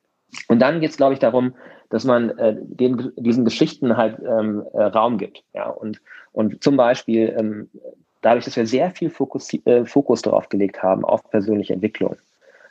und 0.47 0.59
dann 0.59 0.79
geht 0.79 0.91
es, 0.91 0.97
glaube 0.97 1.13
ich, 1.13 1.19
darum, 1.19 1.55
dass 1.89 2.03
man 2.03 2.37
äh, 2.37 2.55
den, 2.57 3.11
diesen 3.15 3.45
Geschichten 3.45 3.95
halt 3.95 4.19
ähm, 4.19 4.63
äh, 4.73 4.83
Raum 4.83 5.17
gibt. 5.17 5.43
Ja? 5.53 5.69
Und, 5.69 6.01
und 6.31 6.63
zum 6.63 6.77
Beispiel 6.77 7.33
ähm, 7.37 7.69
dadurch, 8.21 8.45
dass 8.45 8.55
wir 8.55 8.65
sehr 8.65 8.91
viel 8.91 9.09
Fokus, 9.09 9.53
äh, 9.65 9.85
Fokus 9.85 10.21
darauf 10.21 10.49
gelegt 10.49 10.81
haben, 10.81 11.05
auf 11.05 11.29
persönliche 11.29 11.73
Entwicklung. 11.73 12.17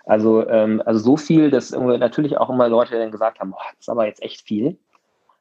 Also, 0.04 0.46
ähm, 0.48 0.82
also 0.84 1.00
so 1.00 1.16
viel, 1.16 1.50
dass 1.50 1.70
natürlich 1.70 2.36
auch 2.36 2.50
immer 2.50 2.68
Leute 2.68 2.98
dann 2.98 3.10
gesagt 3.10 3.40
haben, 3.40 3.52
boah, 3.52 3.62
das 3.70 3.80
ist 3.80 3.88
aber 3.88 4.06
jetzt 4.06 4.22
echt 4.22 4.42
viel. 4.42 4.76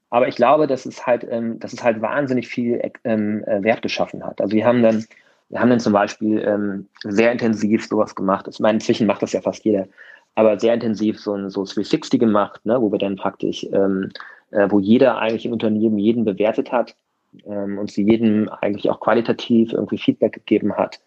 Aber 0.10 0.28
ich 0.28 0.36
glaube, 0.36 0.68
dass 0.68 0.86
es 0.86 1.06
halt, 1.06 1.26
ähm, 1.30 1.60
dass 1.60 1.74
es 1.74 1.84
halt 1.84 2.02
wahnsinnig 2.02 2.48
viel 2.48 2.80
ähm, 3.04 3.44
äh, 3.46 3.64
Wert 3.64 3.82
geschaffen 3.82 4.24
hat. 4.24 4.40
Also 4.40 4.54
wir 4.54 4.66
haben 4.66 4.84
dann, 4.84 5.04
wir 5.50 5.60
haben 5.60 5.72
dann 5.72 5.80
zum 5.80 5.92
Beispiel 5.92 6.40
ähm, 6.40 6.88
sehr 7.04 7.32
intensiv 7.32 7.86
sowas 7.88 8.14
gemacht. 8.14 8.48
Ich 8.48 8.60
meine, 8.60 8.76
inzwischen 8.76 9.08
macht 9.08 9.24
das 9.24 9.34
ja 9.34 9.42
fast 9.42 9.66
jeder 9.66 9.88
aber 10.36 10.60
sehr 10.60 10.74
intensiv 10.74 11.20
so 11.20 11.34
ein 11.34 11.50
so 11.50 11.64
360 11.64 12.20
gemacht, 12.20 12.66
ne, 12.66 12.82
wo 12.82 12.92
wir 12.92 13.00
dann 13.00 13.16
praktisch, 13.16 13.66
ähm, 13.72 14.12
äh, 14.52 14.68
wo 14.70 14.80
jeder 14.80 15.18
eigentlich 15.18 15.46
im 15.46 15.54
Unternehmen 15.54 15.98
jeden 16.00 16.26
bewertet 16.26 16.72
hat 16.72 16.96
ähm, 17.46 17.78
und 17.78 17.92
sie 17.92 18.04
jedem 18.04 18.50
eigentlich 18.50 18.90
auch 18.90 19.00
qualitativ 19.00 19.74
irgendwie 19.74 19.98
Feedback 19.98 20.34
gegeben 20.34 20.76
hat 20.76 21.00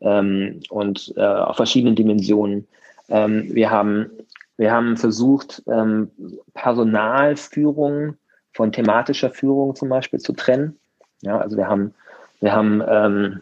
ähm, 0.00 0.60
und 0.70 1.12
äh, 1.16 1.20
auf 1.20 1.56
verschiedenen 1.56 1.94
Dimensionen. 1.94 2.66
Ähm, 3.08 3.54
wir 3.54 3.70
haben 3.70 4.10
wir 4.56 4.72
haben 4.72 4.98
versucht, 4.98 5.62
ähm, 5.68 6.10
Personalführung 6.52 8.16
von 8.52 8.72
thematischer 8.72 9.30
Führung 9.30 9.74
zum 9.74 9.88
Beispiel 9.88 10.18
zu 10.18 10.34
trennen. 10.34 10.78
Ja, 11.22 11.38
also 11.38 11.56
wir 11.56 11.66
haben 11.66 11.94
wir 12.40 12.52
haben 12.52 12.82
ähm, 12.86 13.40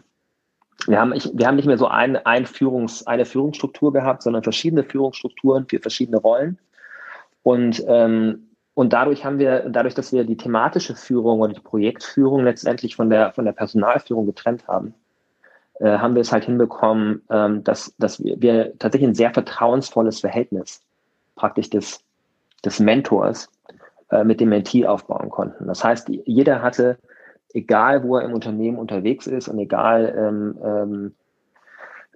wir 0.87 0.99
haben, 0.99 1.13
ich, 1.13 1.29
wir 1.33 1.47
haben 1.47 1.55
nicht 1.55 1.65
mehr 1.65 1.77
so 1.77 1.87
ein, 1.87 2.17
ein 2.17 2.45
Führungs, 2.45 3.05
eine 3.05 3.25
Führungsstruktur 3.25 3.91
gehabt, 3.93 4.23
sondern 4.23 4.43
verschiedene 4.43 4.83
Führungsstrukturen 4.83 5.65
für 5.67 5.79
verschiedene 5.79 6.17
Rollen. 6.17 6.57
Und, 7.43 7.83
ähm, 7.87 8.47
und 8.73 8.93
dadurch 8.93 9.25
haben 9.25 9.39
wir, 9.39 9.69
dadurch, 9.69 9.93
dass 9.93 10.13
wir 10.13 10.23
die 10.23 10.37
thematische 10.37 10.95
Führung 10.95 11.41
oder 11.41 11.53
die 11.53 11.59
Projektführung 11.59 12.43
letztendlich 12.43 12.95
von 12.95 13.09
der, 13.09 13.33
von 13.33 13.45
der 13.45 13.51
Personalführung 13.51 14.25
getrennt 14.25 14.67
haben, 14.67 14.93
äh, 15.79 15.97
haben 15.97 16.15
wir 16.15 16.21
es 16.21 16.31
halt 16.31 16.45
hinbekommen, 16.45 17.21
ähm, 17.29 17.63
dass, 17.63 17.93
dass 17.97 18.23
wir, 18.23 18.41
wir 18.41 18.77
tatsächlich 18.79 19.09
ein 19.09 19.15
sehr 19.15 19.33
vertrauensvolles 19.33 20.19
Verhältnis 20.21 20.81
praktisch 21.35 21.69
des, 21.69 22.01
des 22.63 22.79
Mentors 22.79 23.49
äh, 24.11 24.23
mit 24.23 24.39
dem 24.39 24.49
Mentee 24.49 24.85
aufbauen 24.85 25.29
konnten. 25.29 25.67
Das 25.67 25.83
heißt, 25.83 26.09
jeder 26.25 26.61
hatte, 26.61 26.97
egal 27.53 28.03
wo 28.03 28.17
er 28.17 28.25
im 28.25 28.33
Unternehmen 28.33 28.77
unterwegs 28.77 29.27
ist 29.27 29.47
und 29.47 29.59
egal 29.59 30.13
ähm, 30.17 30.59
ähm, 30.63 31.15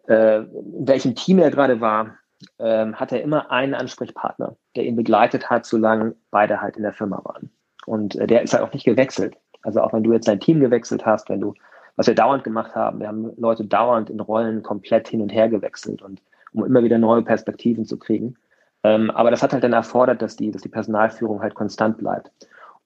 äh, 0.07 0.39
in 0.39 0.87
welchem 0.87 1.15
Team 1.15 1.39
er 1.39 1.51
gerade 1.51 1.81
war, 1.81 2.17
ähm, 2.59 2.95
hat 2.99 3.11
er 3.11 3.21
immer 3.21 3.51
einen 3.51 3.73
Ansprechpartner, 3.73 4.55
der 4.75 4.85
ihn 4.85 4.95
begleitet 4.95 5.49
hat, 5.49 5.65
solange 5.65 6.15
beide 6.29 6.61
halt 6.61 6.77
in 6.77 6.83
der 6.83 6.93
Firma 6.93 7.21
waren. 7.23 7.49
Und 7.85 8.15
äh, 8.15 8.27
der 8.27 8.41
ist 8.43 8.53
halt 8.53 8.63
auch 8.63 8.73
nicht 8.73 8.85
gewechselt. 8.85 9.37
Also 9.61 9.81
auch 9.81 9.93
wenn 9.93 10.03
du 10.03 10.11
jetzt 10.11 10.27
dein 10.27 10.39
Team 10.39 10.59
gewechselt 10.59 11.05
hast, 11.05 11.29
wenn 11.29 11.39
du, 11.39 11.53
was 11.95 12.07
wir 12.07 12.15
dauernd 12.15 12.43
gemacht 12.43 12.75
haben, 12.75 12.99
wir 12.99 13.07
haben 13.07 13.31
Leute 13.37 13.63
dauernd 13.65 14.09
in 14.09 14.19
Rollen 14.19 14.61
komplett 14.61 15.07
hin 15.07 15.21
und 15.21 15.29
her 15.29 15.47
gewechselt 15.49 16.01
und 16.01 16.21
um 16.53 16.65
immer 16.65 16.83
wieder 16.83 16.97
neue 16.97 17.23
Perspektiven 17.23 17.85
zu 17.85 17.97
kriegen. 17.97 18.35
Ähm, 18.83 19.09
aber 19.11 19.31
das 19.31 19.41
hat 19.41 19.53
halt 19.53 19.63
dann 19.63 19.73
erfordert, 19.73 20.21
dass 20.21 20.35
die, 20.35 20.51
dass 20.51 20.61
die 20.61 20.69
Personalführung 20.69 21.41
halt 21.41 21.55
konstant 21.55 21.97
bleibt. 21.97 22.31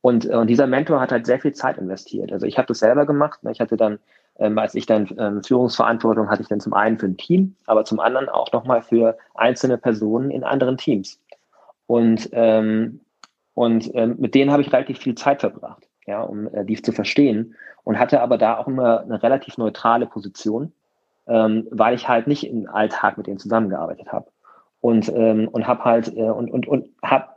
Und, 0.08 0.24
äh, 0.24 0.36
und 0.36 0.48
dieser 0.48 0.68
Mentor 0.68 1.02
hat 1.02 1.12
halt 1.12 1.26
sehr 1.26 1.38
viel 1.38 1.52
Zeit 1.52 1.78
investiert. 1.78 2.32
Also 2.32 2.46
ich 2.46 2.58
habe 2.58 2.66
das 2.66 2.80
selber 2.80 3.06
gemacht. 3.06 3.44
Ne? 3.44 3.52
Ich 3.52 3.60
hatte 3.60 3.76
dann, 3.76 4.00
ähm, 4.40 4.58
als 4.58 4.74
ich 4.74 4.86
dann 4.86 5.10
ähm, 5.20 5.44
Führungsverantwortung 5.44 6.30
hatte 6.30 6.42
ich 6.42 6.48
dann 6.48 6.62
zum 6.62 6.74
einen 6.74 6.98
für 6.98 7.08
ein 7.08 7.18
Team, 7.18 7.58
aber 7.66 7.84
zum 7.84 8.00
anderen 8.00 8.30
auch 8.30 8.50
nochmal 8.54 8.82
für 8.82 9.18
einzelne 9.36 9.78
Personen 9.78 10.32
in 10.32 10.46
anderen 10.46 10.78
Teams. 10.78 11.20
Und, 11.88 12.30
ähm, 12.32 13.02
und 13.54 13.94
ähm, 13.96 14.16
mit 14.18 14.34
denen 14.34 14.50
habe 14.50 14.62
ich 14.62 14.72
relativ 14.72 15.00
viel 15.00 15.16
Zeit 15.16 15.42
verbracht, 15.42 15.90
ja, 16.06 16.22
um 16.22 16.48
äh, 16.54 16.64
dies 16.64 16.84
zu 16.84 16.94
verstehen. 16.94 17.56
Und 17.84 18.00
hatte 18.00 18.22
aber 18.22 18.38
da 18.38 18.60
auch 18.60 18.70
immer 18.70 19.02
eine 19.02 19.22
relativ 19.22 19.58
neutrale 19.58 20.06
Position, 20.06 20.72
ähm, 21.28 21.68
weil 21.70 21.96
ich 21.96 22.08
halt 22.08 22.28
nicht 22.28 22.48
im 22.48 22.70
Alltag 22.70 23.18
mit 23.18 23.28
denen 23.28 23.40
zusammengearbeitet 23.40 24.08
habe 24.14 24.28
und, 24.80 25.10
ähm, 25.10 25.50
und 25.50 25.68
habe 25.68 25.84
halt 25.84 26.16
äh, 26.16 26.30
und, 26.30 26.50
und, 26.50 26.66
und 26.66 26.88
habe 27.04 27.28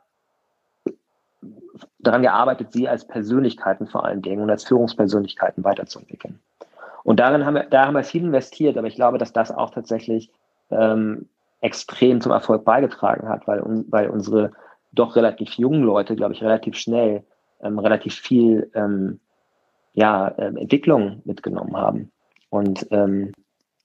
daran 2.02 2.22
gearbeitet, 2.22 2.72
sie 2.72 2.88
als 2.88 3.06
Persönlichkeiten 3.06 3.86
vor 3.86 4.04
allen 4.04 4.22
Dingen 4.22 4.42
und 4.42 4.50
als 4.50 4.64
Führungspersönlichkeiten 4.64 5.64
weiterzuentwickeln. 5.64 6.40
Und 7.02 7.20
darin 7.20 7.44
haben 7.44 7.54
wir, 7.54 7.64
da 7.64 7.86
haben 7.86 7.94
wir 7.94 8.04
viel 8.04 8.22
investiert, 8.24 8.76
aber 8.76 8.86
ich 8.86 8.94
glaube, 8.94 9.18
dass 9.18 9.32
das 9.32 9.50
auch 9.50 9.70
tatsächlich 9.70 10.30
ähm, 10.70 11.28
extrem 11.60 12.20
zum 12.20 12.32
Erfolg 12.32 12.64
beigetragen 12.64 13.28
hat, 13.28 13.46
weil, 13.46 13.62
weil 13.88 14.10
unsere 14.10 14.52
doch 14.92 15.16
relativ 15.16 15.52
jungen 15.54 15.82
Leute, 15.82 16.16
glaube 16.16 16.34
ich, 16.34 16.42
relativ 16.42 16.76
schnell 16.76 17.24
ähm, 17.62 17.78
relativ 17.78 18.14
viel 18.14 18.70
ähm, 18.74 19.20
ja, 19.92 20.28
äh, 20.28 20.46
Entwicklung 20.46 21.22
mitgenommen 21.24 21.76
haben. 21.76 22.10
Und, 22.48 22.86
ähm, 22.90 23.32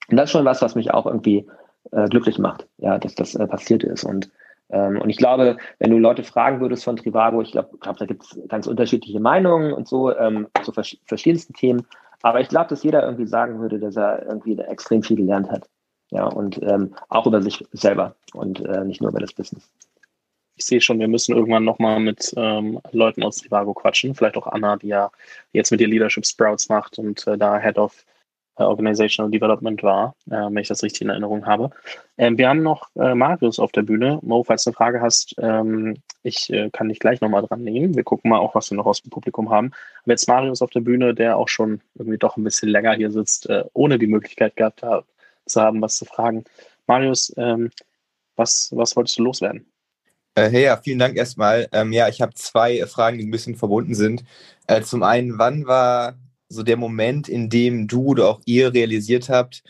das 0.10 0.26
ist 0.26 0.32
schon 0.32 0.46
was, 0.46 0.62
was 0.62 0.76
mich 0.76 0.94
auch 0.94 1.06
irgendwie 1.06 1.48
äh, 1.92 2.08
glücklich 2.08 2.38
macht, 2.38 2.68
ja, 2.78 2.98
dass 3.00 3.16
das 3.16 3.36
äh, 3.36 3.48
passiert 3.48 3.84
ist. 3.84 4.04
Und, 4.04 4.30
ähm, 4.70 5.00
und 5.00 5.10
ich 5.10 5.18
glaube, 5.18 5.58
wenn 5.80 5.92
du 5.92 5.98
Leute 5.98 6.24
fragen 6.24 6.60
würdest 6.60 6.84
von 6.84 6.96
Trivago, 6.96 7.42
ich 7.42 7.52
glaube, 7.52 7.78
glaub, 7.80 7.98
da 7.98 8.06
gibt 8.06 8.24
es 8.24 8.40
ganz 8.48 8.68
unterschiedliche 8.68 9.20
Meinungen 9.20 9.74
und 9.74 9.88
so 9.88 10.16
ähm, 10.16 10.48
zu 10.64 10.72
vers 10.72 10.98
verschiedensten 11.06 11.54
Themen. 11.54 11.86
Aber 12.22 12.42
ich 12.42 12.50
glaube, 12.50 12.70
dass 12.70 12.84
jeder 12.84 13.04
irgendwie 13.04 13.28
sagen 13.28 13.60
würde, 13.60 13.80
dass 13.80 13.96
er 13.96 14.26
irgendwie 14.26 14.58
extrem 14.58 15.04
viel 15.04 15.18
gelernt 15.18 15.52
hat. 15.52 15.70
Ja, 16.12 16.26
und 16.26 16.62
ähm, 16.64 16.96
auch 17.10 17.26
über 17.28 17.42
sich 17.42 17.66
selber 17.72 18.16
und 18.34 18.64
äh, 18.66 18.84
nicht 18.86 19.02
nur 19.02 19.10
über 19.10 19.20
das 19.20 19.34
Business. 19.34 19.70
Ich 20.56 20.66
sehe 20.66 20.80
schon, 20.80 21.00
wir 21.00 21.08
müssen 21.08 21.36
irgendwann 21.36 21.66
nochmal 21.66 22.00
mit 22.00 22.34
ähm, 22.38 22.80
Leuten 22.92 23.24
aus 23.24 23.38
Trivago 23.38 23.74
quatschen. 23.74 24.16
Vielleicht 24.16 24.38
auch 24.38 24.48
Anna, 24.48 24.78
die 24.78 24.88
ja 24.88 25.12
jetzt 25.52 25.72
mit 25.72 25.82
ihr 25.82 25.88
Leadership 25.88 26.26
Sprouts 26.26 26.70
macht 26.70 26.98
und 26.98 27.28
äh, 27.28 27.38
da 27.38 27.60
Head 27.60 27.78
of 27.78 28.06
Organizational 28.64 29.32
Development 29.32 29.84
war, 29.84 30.16
äh, 30.28 30.36
wenn 30.36 30.58
ich 30.58 30.68
das 30.68 30.84
richtig 30.84 31.02
in 31.02 31.10
Erinnerung 31.10 31.46
habe. 31.46 31.72
Ähm, 32.18 32.38
wir 32.38 32.48
haben 32.48 32.64
noch 32.64 32.90
äh, 32.96 33.14
Marius 33.14 33.60
auf 33.60 33.72
der 33.72 33.82
Bühne. 33.82 34.20
Mo, 34.22 34.44
falls 34.44 34.64
du 34.64 34.70
eine 34.70 34.76
Frage 34.76 35.02
hast, 35.02 35.36
ähm, 35.40 35.96
ich 36.24 36.50
äh, 36.52 36.70
kann 36.72 36.90
dich 36.90 37.00
gleich 37.00 37.22
nochmal 37.22 37.44
dran 37.44 37.64
nehmen. 37.64 37.96
Wir 37.96 38.04
gucken 38.04 38.30
mal 38.30 38.40
auch, 38.40 38.56
was 38.56 38.72
wir 38.72 38.78
noch 38.78 38.86
aus 38.86 39.02
dem 39.02 39.10
Publikum 39.10 39.50
haben. 39.50 39.72
Aber 40.04 40.12
jetzt 40.12 40.28
Marius 40.28 40.62
auf 40.62 40.70
der 40.70 40.82
Bühne, 40.82 41.14
der 41.14 41.38
auch 41.38 41.50
schon 41.50 41.82
irgendwie 41.96 42.18
doch 42.18 42.38
ein 42.38 42.44
bisschen 42.44 42.70
länger 42.70 42.94
hier 42.94 43.12
sitzt, 43.12 43.50
äh, 43.50 43.64
ohne 43.74 44.00
die 44.00 44.08
Möglichkeit 44.08 44.56
gehabt 44.56 44.82
zu 45.46 45.62
haben, 45.62 45.82
was 45.82 45.98
zu 45.98 46.06
fragen. 46.06 46.46
Marius, 46.88 47.34
ähm, 47.38 47.72
was, 48.36 48.70
was 48.74 48.96
wolltest 48.96 49.18
du 49.20 49.24
loswerden? 49.24 49.66
Äh, 50.36 50.50
hey, 50.50 50.64
ja, 50.66 50.78
vielen 50.78 51.00
Dank 51.00 51.16
erstmal. 51.16 51.70
Ja, 51.92 52.10
ich 52.10 52.22
habe 52.22 52.34
zwei 52.34 52.86
Fragen, 52.88 53.18
die 53.18 53.26
ein 53.26 53.32
bisschen 53.32 53.56
verbunden 53.56 53.96
sind. 53.96 54.24
Äh, 54.68 54.82
zum 54.82 55.04
einen, 55.04 55.38
wann 55.38 55.66
war 55.66 56.16
so 56.50 56.64
der 56.64 56.78
Moment, 56.78 57.28
in 57.28 57.50
dem 57.50 57.88
du 57.88 58.04
oder 58.06 58.28
auch 58.30 58.42
ihr 58.46 58.74
realisiert 58.74 59.30
habt, 59.30 59.64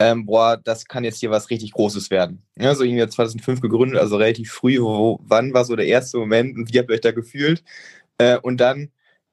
ähm, 0.00 0.26
boah, 0.26 0.56
das 0.56 0.84
kann 0.86 1.04
jetzt 1.04 1.18
hier 1.18 1.30
was 1.30 1.50
richtig 1.50 1.72
Großes 1.72 2.10
werden. 2.10 2.42
Ja, 2.56 2.74
so 2.74 2.84
irgendwie 2.84 3.06
2005 3.08 3.60
gegründet, 3.60 3.98
also 3.98 4.16
relativ 4.16 4.52
früh. 4.52 4.80
Wo, 4.80 5.18
wann 5.22 5.52
war 5.54 5.64
so 5.64 5.74
der 5.74 5.86
erste 5.86 6.18
Moment 6.18 6.56
und 6.56 6.72
wie 6.72 6.78
habt 6.78 6.90
ihr 6.90 6.94
euch 6.94 7.00
da 7.00 7.10
gefühlt? 7.10 7.64
Äh, 8.18 8.38
und 8.38 8.58
dann 8.58 8.90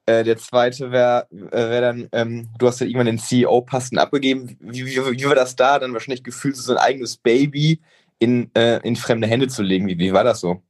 äh, 0.07 0.23
der 0.23 0.37
zweite 0.37 0.91
wäre 0.91 1.27
äh, 1.31 1.69
wär 1.69 1.81
dann, 1.81 2.09
ähm, 2.11 2.49
du 2.57 2.67
hast 2.67 2.79
ja 2.79 2.87
irgendwann 2.87 3.07
den 3.07 3.19
CEO-Posten 3.19 3.97
abgegeben. 3.97 4.57
Wie, 4.59 4.85
wie, 4.85 4.95
wie, 4.95 5.25
war 5.25 5.35
das 5.35 5.55
da, 5.55 5.79
dann 5.79 5.93
wahrscheinlich 5.93 6.23
gefühlt, 6.23 6.55
so 6.55 6.73
ein 6.73 6.77
eigenes 6.77 7.17
Baby 7.17 7.81
in, 8.19 8.49
äh, 8.55 8.79
in 8.83 8.95
fremde 8.95 9.27
Hände 9.27 9.47
zu 9.47 9.63
legen? 9.63 9.87
Wie, 9.87 9.97
wie 9.97 10.13
war 10.13 10.23
das 10.23 10.41
so? 10.41 10.61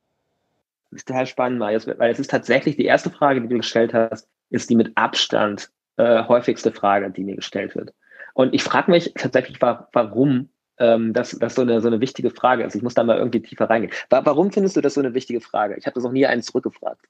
Das 0.91 1.01
ist 1.01 1.07
total 1.07 1.27
spannend, 1.27 1.59
Marius, 1.59 1.88
weil 1.88 2.11
es 2.11 2.19
ist 2.19 2.31
tatsächlich 2.31 2.77
die 2.77 2.85
erste 2.85 3.09
Frage, 3.09 3.41
die 3.41 3.49
du 3.49 3.57
gestellt 3.57 3.93
hast, 3.93 4.27
ist 4.49 4.69
die 4.69 4.75
mit 4.75 4.95
Abstand 4.95 5.69
äh, 5.97 6.23
häufigste 6.25 6.71
Frage, 6.71 7.12
die 7.12 7.23
mir 7.23 7.36
gestellt 7.36 7.75
wird. 7.75 7.93
Und 8.34 8.53
ich 8.53 8.63
frage 8.63 8.91
mich 8.91 9.13
tatsächlich, 9.15 9.62
warum 9.62 10.49
ähm, 10.77 11.13
das, 11.13 11.31
das 11.31 11.55
so, 11.55 11.62
eine, 11.62 11.81
so 11.81 11.88
eine 11.88 12.01
wichtige 12.01 12.29
Frage 12.29 12.63
ist. 12.63 12.75
Ich 12.75 12.81
muss 12.81 12.93
da 12.93 13.03
mal 13.03 13.17
irgendwie 13.17 13.41
tiefer 13.41 13.69
reingehen. 13.69 13.93
Warum 14.10 14.51
findest 14.51 14.75
du 14.75 14.81
das 14.81 14.95
so 14.95 15.01
eine 15.01 15.13
wichtige 15.13 15.41
Frage? 15.41 15.75
Ich 15.77 15.86
habe 15.86 15.93
das 15.93 16.03
noch 16.03 16.12
nie 16.12 16.25
einen 16.25 16.41
zurückgefragt. 16.41 17.08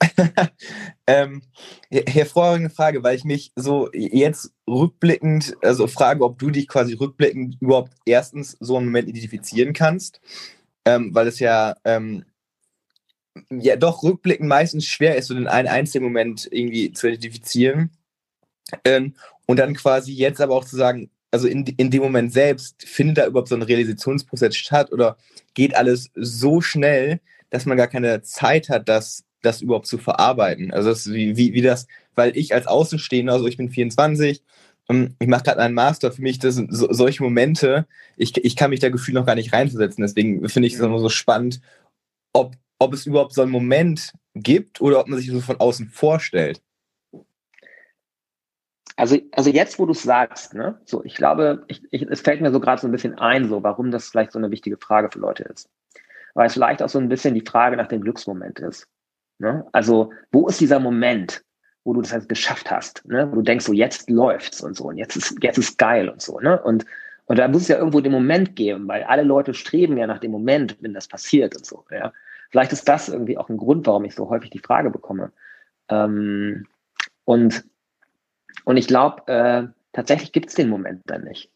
ähm, 1.06 1.42
hervorragende 1.90 2.70
Frage, 2.70 3.02
weil 3.02 3.16
ich 3.16 3.24
mich 3.24 3.52
so 3.54 3.88
jetzt 3.92 4.52
rückblickend, 4.68 5.56
also 5.62 5.86
frage, 5.86 6.24
ob 6.24 6.38
du 6.38 6.50
dich 6.50 6.68
quasi 6.68 6.94
rückblickend 6.94 7.56
überhaupt 7.60 7.92
erstens 8.04 8.56
so 8.60 8.76
einen 8.76 8.86
Moment 8.86 9.08
identifizieren 9.08 9.72
kannst, 9.72 10.20
ähm, 10.84 11.14
weil 11.14 11.28
es 11.28 11.38
ja 11.38 11.76
ähm, 11.84 12.24
ja 13.50 13.76
doch 13.76 14.02
rückblickend 14.02 14.48
meistens 14.48 14.86
schwer 14.86 15.16
ist, 15.16 15.28
so 15.28 15.34
den 15.34 15.48
einen 15.48 15.68
einzigen 15.68 16.04
Moment 16.04 16.48
irgendwie 16.50 16.92
zu 16.92 17.08
identifizieren. 17.08 17.90
Ähm, 18.84 19.14
und 19.46 19.58
dann 19.58 19.74
quasi 19.74 20.12
jetzt 20.12 20.40
aber 20.40 20.54
auch 20.54 20.64
zu 20.64 20.76
sagen, 20.76 21.10
also 21.30 21.48
in, 21.48 21.64
in 21.64 21.90
dem 21.90 22.02
Moment 22.02 22.32
selbst, 22.32 22.82
findet 22.86 23.18
da 23.18 23.26
überhaupt 23.26 23.48
so 23.48 23.54
ein 23.54 23.62
Realisationsprozess 23.62 24.54
statt 24.54 24.92
oder 24.92 25.16
geht 25.54 25.74
alles 25.74 26.10
so 26.14 26.60
schnell, 26.60 27.20
dass 27.50 27.66
man 27.66 27.76
gar 27.76 27.88
keine 27.88 28.22
Zeit 28.22 28.68
hat, 28.68 28.88
das, 28.88 29.24
das 29.40 29.62
überhaupt 29.62 29.86
zu 29.86 29.98
verarbeiten? 29.98 30.72
Also 30.72 30.90
das, 30.90 31.10
wie, 31.10 31.36
wie, 31.36 31.54
wie 31.54 31.62
das, 31.62 31.86
weil 32.14 32.36
ich 32.36 32.54
als 32.54 32.66
Außenstehender, 32.66 33.32
also 33.32 33.46
ich 33.46 33.56
bin 33.56 33.70
24, 33.70 34.42
ähm, 34.88 35.16
ich 35.18 35.28
mache 35.28 35.44
gerade 35.44 35.60
einen 35.60 35.74
Master, 35.74 36.12
für 36.12 36.22
mich 36.22 36.38
das 36.38 36.54
sind 36.54 36.74
so, 36.74 36.92
solche 36.92 37.22
Momente, 37.22 37.86
ich, 38.16 38.36
ich 38.44 38.56
kann 38.56 38.70
mich 38.70 38.80
da 38.80 38.90
gefühlt 38.90 39.14
noch 39.14 39.26
gar 39.26 39.34
nicht 39.34 39.52
reinversetzen. 39.52 40.02
Deswegen 40.02 40.48
finde 40.48 40.66
ich 40.66 40.74
es 40.74 40.80
immer 40.80 40.98
so 40.98 41.08
spannend, 41.08 41.60
ob 42.32 42.56
ob 42.82 42.94
es 42.94 43.06
überhaupt 43.06 43.32
so 43.32 43.42
einen 43.42 43.50
Moment 43.50 44.12
gibt 44.34 44.80
oder 44.80 45.00
ob 45.00 45.08
man 45.08 45.18
sich 45.18 45.30
so 45.30 45.40
von 45.40 45.60
außen 45.60 45.88
vorstellt. 45.88 46.62
Also, 48.96 49.18
also 49.32 49.50
jetzt, 49.50 49.78
wo 49.78 49.86
du 49.86 49.92
es 49.92 50.02
sagst, 50.02 50.54
ne, 50.54 50.78
so, 50.84 51.02
ich 51.04 51.14
glaube, 51.14 51.64
ich, 51.66 51.82
ich, 51.90 52.02
es 52.02 52.20
fällt 52.20 52.40
mir 52.40 52.52
so 52.52 52.60
gerade 52.60 52.80
so 52.80 52.86
ein 52.86 52.92
bisschen 52.92 53.18
ein, 53.18 53.48
so, 53.48 53.62
warum 53.62 53.90
das 53.90 54.08
vielleicht 54.08 54.32
so 54.32 54.38
eine 54.38 54.50
wichtige 54.50 54.76
Frage 54.76 55.10
für 55.10 55.18
Leute 55.18 55.44
ist. 55.44 55.68
Weil 56.34 56.46
es 56.46 56.52
vielleicht 56.52 56.82
auch 56.82 56.88
so 56.88 56.98
ein 56.98 57.08
bisschen 57.08 57.34
die 57.34 57.44
Frage 57.46 57.76
nach 57.76 57.88
dem 57.88 58.02
Glücksmoment 58.02 58.60
ist. 58.60 58.86
Ne? 59.38 59.66
Also, 59.72 60.12
wo 60.30 60.46
ist 60.46 60.60
dieser 60.60 60.78
Moment, 60.78 61.42
wo 61.84 61.94
du 61.94 62.02
das 62.02 62.12
halt 62.12 62.28
geschafft 62.28 62.70
hast, 62.70 63.04
ne? 63.06 63.30
wo 63.30 63.36
du 63.36 63.42
denkst, 63.42 63.64
so 63.64 63.72
jetzt 63.72 64.08
läuft's 64.08 64.60
und 64.60 64.76
so 64.76 64.84
und 64.84 64.98
jetzt 64.98 65.16
ist, 65.16 65.36
jetzt 65.42 65.58
ist 65.58 65.78
geil 65.78 66.08
und 66.08 66.22
so, 66.22 66.38
ne? 66.38 66.62
Und, 66.62 66.84
und 67.24 67.38
da 67.38 67.48
muss 67.48 67.62
es 67.62 67.68
ja 67.68 67.78
irgendwo 67.78 68.00
den 68.00 68.12
Moment 68.12 68.54
geben, 68.56 68.86
weil 68.88 69.02
alle 69.04 69.22
Leute 69.22 69.54
streben 69.54 69.96
ja 69.96 70.06
nach 70.06 70.20
dem 70.20 70.30
Moment, 70.30 70.76
wenn 70.80 70.94
das 70.94 71.08
passiert 71.08 71.56
und 71.56 71.66
so, 71.66 71.84
ja. 71.90 72.12
Vielleicht 72.52 72.72
ist 72.72 72.86
das 72.86 73.08
irgendwie 73.08 73.38
auch 73.38 73.48
ein 73.48 73.56
Grund, 73.56 73.86
warum 73.86 74.04
ich 74.04 74.14
so 74.14 74.28
häufig 74.28 74.50
die 74.50 74.58
Frage 74.58 74.90
bekomme. 74.90 75.32
Ähm, 75.88 76.66
und, 77.24 77.64
und 78.66 78.76
ich 78.76 78.86
glaube, 78.86 79.26
äh, 79.26 79.68
tatsächlich 79.94 80.32
gibt 80.32 80.50
es 80.50 80.54
den 80.54 80.68
Moment 80.68 81.00
dann 81.06 81.24
nicht. 81.24 81.50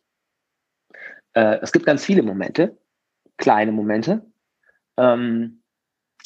Äh, 1.35 1.59
es 1.61 1.73
gibt 1.73 1.85
ganz 1.85 2.03
viele 2.03 2.23
Momente, 2.23 2.79
kleine 3.37 3.73
Momente. 3.73 4.25
Ähm, 4.97 5.61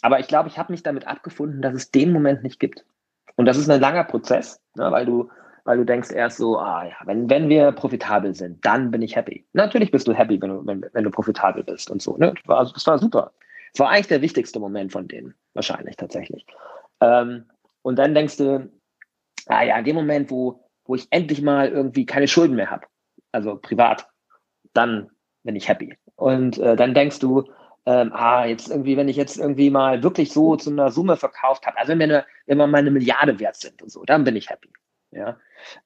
aber 0.02 0.20
ich 0.20 0.28
glaube, 0.28 0.48
ich 0.48 0.56
habe 0.56 0.72
mich 0.72 0.84
damit 0.84 1.04
abgefunden, 1.04 1.62
dass 1.62 1.74
es 1.74 1.90
den 1.90 2.12
Moment 2.12 2.44
nicht 2.44 2.60
gibt. 2.60 2.86
Und 3.34 3.46
das 3.46 3.56
ist 3.56 3.68
ein 3.68 3.80
langer 3.80 4.04
Prozess, 4.04 4.62
ne, 4.76 4.88
weil 4.92 5.04
du, 5.04 5.30
weil 5.64 5.78
du 5.78 5.84
denkst 5.84 6.12
erst 6.12 6.36
so, 6.36 6.60
ah 6.60 6.84
ja, 6.84 6.94
wenn, 7.06 7.28
wenn 7.28 7.48
wir 7.48 7.72
profitabel 7.72 8.36
sind, 8.36 8.64
dann 8.64 8.92
bin 8.92 9.02
ich 9.02 9.16
happy. 9.16 9.44
Natürlich 9.52 9.90
bist 9.90 10.06
du 10.06 10.12
happy, 10.12 10.40
wenn 10.40 10.50
du, 10.50 10.64
wenn, 10.64 10.86
wenn 10.92 11.04
du 11.04 11.10
profitabel 11.10 11.64
bist 11.64 11.90
und 11.90 12.00
so. 12.00 12.16
Ne? 12.18 12.34
Das, 12.36 12.46
war, 12.46 12.72
das 12.72 12.86
war 12.86 12.98
super. 13.00 13.32
Es 13.72 13.80
war 13.80 13.88
eigentlich 13.88 14.08
der 14.08 14.22
wichtigste 14.22 14.60
Moment 14.60 14.92
von 14.92 15.08
denen, 15.08 15.34
wahrscheinlich 15.54 15.96
tatsächlich. 15.96 16.44
Ähm, 17.00 17.46
und 17.82 17.98
dann 17.98 18.14
denkst 18.14 18.36
du, 18.36 18.70
ah 19.46 19.62
ja, 19.62 19.78
in 19.78 19.84
dem 19.84 19.96
Moment, 19.96 20.30
wo, 20.30 20.64
wo 20.84 20.94
ich 20.94 21.06
endlich 21.10 21.42
mal 21.42 21.68
irgendwie 21.68 22.06
keine 22.06 22.28
Schulden 22.28 22.56
mehr 22.56 22.70
habe, 22.70 22.86
also 23.32 23.56
privat, 23.56 24.08
dann 24.72 25.10
bin 25.42 25.56
ich 25.56 25.68
happy. 25.68 25.96
Und 26.16 26.58
äh, 26.58 26.76
dann 26.76 26.94
denkst 26.94 27.18
du, 27.18 27.44
ähm, 27.86 28.12
ah, 28.12 28.44
jetzt 28.44 28.68
irgendwie, 28.68 28.96
wenn 28.96 29.08
ich 29.08 29.16
jetzt 29.16 29.38
irgendwie 29.38 29.70
mal 29.70 30.02
wirklich 30.02 30.32
so 30.32 30.56
zu 30.56 30.70
einer 30.70 30.90
Summe 30.90 31.16
verkauft 31.16 31.66
habe, 31.66 31.78
also 31.78 31.92
wenn 31.92 32.02
eine, 32.02 32.26
wenn 32.46 32.58
wir 32.58 32.66
mal 32.66 32.78
eine 32.78 32.90
Milliarde 32.90 33.40
wert 33.40 33.56
sind 33.56 33.82
und 33.82 33.90
so, 33.90 34.04
dann 34.04 34.24
bin 34.24 34.36
ich 34.36 34.50
happy. 34.50 34.70
Ja. 35.12 35.38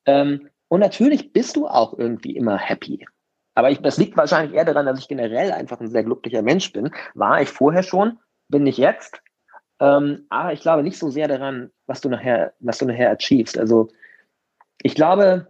Ähm, 0.07 0.51
und 0.69 0.81
natürlich 0.81 1.33
bist 1.33 1.57
du 1.57 1.69
auch 1.69 1.97
irgendwie 1.97 2.37
immer 2.37 2.59
happy. 2.59 3.07
Aber 3.55 3.71
ich, 3.71 3.81
das 3.81 3.99
liegt 3.99 4.17
wahrscheinlich 4.17 4.55
eher 4.55 4.65
daran, 4.65 4.87
dass 4.87 4.99
ich 4.99 5.09
generell 5.09 5.53
einfach 5.53 5.81
ein 5.81 5.89
sehr 5.89 6.05
glücklicher 6.05 6.43
Mensch 6.43 6.73
bin. 6.73 6.91
War 7.15 7.41
ich 7.41 7.49
vorher 7.49 7.83
schon, 7.83 8.19
bin 8.49 8.67
ich 8.67 8.79
jetzt. 8.79 9.23
Ähm, 9.81 10.27
aber 10.29 10.53
ich 10.53 10.61
glaube 10.61 10.83
nicht 10.83 10.99
so 10.99 11.11
sehr 11.11 11.29
daran, 11.29 11.71
was 11.87 12.01
du 12.01 12.09
nachher, 12.09 12.55
was 12.61 12.79
du 12.79 12.87
nachher 12.87 13.11
achievest. 13.11 13.59
Also 13.59 13.89
ich 14.83 14.95
glaube, 14.95 15.49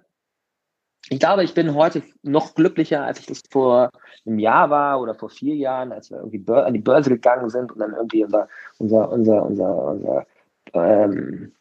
ich 1.11 1.21
glaube, 1.21 1.45
ich 1.45 1.55
bin 1.55 1.75
heute 1.75 2.03
noch 2.23 2.55
glücklicher, 2.55 3.05
als 3.05 3.21
ich 3.21 3.27
das 3.27 3.43
vor 3.51 3.91
einem 4.27 4.39
Jahr 4.39 4.71
war 4.71 5.01
oder 5.01 5.15
vor 5.15 5.29
vier 5.29 5.55
Jahren, 5.55 5.93
als 5.93 6.11
wir 6.11 6.19
irgendwie 6.19 6.45
an 6.51 6.73
die 6.73 6.81
Börse 6.81 7.11
gegangen 7.11 7.51
sind 7.51 7.73
und 7.73 7.79
dann 7.79 7.93
irgendwie 7.93 8.25
unser, 8.25 8.49
unser, 8.79 9.11
unser, 9.13 9.43
unser, 9.43 9.85
unser 9.85 10.27
ähm, 10.73 11.53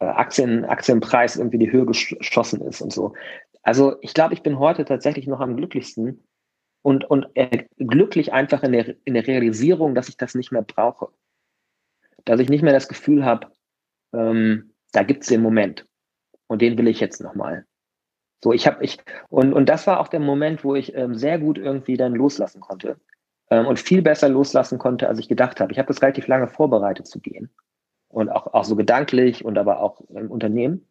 äh, 0.00 0.06
Aktien, 0.06 0.64
Aktienpreis 0.64 1.36
irgendwie 1.36 1.58
die 1.58 1.70
Höhe 1.70 1.86
geschossen 1.86 2.62
ist 2.62 2.80
und 2.80 2.92
so. 2.92 3.14
Also 3.62 3.96
ich 4.00 4.14
glaube, 4.14 4.34
ich 4.34 4.42
bin 4.42 4.58
heute 4.58 4.84
tatsächlich 4.84 5.26
noch 5.26 5.40
am 5.40 5.56
glücklichsten 5.56 6.26
und, 6.82 7.04
und 7.04 7.26
äh, 7.34 7.66
glücklich 7.76 8.32
einfach 8.32 8.62
in 8.62 8.72
der, 8.72 8.96
in 9.04 9.14
der 9.14 9.26
Realisierung, 9.26 9.94
dass 9.94 10.08
ich 10.08 10.16
das 10.16 10.34
nicht 10.34 10.50
mehr 10.50 10.62
brauche. 10.62 11.08
Dass 12.24 12.40
ich 12.40 12.48
nicht 12.48 12.62
mehr 12.62 12.72
das 12.72 12.88
Gefühl 12.88 13.24
habe, 13.24 13.48
ähm, 14.12 14.72
da 14.92 15.02
gibt 15.02 15.22
es 15.22 15.28
den 15.28 15.42
Moment 15.42 15.86
und 16.46 16.62
den 16.62 16.76
will 16.78 16.88
ich 16.88 17.00
jetzt 17.00 17.20
nochmal. 17.20 17.66
So, 18.42 18.52
ich 18.52 18.66
habe 18.66 18.82
ich 18.82 18.98
und 19.28 19.52
und 19.52 19.68
das 19.68 19.86
war 19.86 20.00
auch 20.00 20.08
der 20.08 20.20
Moment, 20.20 20.64
wo 20.64 20.74
ich 20.74 20.94
ähm, 20.94 21.14
sehr 21.14 21.38
gut 21.38 21.58
irgendwie 21.58 21.96
dann 21.96 22.14
loslassen 22.14 22.60
konnte 22.60 22.98
ähm, 23.50 23.66
und 23.66 23.78
viel 23.78 24.00
besser 24.00 24.30
loslassen 24.30 24.78
konnte, 24.78 25.08
als 25.08 25.18
ich 25.18 25.28
gedacht 25.28 25.60
habe. 25.60 25.72
Ich 25.72 25.78
habe 25.78 25.88
das 25.88 26.00
relativ 26.00 26.26
lange 26.26 26.48
vorbereitet 26.48 27.06
zu 27.06 27.20
gehen 27.20 27.50
und 28.08 28.30
auch 28.30 28.54
auch 28.54 28.64
so 28.64 28.76
gedanklich 28.76 29.44
und 29.44 29.58
aber 29.58 29.80
auch 29.80 30.00
im 30.08 30.30
Unternehmen 30.30 30.89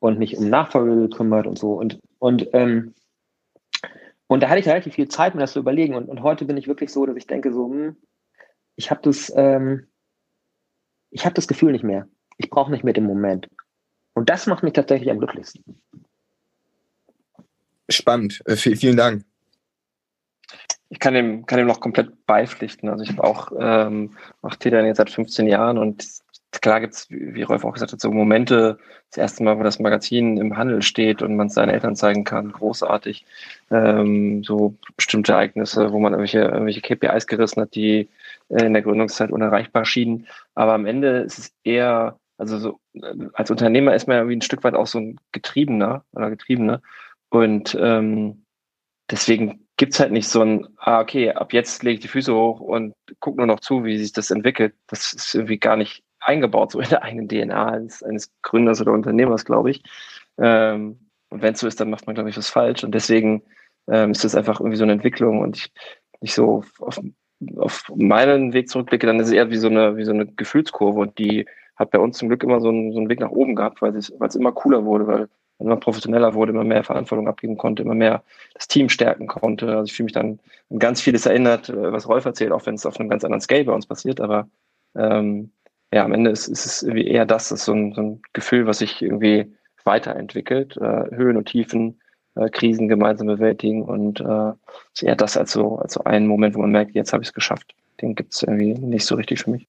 und 0.00 0.18
mich 0.18 0.36
um 0.36 0.48
Nachfolge 0.48 1.08
gekümmert 1.08 1.46
und 1.46 1.58
so 1.58 1.72
und 1.72 1.98
und 2.18 2.48
ähm, 2.52 2.94
und 4.26 4.42
da 4.42 4.48
hatte 4.48 4.60
ich 4.60 4.68
relativ 4.68 4.94
viel 4.94 5.08
Zeit, 5.08 5.34
mir 5.34 5.40
das 5.40 5.52
zu 5.52 5.58
überlegen 5.60 5.94
und 5.94 6.08
und 6.08 6.22
heute 6.22 6.44
bin 6.44 6.56
ich 6.56 6.68
wirklich 6.68 6.92
so, 6.92 7.06
dass 7.06 7.16
ich 7.16 7.26
denke 7.26 7.52
so, 7.52 7.70
hm, 7.70 7.96
ich 8.76 8.90
habe 8.90 9.00
das 9.02 9.32
ähm, 9.34 9.86
ich 11.10 11.24
habe 11.24 11.34
das 11.34 11.48
Gefühl 11.48 11.72
nicht 11.72 11.84
mehr. 11.84 12.06
Ich 12.36 12.50
brauche 12.50 12.70
nicht 12.70 12.84
mehr 12.84 12.92
den 12.92 13.04
Moment. 13.04 13.48
Und 14.14 14.30
das 14.30 14.46
macht 14.46 14.62
mich 14.62 14.72
tatsächlich 14.72 15.10
am 15.10 15.18
glücklichsten. 15.18 15.80
Spannend. 17.88 18.42
Äh, 18.46 18.56
vielen 18.56 18.96
Dank. 18.96 19.24
Ich 20.90 20.98
kann 20.98 21.14
dem, 21.14 21.46
kann 21.46 21.58
dem 21.58 21.66
noch 21.66 21.80
komplett 21.80 22.26
beipflichten. 22.26 22.88
Also 22.88 23.04
ich 23.04 23.10
habe 23.10 23.24
auch, 23.24 23.52
ähm, 23.58 24.16
mache 24.42 24.58
Täter 24.58 24.84
jetzt 24.84 24.96
seit 24.96 25.10
15 25.10 25.46
Jahren 25.46 25.78
und 25.78 26.06
klar 26.50 26.80
gibt 26.80 26.94
es, 26.94 27.06
wie 27.10 27.42
Rolf 27.42 27.64
auch 27.64 27.74
gesagt 27.74 27.92
hat, 27.92 28.00
so 28.00 28.10
Momente, 28.10 28.78
das 29.10 29.18
erste 29.18 29.42
Mal, 29.42 29.58
wo 29.58 29.62
das 29.62 29.78
Magazin 29.78 30.38
im 30.38 30.56
Handel 30.56 30.82
steht 30.82 31.22
und 31.22 31.36
man 31.36 31.48
es 31.48 31.54
seinen 31.54 31.70
Eltern 31.70 31.96
zeigen 31.96 32.24
kann, 32.24 32.52
großartig. 32.52 33.24
Ähm, 33.70 34.42
so 34.44 34.76
bestimmte 34.96 35.32
Ereignisse, 35.32 35.92
wo 35.92 35.98
man 35.98 36.12
irgendwelche, 36.12 36.40
irgendwelche 36.40 36.80
KPIs 36.80 37.26
gerissen 37.26 37.62
hat, 37.62 37.74
die 37.74 38.08
äh, 38.48 38.64
in 38.64 38.72
der 38.72 38.82
Gründungszeit 38.82 39.30
unerreichbar 39.30 39.84
schienen. 39.84 40.26
Aber 40.54 40.72
am 40.74 40.86
Ende 40.86 41.18
ist 41.20 41.38
es 41.38 41.52
eher, 41.64 42.18
also 42.38 42.58
so, 42.58 42.80
äh, 42.94 43.14
als 43.34 43.50
Unternehmer 43.50 43.94
ist 43.94 44.06
man 44.08 44.16
ja 44.16 44.22
irgendwie 44.22 44.36
ein 44.36 44.42
Stück 44.42 44.64
weit 44.64 44.74
auch 44.74 44.86
so 44.86 44.98
ein 44.98 45.20
Getriebener 45.32 46.04
oder 46.12 46.30
Getriebener. 46.30 46.82
Und 47.30 47.76
ähm, 47.80 48.44
deswegen 49.10 49.66
gibt's 49.76 50.00
halt 50.00 50.12
nicht 50.12 50.28
so 50.28 50.42
ein, 50.42 50.66
ah, 50.78 51.00
okay, 51.00 51.30
ab 51.32 51.52
jetzt 51.52 51.82
lege 51.82 51.94
ich 51.94 52.00
die 52.00 52.08
Füße 52.08 52.34
hoch 52.34 52.60
und 52.60 52.94
guck 53.20 53.36
nur 53.36 53.46
noch 53.46 53.60
zu, 53.60 53.84
wie 53.84 53.98
sich 53.98 54.12
das 54.12 54.30
entwickelt. 54.30 54.74
Das 54.86 55.12
ist 55.12 55.34
irgendwie 55.34 55.58
gar 55.58 55.76
nicht 55.76 56.02
eingebaut, 56.28 56.72
so 56.72 56.80
in 56.80 56.88
der 56.88 57.02
eigenen 57.02 57.28
DNA 57.28 57.66
eines, 57.66 58.02
eines 58.02 58.32
Gründers 58.42 58.80
oder 58.80 58.92
Unternehmers, 58.92 59.44
glaube 59.44 59.70
ich. 59.70 59.82
Ähm, 60.38 60.98
und 61.30 61.42
wenn 61.42 61.54
es 61.54 61.60
so 61.60 61.66
ist, 61.66 61.80
dann 61.80 61.90
macht 61.90 62.06
man, 62.06 62.14
glaube 62.14 62.30
ich, 62.30 62.36
was 62.36 62.48
falsch. 62.48 62.84
Und 62.84 62.94
deswegen 62.94 63.42
ähm, 63.88 64.12
ist 64.12 64.24
das 64.24 64.34
einfach 64.34 64.60
irgendwie 64.60 64.76
so 64.76 64.84
eine 64.84 64.92
Entwicklung. 64.92 65.40
Und 65.40 65.56
ich 65.56 65.72
nicht 66.20 66.34
so 66.34 66.62
auf, 66.78 67.00
auf 67.56 67.84
meinen 67.94 68.52
Weg 68.52 68.68
zurückblicke, 68.68 69.06
dann 69.06 69.20
ist 69.20 69.28
es 69.28 69.32
eher 69.32 69.50
wie 69.50 69.56
so 69.56 69.68
eine, 69.68 69.96
wie 69.96 70.04
so 70.04 70.12
eine 70.12 70.26
Gefühlskurve. 70.26 71.00
Und 71.00 71.18
die 71.18 71.46
hat 71.76 71.90
bei 71.90 71.98
uns 71.98 72.18
zum 72.18 72.28
Glück 72.28 72.42
immer 72.42 72.60
so 72.60 72.68
einen, 72.68 72.92
so 72.92 72.98
einen 72.98 73.08
Weg 73.08 73.20
nach 73.20 73.30
oben 73.30 73.54
gehabt, 73.54 73.82
weil 73.82 73.94
es, 73.96 74.12
weil 74.18 74.28
es 74.28 74.34
immer 74.34 74.52
cooler 74.52 74.84
wurde, 74.84 75.06
weil 75.06 75.28
immer 75.60 75.76
professioneller 75.76 76.34
wurde, 76.34 76.52
immer 76.52 76.64
mehr 76.64 76.84
Verantwortung 76.84 77.28
abgeben 77.28 77.56
konnte, 77.56 77.82
immer 77.82 77.94
mehr 77.94 78.22
das 78.54 78.68
Team 78.68 78.88
stärken 78.88 79.26
konnte. 79.26 79.68
Also 79.68 79.84
ich 79.84 79.92
fühle 79.94 80.04
mich 80.04 80.12
dann 80.12 80.38
an 80.70 80.78
ganz 80.78 81.00
vieles 81.00 81.26
erinnert, 81.26 81.68
äh, 81.68 81.92
was 81.92 82.08
Rolf 82.08 82.24
erzählt, 82.24 82.52
auch 82.52 82.66
wenn 82.66 82.74
es 82.74 82.86
auf 82.86 82.98
einem 82.98 83.08
ganz 83.08 83.24
anderen 83.24 83.40
Scale 83.40 83.64
bei 83.64 83.72
uns 83.72 83.86
passiert. 83.86 84.20
Aber 84.20 84.48
ähm, 84.96 85.52
ja, 85.92 86.04
am 86.04 86.12
Ende 86.12 86.30
ist, 86.30 86.48
ist 86.48 86.66
es 86.66 86.82
irgendwie 86.82 87.06
eher 87.06 87.26
das, 87.26 87.50
ist 87.50 87.64
so 87.64 87.72
ein, 87.72 87.94
so 87.94 88.02
ein 88.02 88.22
Gefühl, 88.32 88.66
was 88.66 88.78
sich 88.78 89.02
irgendwie 89.02 89.54
weiterentwickelt, 89.84 90.76
äh, 90.76 91.04
Höhen 91.14 91.36
und 91.36 91.46
Tiefen, 91.46 92.00
äh, 92.34 92.50
Krisen 92.50 92.88
gemeinsam 92.88 93.26
bewältigen 93.26 93.82
und 93.82 94.20
äh, 94.20 94.52
ist 94.92 95.02
eher 95.02 95.16
das 95.16 95.36
als 95.36 95.52
so, 95.52 95.78
als 95.78 95.94
so 95.94 96.04
ein 96.04 96.26
Moment, 96.26 96.54
wo 96.54 96.60
man 96.60 96.70
merkt, 96.70 96.94
jetzt 96.94 97.12
habe 97.12 97.22
ich 97.22 97.28
es 97.28 97.34
geschafft. 97.34 97.74
Den 98.00 98.14
gibt 98.14 98.34
es 98.34 98.42
irgendwie 98.42 98.74
nicht 98.74 99.06
so 99.06 99.14
richtig 99.14 99.40
für 99.40 99.50
mich. 99.50 99.66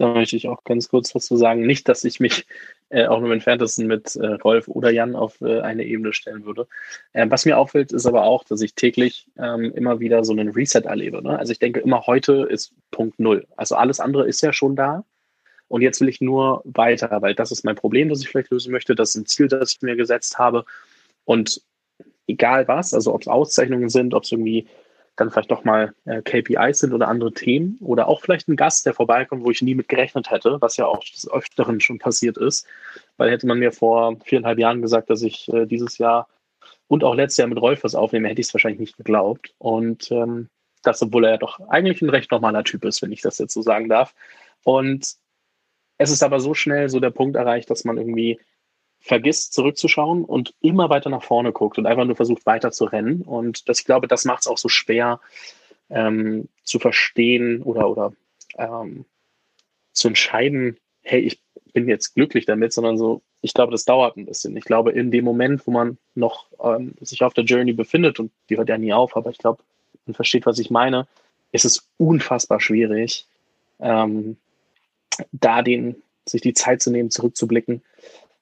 Da 0.00 0.14
möchte 0.14 0.34
ich 0.34 0.48
auch 0.48 0.64
ganz 0.64 0.88
kurz 0.88 1.12
dazu 1.12 1.36
sagen, 1.36 1.66
nicht, 1.66 1.86
dass 1.86 2.04
ich 2.04 2.20
mich 2.20 2.46
äh, 2.88 3.06
auch 3.06 3.18
nur 3.18 3.26
im 3.26 3.34
entferntesten 3.34 3.86
mit 3.86 4.16
äh, 4.16 4.28
Rolf 4.28 4.66
oder 4.66 4.90
Jan 4.90 5.14
auf 5.14 5.38
äh, 5.42 5.60
eine 5.60 5.84
Ebene 5.84 6.14
stellen 6.14 6.46
würde. 6.46 6.66
Äh, 7.12 7.26
was 7.28 7.44
mir 7.44 7.58
auffällt, 7.58 7.92
ist 7.92 8.06
aber 8.06 8.24
auch, 8.24 8.44
dass 8.44 8.62
ich 8.62 8.74
täglich 8.74 9.26
ähm, 9.36 9.74
immer 9.74 10.00
wieder 10.00 10.24
so 10.24 10.32
einen 10.32 10.48
Reset 10.48 10.86
erlebe. 10.86 11.22
Ne? 11.22 11.38
Also 11.38 11.52
ich 11.52 11.58
denke 11.58 11.80
immer, 11.80 12.06
heute 12.06 12.46
ist 12.48 12.72
Punkt 12.90 13.20
Null. 13.20 13.46
Also 13.58 13.76
alles 13.76 14.00
andere 14.00 14.26
ist 14.26 14.40
ja 14.40 14.54
schon 14.54 14.74
da. 14.74 15.04
Und 15.68 15.82
jetzt 15.82 16.00
will 16.00 16.08
ich 16.08 16.22
nur 16.22 16.62
weiter, 16.64 17.20
weil 17.20 17.34
das 17.34 17.52
ist 17.52 17.66
mein 17.66 17.76
Problem, 17.76 18.08
das 18.08 18.22
ich 18.22 18.28
vielleicht 18.30 18.50
lösen 18.50 18.72
möchte. 18.72 18.94
Das 18.94 19.10
ist 19.10 19.16
ein 19.16 19.26
Ziel, 19.26 19.48
das 19.48 19.72
ich 19.72 19.82
mir 19.82 19.96
gesetzt 19.96 20.38
habe. 20.38 20.64
Und 21.26 21.60
egal 22.26 22.66
was, 22.68 22.94
also 22.94 23.12
ob 23.12 23.20
es 23.20 23.28
Auszeichnungen 23.28 23.90
sind, 23.90 24.14
ob 24.14 24.22
es 24.22 24.32
irgendwie 24.32 24.66
dann 25.16 25.30
vielleicht 25.30 25.50
doch 25.50 25.64
mal 25.64 25.94
äh, 26.06 26.22
KPIs 26.22 26.78
sind 26.78 26.94
oder 26.94 27.08
andere 27.08 27.32
Themen 27.32 27.78
oder 27.80 28.08
auch 28.08 28.22
vielleicht 28.22 28.48
ein 28.48 28.56
Gast, 28.56 28.86
der 28.86 28.94
vorbeikommt, 28.94 29.44
wo 29.44 29.50
ich 29.50 29.62
nie 29.62 29.74
mit 29.74 29.88
gerechnet 29.88 30.30
hätte, 30.30 30.56
was 30.60 30.76
ja 30.76 30.86
auch 30.86 31.04
des 31.04 31.30
Öfteren 31.30 31.80
schon 31.80 31.98
passiert 31.98 32.38
ist. 32.38 32.66
Weil 33.16 33.30
hätte 33.30 33.46
man 33.46 33.58
mir 33.58 33.72
vor 33.72 34.16
viereinhalb 34.24 34.58
Jahren 34.58 34.82
gesagt, 34.82 35.10
dass 35.10 35.22
ich 35.22 35.52
äh, 35.52 35.66
dieses 35.66 35.98
Jahr 35.98 36.28
und 36.88 37.04
auch 37.04 37.14
letztes 37.14 37.36
Jahr 37.36 37.48
mit 37.48 37.60
Rolf 37.60 37.84
was 37.84 37.94
aufnehme, 37.94 38.28
hätte 38.28 38.40
ich 38.40 38.48
es 38.48 38.54
wahrscheinlich 38.54 38.80
nicht 38.80 38.96
geglaubt. 38.96 39.54
Und 39.58 40.10
ähm, 40.10 40.48
das, 40.82 41.02
obwohl 41.02 41.24
er 41.24 41.32
ja 41.32 41.36
doch 41.36 41.60
eigentlich 41.68 42.02
ein 42.02 42.10
recht 42.10 42.30
normaler 42.30 42.64
Typ 42.64 42.84
ist, 42.84 43.02
wenn 43.02 43.12
ich 43.12 43.20
das 43.20 43.38
jetzt 43.38 43.54
so 43.54 43.62
sagen 43.62 43.88
darf. 43.88 44.14
Und 44.64 45.14
es 45.98 46.10
ist 46.10 46.22
aber 46.22 46.40
so 46.40 46.54
schnell 46.54 46.88
so 46.88 46.98
der 46.98 47.10
Punkt 47.10 47.36
erreicht, 47.36 47.70
dass 47.70 47.84
man 47.84 47.98
irgendwie 47.98 48.40
vergisst, 49.00 49.54
zurückzuschauen 49.54 50.24
und 50.24 50.54
immer 50.60 50.90
weiter 50.90 51.10
nach 51.10 51.22
vorne 51.22 51.52
guckt 51.52 51.78
und 51.78 51.86
einfach 51.86 52.04
nur 52.04 52.16
versucht, 52.16 52.44
weiter 52.46 52.70
zu 52.70 52.84
rennen. 52.84 53.22
Und 53.22 53.68
das, 53.68 53.80
ich 53.80 53.86
glaube, 53.86 54.06
das 54.06 54.24
macht 54.24 54.42
es 54.42 54.46
auch 54.46 54.58
so 54.58 54.68
schwer 54.68 55.20
ähm, 55.88 56.48
zu 56.64 56.78
verstehen 56.78 57.62
oder, 57.62 57.90
oder 57.90 58.12
ähm, 58.58 59.06
zu 59.92 60.08
entscheiden, 60.08 60.76
hey, 61.02 61.20
ich 61.20 61.40
bin 61.72 61.88
jetzt 61.88 62.14
glücklich 62.14 62.44
damit, 62.44 62.72
sondern 62.72 62.98
so, 62.98 63.22
ich 63.40 63.54
glaube, 63.54 63.72
das 63.72 63.84
dauert 63.84 64.16
ein 64.16 64.26
bisschen. 64.26 64.56
Ich 64.56 64.64
glaube, 64.64 64.92
in 64.92 65.10
dem 65.10 65.24
Moment, 65.24 65.66
wo 65.66 65.70
man 65.70 65.96
noch 66.14 66.46
ähm, 66.62 66.94
sich 67.00 67.22
auf 67.22 67.32
der 67.32 67.44
Journey 67.44 67.72
befindet, 67.72 68.20
und 68.20 68.30
die 68.48 68.58
hört 68.58 68.68
ja 68.68 68.76
nie 68.76 68.92
auf, 68.92 69.16
aber 69.16 69.30
ich 69.30 69.38
glaube, 69.38 69.62
man 70.04 70.14
versteht, 70.14 70.46
was 70.46 70.58
ich 70.58 70.70
meine, 70.70 71.08
ist 71.52 71.64
es 71.64 71.88
unfassbar 71.96 72.60
schwierig, 72.60 73.26
ähm, 73.80 74.36
da 75.32 75.62
den, 75.62 76.02
sich 76.26 76.42
die 76.42 76.54
Zeit 76.54 76.82
zu 76.82 76.90
nehmen, 76.90 77.10
zurückzublicken 77.10 77.82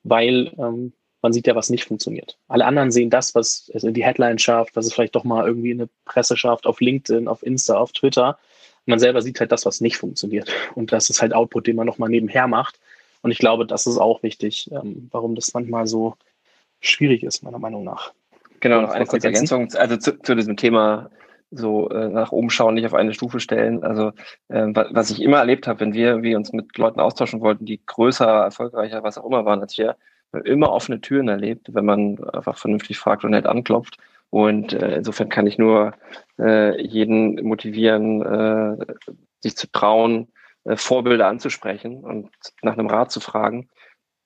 weil 0.09 0.53
ähm, 0.59 0.93
man 1.23 1.33
sieht 1.33 1.47
ja, 1.47 1.55
was 1.55 1.71
nicht 1.71 1.85
funktioniert. 1.85 2.39
Alle 2.47 2.65
anderen 2.65 2.91
sehen 2.91 3.11
das, 3.11 3.35
was 3.35 3.71
es 3.75 3.83
in 3.83 3.95
die 3.95 4.05
Headline 4.05 4.39
schafft, 4.39 4.77
was 4.77 4.87
es 4.87 4.95
vielleicht 4.95 5.17
doch 5.17 5.25
mal 5.25 5.47
irgendwie 5.47 5.73
in 5.73 5.81
eine 5.81 5.89
Presse 6.05 6.37
schafft, 6.37 6.67
auf 6.67 6.81
LinkedIn, 6.81 7.27
auf 7.29 7.43
Insta, 7.43 7.77
auf 7.77 7.93
Twitter. 7.93 8.39
man 8.87 8.99
selber 8.99 9.21
sieht 9.21 9.41
halt 9.41 9.53
das, 9.53 9.67
was 9.67 9.81
nicht 9.81 9.97
funktioniert. 9.97 10.51
Und 10.75 10.93
das 10.93 11.11
ist 11.11 11.21
halt 11.21 11.35
Output, 11.35 11.67
den 11.67 11.77
man 11.77 11.87
nochmal 11.87 12.09
nebenher 12.09 12.47
macht. 12.47 12.79
Und 13.23 13.33
ich 13.33 13.39
glaube, 13.39 13.67
das 13.67 13.87
ist 13.87 13.99
auch 13.99 14.23
wichtig, 14.23 14.71
ähm, 14.71 15.09
warum 15.11 15.35
das 15.35 15.53
manchmal 15.55 15.87
so 15.87 16.15
schwierig 16.81 17.25
ist, 17.25 17.43
meiner 17.43 17.59
Meinung 17.59 17.83
nach. 17.83 18.13
Genau, 18.61 18.81
noch 18.81 18.91
eine 18.91 19.07
kurze 19.07 19.27
Ergänzung. 19.27 19.73
Also 19.75 19.97
zu, 19.97 20.21
zu 20.21 20.35
diesem 20.37 20.57
Thema 20.57 21.11
so 21.51 21.89
äh, 21.91 22.09
nach 22.09 22.33
oben 22.33 22.51
schauen, 22.51 22.75
nicht 22.75 22.87
auf 22.87 22.95
eine 22.95 23.15
Stufe 23.15 23.41
stellen. 23.41 23.83
Also 23.83 24.13
äh, 24.49 24.67
was 24.91 25.11
ich 25.11 25.23
immer 25.23 25.39
erlebt 25.39 25.67
habe, 25.67 25.81
wenn 25.81 25.95
wir, 25.95 26.23
wir 26.23 26.37
uns 26.37 26.53
mit 26.53 26.77
Leuten 26.77 27.01
austauschen 27.01 27.41
wollten, 27.41 27.65
die 27.65 27.81
größer, 27.85 28.27
erfolgreicher, 28.27 29.03
was 29.03 29.19
auch 29.19 29.27
immer 29.27 29.45
waren 29.45 29.61
als 29.61 29.79
wir, 29.79 29.97
immer 30.45 30.73
offene 30.73 31.01
Türen 31.01 31.29
erlebt, 31.29 31.69
wenn 31.73 31.87
man 31.87 32.23
einfach 32.33 32.59
vernünftig 32.59 32.99
fragt 32.99 33.25
und 33.25 33.31
nett 33.31 33.47
anklopft. 33.47 33.97
Und 34.31 34.75
äh, 34.75 34.97
insofern 34.97 35.31
kann 35.31 35.47
ich 35.47 35.57
nur 35.57 35.95
äh, 36.39 36.81
jeden 36.83 37.43
motivieren, 37.47 38.23
äh, 38.23 38.77
sich 39.41 39.57
zu 39.57 39.71
trauen, 39.73 40.29
äh, 40.65 40.77
Vorbilder 40.77 41.29
anzusprechen 41.29 42.05
und 42.05 42.29
nach 42.63 42.75
einem 42.75 42.89
Rat 42.89 43.11
zu 43.11 43.21
fragen, 43.21 43.71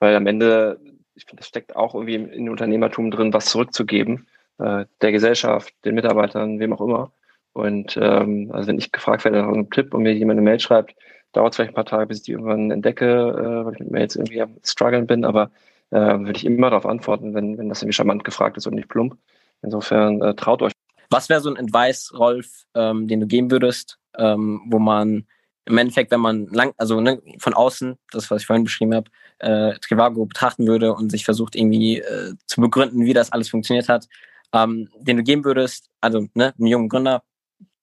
weil 0.00 0.16
am 0.16 0.26
Ende, 0.26 0.80
ich 1.14 1.26
finde, 1.26 1.42
das 1.42 1.46
steckt 1.46 1.76
auch 1.76 1.94
irgendwie 1.94 2.16
im, 2.16 2.28
im 2.30 2.48
Unternehmertum 2.48 3.12
drin, 3.12 3.32
was 3.32 3.46
zurückzugeben 3.46 4.26
äh, 4.58 4.84
der 5.00 5.12
Gesellschaft, 5.12 5.74
den 5.84 5.94
Mitarbeitern, 5.94 6.58
wem 6.58 6.72
auch 6.72 6.80
immer. 6.80 7.12
Und 7.52 7.98
ähm, 8.00 8.50
also 8.52 8.68
wenn 8.68 8.78
ich 8.78 8.92
gefragt 8.92 9.24
werde 9.24 9.42
nach 9.42 9.48
einem 9.48 9.70
Tipp 9.70 9.92
und 9.94 10.02
mir 10.02 10.14
jemand 10.14 10.38
eine 10.38 10.44
Mail 10.44 10.60
schreibt, 10.60 10.94
dauert 11.32 11.52
es 11.52 11.56
vielleicht 11.56 11.72
ein 11.72 11.74
paar 11.74 11.84
Tage, 11.84 12.06
bis 12.06 12.18
ich 12.18 12.24
die 12.24 12.32
irgendwann 12.32 12.70
entdecke, 12.70 13.06
äh, 13.06 13.64
weil 13.66 13.74
ich 13.74 13.80
mit 13.80 14.00
jetzt 14.00 14.16
irgendwie 14.16 14.42
am 14.42 14.56
struggeln 14.64 15.06
bin, 15.06 15.24
aber 15.24 15.50
äh, 15.90 15.96
würde 15.96 16.36
ich 16.36 16.46
immer 16.46 16.70
darauf 16.70 16.86
antworten, 16.86 17.34
wenn, 17.34 17.58
wenn 17.58 17.68
das 17.68 17.82
irgendwie 17.82 17.94
charmant 17.94 18.24
gefragt 18.24 18.56
ist 18.56 18.66
und 18.66 18.74
nicht 18.74 18.88
plump. 18.88 19.16
Insofern 19.62 20.20
äh, 20.22 20.34
traut 20.34 20.62
euch. 20.62 20.72
Was 21.10 21.28
wäre 21.28 21.40
so 21.40 21.50
ein 21.50 21.58
Advice, 21.58 22.12
Rolf, 22.18 22.64
ähm, 22.74 23.06
den 23.06 23.20
du 23.20 23.26
geben 23.26 23.50
würdest, 23.50 23.98
ähm, 24.16 24.62
wo 24.66 24.78
man 24.78 25.26
im 25.64 25.78
Endeffekt, 25.78 26.10
wenn 26.10 26.20
man 26.20 26.46
lang, 26.48 26.72
also 26.76 27.00
ne, 27.00 27.22
von 27.38 27.54
außen, 27.54 27.96
das, 28.10 28.30
was 28.30 28.42
ich 28.42 28.46
vorhin 28.46 28.64
beschrieben 28.64 28.94
habe, 28.94 29.10
äh, 29.38 29.78
Trivago 29.78 30.24
betrachten 30.26 30.66
würde 30.66 30.94
und 30.94 31.10
sich 31.10 31.24
versucht 31.24 31.54
irgendwie 31.54 31.98
äh, 32.00 32.34
zu 32.46 32.60
begründen, 32.60 33.04
wie 33.04 33.12
das 33.12 33.30
alles 33.30 33.48
funktioniert 33.48 33.88
hat, 33.88 34.08
ähm, 34.52 34.88
den 34.98 35.18
du 35.18 35.22
geben 35.22 35.44
würdest, 35.44 35.90
also 36.00 36.26
ne, 36.34 36.54
einem 36.58 36.66
jungen 36.66 36.88
Gründer, 36.88 37.22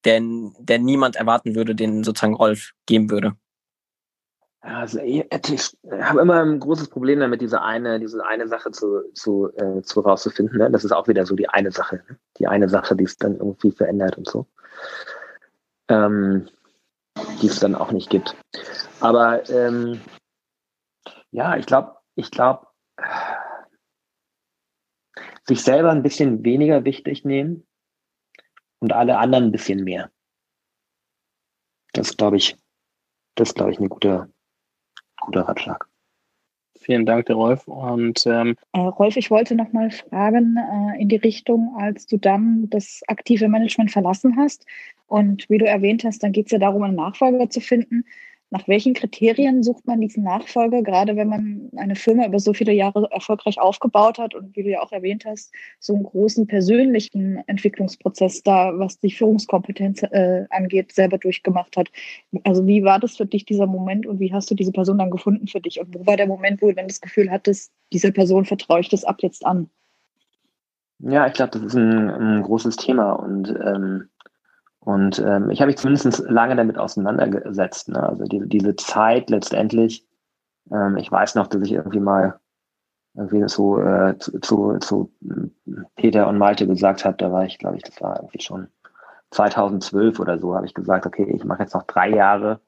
der, 0.05 0.21
der 0.59 0.79
niemand 0.79 1.15
erwarten 1.15 1.55
würde, 1.55 1.75
den 1.75 2.03
sozusagen 2.03 2.35
Rolf 2.35 2.71
geben 2.85 3.09
würde? 3.09 3.35
Also 4.61 4.99
ich, 4.99 5.25
ich 5.31 5.77
habe 6.01 6.21
immer 6.21 6.41
ein 6.41 6.59
großes 6.59 6.89
Problem 6.89 7.19
damit, 7.19 7.41
diese 7.41 7.61
eine, 7.61 7.99
diese 7.99 8.25
eine 8.25 8.47
Sache 8.47 8.71
zu, 8.71 9.03
zu, 9.13 9.49
äh, 9.55 9.81
zu 9.81 10.01
rauszufinden. 10.01 10.57
Ne? 10.57 10.69
Das 10.69 10.83
ist 10.83 10.91
auch 10.91 11.07
wieder 11.07 11.25
so 11.25 11.35
die 11.35 11.47
eine 11.47 11.71
Sache, 11.71 11.97
ne? 12.07 12.19
die 12.37 12.47
eine 12.47 12.67
Sache, 12.67 12.95
die 12.95 13.05
es 13.05 13.17
dann 13.17 13.37
irgendwie 13.37 13.71
verändert 13.71 14.17
und 14.17 14.27
so. 14.27 14.47
Ähm, 15.87 16.49
die 17.41 17.47
es 17.47 17.59
dann 17.59 17.75
auch 17.75 17.91
nicht 17.91 18.09
gibt. 18.09 18.35
Aber 18.99 19.49
ähm, 19.49 20.01
ja, 21.31 21.55
ich 21.55 21.65
glaube, 21.65 21.95
ich 22.15 22.29
glaube, 22.29 22.67
sich 25.49 25.61
selber 25.61 25.91
ein 25.91 26.03
bisschen 26.03 26.45
weniger 26.45 26.85
wichtig 26.85 27.25
nehmen 27.25 27.67
und 28.79 28.93
alle 28.93 29.17
anderen 29.17 29.45
ein 29.45 29.51
bisschen 29.51 29.83
mehr. 29.83 30.11
Das 31.93 32.15
glaube 32.15 32.37
ich, 32.37 32.55
das 33.35 33.53
glaube 33.53 33.71
ich, 33.71 33.79
ein 33.79 33.89
guter, 33.89 34.29
guter 35.19 35.41
Ratschlag. 35.41 35.89
Vielen 36.79 37.05
Dank, 37.05 37.25
der 37.25 37.35
Rolf. 37.35 37.67
Und 37.67 38.25
ähm 38.25 38.55
äh, 38.73 38.79
Rolf, 38.79 39.17
ich 39.17 39.29
wollte 39.29 39.55
noch 39.55 39.73
mal 39.73 39.91
fragen 39.91 40.55
äh, 40.57 41.01
in 41.01 41.09
die 41.09 41.17
Richtung, 41.17 41.75
als 41.77 42.05
du 42.05 42.17
dann 42.17 42.69
das 42.69 43.01
aktive 43.07 43.49
Management 43.49 43.91
verlassen 43.91 44.37
hast 44.37 44.65
und 45.07 45.49
wie 45.49 45.57
du 45.57 45.65
erwähnt 45.65 46.03
hast, 46.03 46.23
dann 46.23 46.31
geht 46.31 46.45
es 46.45 46.51
ja 46.51 46.59
darum, 46.59 46.83
einen 46.83 46.95
Nachfolger 46.95 47.49
zu 47.49 47.59
finden. 47.59 48.05
Nach 48.51 48.67
welchen 48.67 48.95
Kriterien 48.95 49.61
sucht 49.61 49.85
man 49.85 50.01
diesen 50.01 50.23
Nachfolger, 50.23 50.81
gerade 50.81 51.15
wenn 51.15 51.29
man 51.29 51.69
eine 51.77 51.95
Firma 51.95 52.25
über 52.25 52.39
so 52.39 52.53
viele 52.53 52.73
Jahre 52.73 53.07
erfolgreich 53.11 53.59
aufgebaut 53.59 54.17
hat 54.17 54.33
und 54.33 54.55
wie 54.55 54.63
du 54.63 54.69
ja 54.69 54.81
auch 54.81 54.91
erwähnt 54.91 55.23
hast, 55.25 55.53
so 55.79 55.93
einen 55.93 56.03
großen 56.03 56.47
persönlichen 56.47 57.43
Entwicklungsprozess 57.45 58.41
da, 58.41 58.77
was 58.79 58.99
die 58.99 59.11
Führungskompetenz 59.11 60.01
äh, 60.01 60.45
angeht, 60.49 60.93
selber 60.93 61.19
durchgemacht 61.19 61.77
hat. 61.77 61.89
Also 62.43 62.65
wie 62.65 62.83
war 62.83 62.99
das 62.99 63.17
für 63.17 63.27
dich, 63.27 63.45
dieser 63.45 63.67
Moment 63.67 64.07
und 64.07 64.19
wie 64.19 64.33
hast 64.33 64.49
du 64.49 64.55
diese 64.55 64.71
Person 64.71 64.97
dann 64.97 65.11
gefunden 65.11 65.47
für 65.47 65.61
dich? 65.61 65.79
Und 65.79 65.93
wo 65.93 66.07
war 66.07 66.17
der 66.17 66.27
Moment, 66.27 66.61
wo 66.61 66.67
du 66.69 66.73
dann 66.73 66.87
das 66.87 67.01
Gefühl 67.01 67.29
hattest, 67.29 67.71
dieser 67.93 68.11
Person 68.11 68.45
vertraue 68.45 68.79
ich 68.79 68.89
das 68.89 69.03
ab 69.03 69.17
jetzt 69.21 69.45
an? 69.45 69.69
Ja, 70.99 71.27
ich 71.27 71.33
glaube, 71.33 71.51
das 71.51 71.61
ist 71.61 71.75
ein, 71.75 72.09
ein 72.09 72.41
großes 72.41 72.75
Thema 72.77 73.13
und 73.13 73.49
ähm, 73.49 74.09
und 74.89 75.19
ähm, 75.19 75.51
ich 75.51 75.61
habe 75.61 75.67
mich 75.67 75.77
zumindest 75.77 76.17
lange 76.29 76.55
damit 76.55 76.79
auseinandergesetzt. 76.79 77.89
Ne? 77.89 78.01
Also 78.01 78.23
die, 78.23 78.41
diese 78.49 78.75
Zeit 78.75 79.29
letztendlich, 79.29 80.03
ähm, 80.71 80.97
ich 80.97 81.11
weiß 81.11 81.35
noch, 81.35 81.45
dass 81.45 81.61
ich 81.61 81.73
irgendwie 81.73 81.99
mal 81.99 82.39
irgendwie 83.15 83.47
so 83.47 83.79
äh, 83.79 84.17
zu, 84.17 84.39
zu, 84.39 84.79
zu 84.79 85.13
Peter 85.95 86.27
und 86.27 86.39
Malte 86.39 86.65
gesagt 86.65 87.05
habe, 87.05 87.17
da 87.17 87.31
war 87.31 87.45
ich, 87.45 87.59
glaube 87.59 87.77
ich, 87.77 87.83
das 87.83 88.01
war 88.01 88.15
irgendwie 88.17 88.41
schon 88.41 88.67
2012 89.29 90.19
oder 90.19 90.39
so, 90.39 90.55
habe 90.55 90.65
ich 90.65 90.73
gesagt, 90.73 91.05
okay, 91.05 91.35
ich 91.35 91.45
mache 91.45 91.61
jetzt 91.61 91.75
noch 91.75 91.83
drei 91.83 92.09
Jahre 92.09 92.59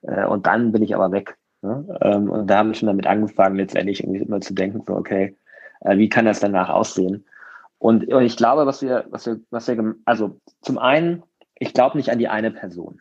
äh, 0.00 0.24
und 0.24 0.46
dann 0.46 0.72
bin 0.72 0.82
ich 0.82 0.94
aber 0.94 1.12
weg. 1.12 1.36
Ne? 1.60 1.84
Ähm, 2.00 2.30
und 2.30 2.46
da 2.46 2.58
haben 2.58 2.68
wir 2.68 2.76
schon 2.76 2.86
damit 2.88 3.06
angefangen, 3.06 3.56
letztendlich 3.56 4.02
irgendwie 4.02 4.22
immer 4.22 4.40
zu 4.40 4.54
denken, 4.54 4.84
so, 4.86 4.94
okay, 4.94 5.36
äh, 5.80 5.98
wie 5.98 6.08
kann 6.08 6.24
das 6.24 6.40
danach 6.40 6.70
aussehen? 6.70 7.26
Und, 7.76 8.10
und 8.10 8.22
ich 8.22 8.38
glaube, 8.38 8.64
was 8.64 8.80
wir, 8.80 9.04
was 9.10 9.26
wir, 9.26 9.40
was 9.50 9.68
wir, 9.68 9.94
also 10.06 10.40
zum 10.62 10.78
einen 10.78 11.24
ich 11.58 11.72
glaube 11.74 11.96
nicht 11.96 12.10
an 12.10 12.18
die 12.18 12.28
eine 12.28 12.50
Person. 12.50 13.00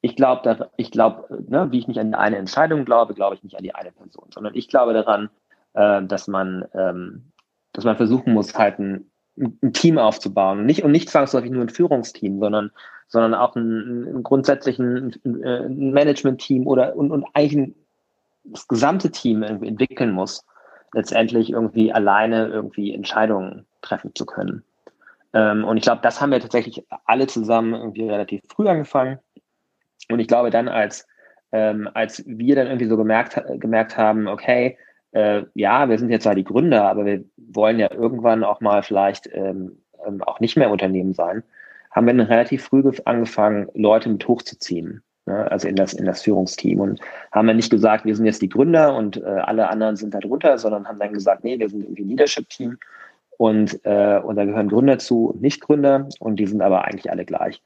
Ich 0.00 0.14
glaube, 0.14 0.70
ich 0.76 0.90
glaube, 0.90 1.44
ne, 1.48 1.72
wie 1.72 1.78
ich 1.78 1.88
nicht 1.88 1.98
an 1.98 2.14
eine 2.14 2.36
Entscheidung 2.36 2.84
glaube, 2.84 3.14
glaube 3.14 3.34
ich 3.34 3.42
nicht 3.42 3.56
an 3.56 3.64
die 3.64 3.74
eine 3.74 3.90
Person, 3.90 4.28
sondern 4.32 4.54
ich 4.54 4.68
glaube 4.68 4.92
daran, 4.92 5.28
äh, 5.74 6.02
dass 6.04 6.28
man, 6.28 6.64
ähm, 6.74 7.32
dass 7.72 7.84
man 7.84 7.96
versuchen 7.96 8.32
muss, 8.32 8.56
halt 8.56 8.78
ein, 8.78 9.10
ein 9.36 9.72
Team 9.72 9.98
aufzubauen 9.98 10.66
nicht 10.66 10.84
und 10.84 10.92
nicht 10.92 11.10
zwangsläufig 11.10 11.50
nur 11.50 11.62
ein 11.62 11.68
Führungsteam, 11.68 12.38
sondern 12.38 12.70
sondern 13.08 13.34
auch 13.34 13.56
ein, 13.56 14.18
ein 14.18 14.22
grundsätzlichen 14.22 15.16
Management-Team 15.24 16.66
oder 16.66 16.94
und, 16.94 17.10
und 17.10 17.24
eigentlich 17.32 17.56
ein, 17.56 17.74
das 18.44 18.68
gesamte 18.68 19.10
Team 19.10 19.42
irgendwie 19.42 19.68
entwickeln 19.68 20.12
muss, 20.12 20.44
letztendlich 20.92 21.50
irgendwie 21.50 21.92
alleine 21.92 22.48
irgendwie 22.48 22.94
Entscheidungen 22.94 23.66
treffen 23.80 24.14
zu 24.14 24.26
können. 24.26 24.62
Ähm, 25.34 25.64
und 25.64 25.76
ich 25.76 25.82
glaube, 25.82 26.00
das 26.02 26.20
haben 26.20 26.30
wir 26.30 26.40
tatsächlich 26.40 26.84
alle 27.04 27.26
zusammen 27.26 27.74
irgendwie 27.74 28.08
relativ 28.08 28.42
früh 28.48 28.68
angefangen. 28.68 29.18
Und 30.10 30.20
ich 30.20 30.28
glaube 30.28 30.50
dann, 30.50 30.68
als, 30.68 31.06
ähm, 31.52 31.88
als 31.94 32.24
wir 32.26 32.56
dann 32.56 32.66
irgendwie 32.66 32.86
so 32.86 32.96
gemerkt, 32.96 33.42
gemerkt 33.60 33.96
haben, 33.96 34.26
okay, 34.26 34.78
äh, 35.12 35.42
ja, 35.54 35.88
wir 35.88 35.98
sind 35.98 36.10
jetzt 36.10 36.24
zwar 36.24 36.34
die 36.34 36.44
Gründer, 36.44 36.88
aber 36.88 37.04
wir 37.04 37.24
wollen 37.36 37.78
ja 37.78 37.90
irgendwann 37.92 38.44
auch 38.44 38.60
mal 38.60 38.82
vielleicht 38.82 39.28
ähm, 39.32 39.82
ähm 40.06 40.22
auch 40.22 40.40
nicht 40.40 40.56
mehr 40.56 40.70
Unternehmen 40.70 41.14
sein, 41.14 41.42
haben 41.90 42.06
wir 42.06 42.14
dann 42.14 42.26
relativ 42.26 42.64
früh 42.64 42.82
angefangen, 43.04 43.68
Leute 43.74 44.08
mit 44.08 44.26
hochzuziehen, 44.28 45.02
ne? 45.26 45.50
also 45.50 45.68
in 45.68 45.76
das, 45.76 45.94
in 45.94 46.04
das 46.04 46.22
Führungsteam. 46.22 46.80
Und 46.80 47.00
haben 47.32 47.46
dann 47.46 47.56
nicht 47.56 47.70
gesagt, 47.70 48.04
wir 48.04 48.14
sind 48.14 48.26
jetzt 48.26 48.42
die 48.42 48.48
Gründer 48.48 48.94
und 48.94 49.16
äh, 49.16 49.24
alle 49.24 49.68
anderen 49.68 49.96
sind 49.96 50.14
da 50.14 50.20
drunter, 50.20 50.58
sondern 50.58 50.86
haben 50.86 50.98
dann 50.98 51.12
gesagt, 51.12 51.44
nee, 51.44 51.58
wir 51.58 51.68
sind 51.68 51.82
irgendwie 51.82 52.04
Leadership-Team 52.04 52.78
und, 53.38 53.80
äh, 53.84 54.20
und 54.22 54.36
da 54.36 54.44
gehören 54.44 54.68
Gründer 54.68 54.98
zu 54.98 55.30
und 55.30 55.40
Nicht-Gründer 55.40 56.08
und 56.18 56.36
die 56.36 56.46
sind 56.46 56.60
aber 56.60 56.84
eigentlich 56.84 57.10
alle 57.10 57.24
gleich. 57.24 57.62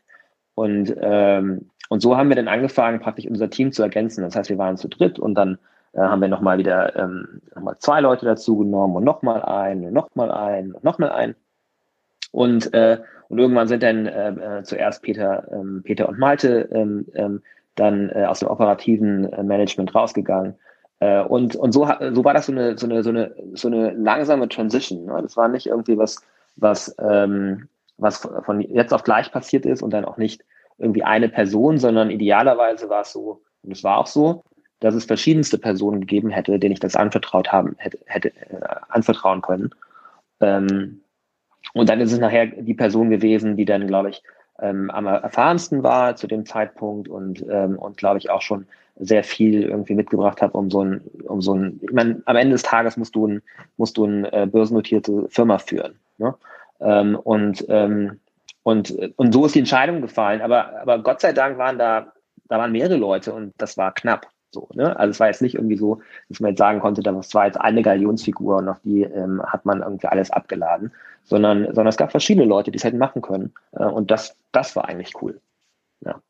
Und, 0.54 0.94
ähm, 1.00 1.70
und 1.88 2.00
so 2.00 2.16
haben 2.16 2.28
wir 2.28 2.36
dann 2.36 2.46
angefangen, 2.46 3.00
praktisch 3.00 3.26
unser 3.26 3.50
Team 3.50 3.72
zu 3.72 3.82
ergänzen. 3.82 4.22
Das 4.22 4.36
heißt, 4.36 4.50
wir 4.50 4.58
waren 4.58 4.76
zu 4.76 4.88
dritt 4.88 5.18
und 5.18 5.34
dann 5.34 5.58
äh, 5.94 6.00
haben 6.00 6.20
wir 6.20 6.28
nochmal 6.28 6.58
wieder 6.58 6.94
ähm, 6.96 7.40
noch 7.58 7.78
zwei 7.78 8.00
Leute 8.00 8.26
dazu 8.26 8.58
genommen 8.58 8.96
und 8.96 9.04
nochmal 9.04 9.42
einen 9.42 9.86
und 9.86 9.94
nochmal 9.94 10.30
einen 10.30 10.72
und 10.72 10.84
nochmal 10.84 11.10
einen. 11.10 11.34
Und, 12.32 12.72
äh, 12.74 12.98
und 13.28 13.38
irgendwann 13.38 13.68
sind 13.68 13.82
dann 13.82 14.06
äh, 14.06 14.58
äh, 14.58 14.62
zuerst 14.64 15.02
Peter, 15.02 15.50
ähm, 15.52 15.82
Peter 15.84 16.06
und 16.06 16.18
Malte 16.18 16.68
ähm, 16.72 17.06
ähm, 17.14 17.42
dann 17.76 18.10
äh, 18.10 18.26
aus 18.26 18.40
dem 18.40 18.48
operativen 18.48 19.32
äh, 19.32 19.42
Management 19.42 19.94
rausgegangen 19.94 20.54
äh, 21.02 21.20
und, 21.24 21.56
und 21.56 21.72
so, 21.72 21.88
so 22.12 22.24
war 22.24 22.32
das 22.32 22.46
so 22.46 22.52
eine, 22.52 22.78
so 22.78 22.86
eine, 22.86 23.02
so 23.02 23.10
eine, 23.10 23.34
so 23.54 23.66
eine 23.66 23.90
langsame 23.90 24.48
Transition. 24.48 25.06
Ne? 25.06 25.18
Das 25.20 25.36
war 25.36 25.48
nicht 25.48 25.66
irgendwie 25.66 25.98
was, 25.98 26.22
was, 26.54 26.94
ähm, 27.00 27.68
was 27.98 28.18
von 28.44 28.60
jetzt 28.60 28.94
auf 28.94 29.02
gleich 29.02 29.32
passiert 29.32 29.66
ist 29.66 29.82
und 29.82 29.90
dann 29.90 30.04
auch 30.04 30.16
nicht 30.16 30.44
irgendwie 30.78 31.02
eine 31.02 31.28
Person, 31.28 31.78
sondern 31.78 32.10
idealerweise 32.10 32.88
war 32.88 33.00
es 33.00 33.12
so, 33.12 33.42
und 33.62 33.72
es 33.72 33.82
war 33.82 33.98
auch 33.98 34.06
so, 34.06 34.44
dass 34.78 34.94
es 34.94 35.04
verschiedenste 35.04 35.58
Personen 35.58 36.02
gegeben 36.02 36.30
hätte, 36.30 36.60
denen 36.60 36.72
ich 36.72 36.80
das 36.80 36.94
anvertraut 36.94 37.50
haben, 37.50 37.74
hätte, 37.78 37.98
hätte 38.06 38.28
äh, 38.28 38.60
anvertrauen 38.88 39.42
können. 39.42 39.70
Ähm, 40.40 41.00
und 41.74 41.88
dann 41.88 42.00
ist 42.00 42.12
es 42.12 42.20
nachher 42.20 42.46
die 42.46 42.74
Person 42.74 43.10
gewesen, 43.10 43.56
die 43.56 43.64
dann, 43.64 43.88
glaube 43.88 44.10
ich, 44.10 44.22
ähm, 44.60 44.90
am 44.90 45.06
erfahrensten 45.06 45.82
war 45.82 46.16
zu 46.16 46.26
dem 46.26 46.46
Zeitpunkt 46.46 47.08
und, 47.08 47.44
ähm, 47.48 47.78
und 47.78 47.96
glaube 47.96 48.18
ich 48.18 48.30
auch 48.30 48.42
schon 48.42 48.66
sehr 48.96 49.24
viel 49.24 49.62
irgendwie 49.62 49.94
mitgebracht 49.94 50.42
habe, 50.42 50.56
um 50.56 50.70
so 50.70 50.84
ein, 50.84 51.00
um 51.24 51.40
so 51.40 51.54
ein, 51.54 51.80
ich 51.82 51.92
meine, 51.92 52.22
am 52.26 52.36
Ende 52.36 52.52
des 52.52 52.62
Tages 52.62 52.96
musst 52.96 53.14
du 53.14 53.26
ein, 53.26 53.42
musst 53.76 53.96
du 53.96 54.04
eine 54.04 54.32
äh, 54.32 54.46
börsennotierte 54.46 55.28
Firma 55.28 55.58
führen. 55.58 55.98
Ne? 56.18 56.34
Ähm, 56.80 57.16
und, 57.16 57.64
ähm, 57.68 58.20
und, 58.62 58.96
und 59.16 59.32
so 59.32 59.46
ist 59.46 59.54
die 59.54 59.60
Entscheidung 59.60 60.02
gefallen. 60.02 60.40
Aber, 60.42 60.80
aber 60.80 61.02
Gott 61.02 61.20
sei 61.20 61.32
Dank 61.32 61.58
waren 61.58 61.78
da, 61.78 62.12
da 62.48 62.58
waren 62.58 62.72
mehrere 62.72 62.96
Leute 62.96 63.32
und 63.32 63.54
das 63.58 63.76
war 63.76 63.92
knapp. 63.92 64.28
So, 64.52 64.68
ne? 64.74 64.98
Also 64.98 65.10
es 65.10 65.20
war 65.20 65.28
jetzt 65.28 65.40
nicht 65.40 65.54
irgendwie 65.54 65.78
so, 65.78 66.00
dass 66.28 66.40
man 66.40 66.50
jetzt 66.50 66.58
sagen 66.58 66.80
konnte, 66.80 67.02
das 67.02 67.34
war 67.34 67.46
jetzt 67.46 67.60
eine 67.60 67.82
Galionsfigur 67.82 68.58
und 68.58 68.68
auf 68.68 68.80
die 68.84 69.02
ähm, 69.02 69.42
hat 69.42 69.64
man 69.64 69.80
irgendwie 69.80 70.08
alles 70.08 70.30
abgeladen, 70.30 70.92
sondern, 71.24 71.64
sondern 71.66 71.86
es 71.86 71.96
gab 71.96 72.10
verschiedene 72.10 72.46
Leute, 72.46 72.70
die 72.70 72.76
es 72.76 72.84
hätten 72.84 72.98
machen 72.98 73.22
können. 73.22 73.54
Äh, 73.72 73.84
und 73.84 74.10
das, 74.10 74.36
das 74.52 74.76
war 74.76 74.88
eigentlich 74.88 75.14
cool. 75.22 75.40
Ja. 76.04 76.20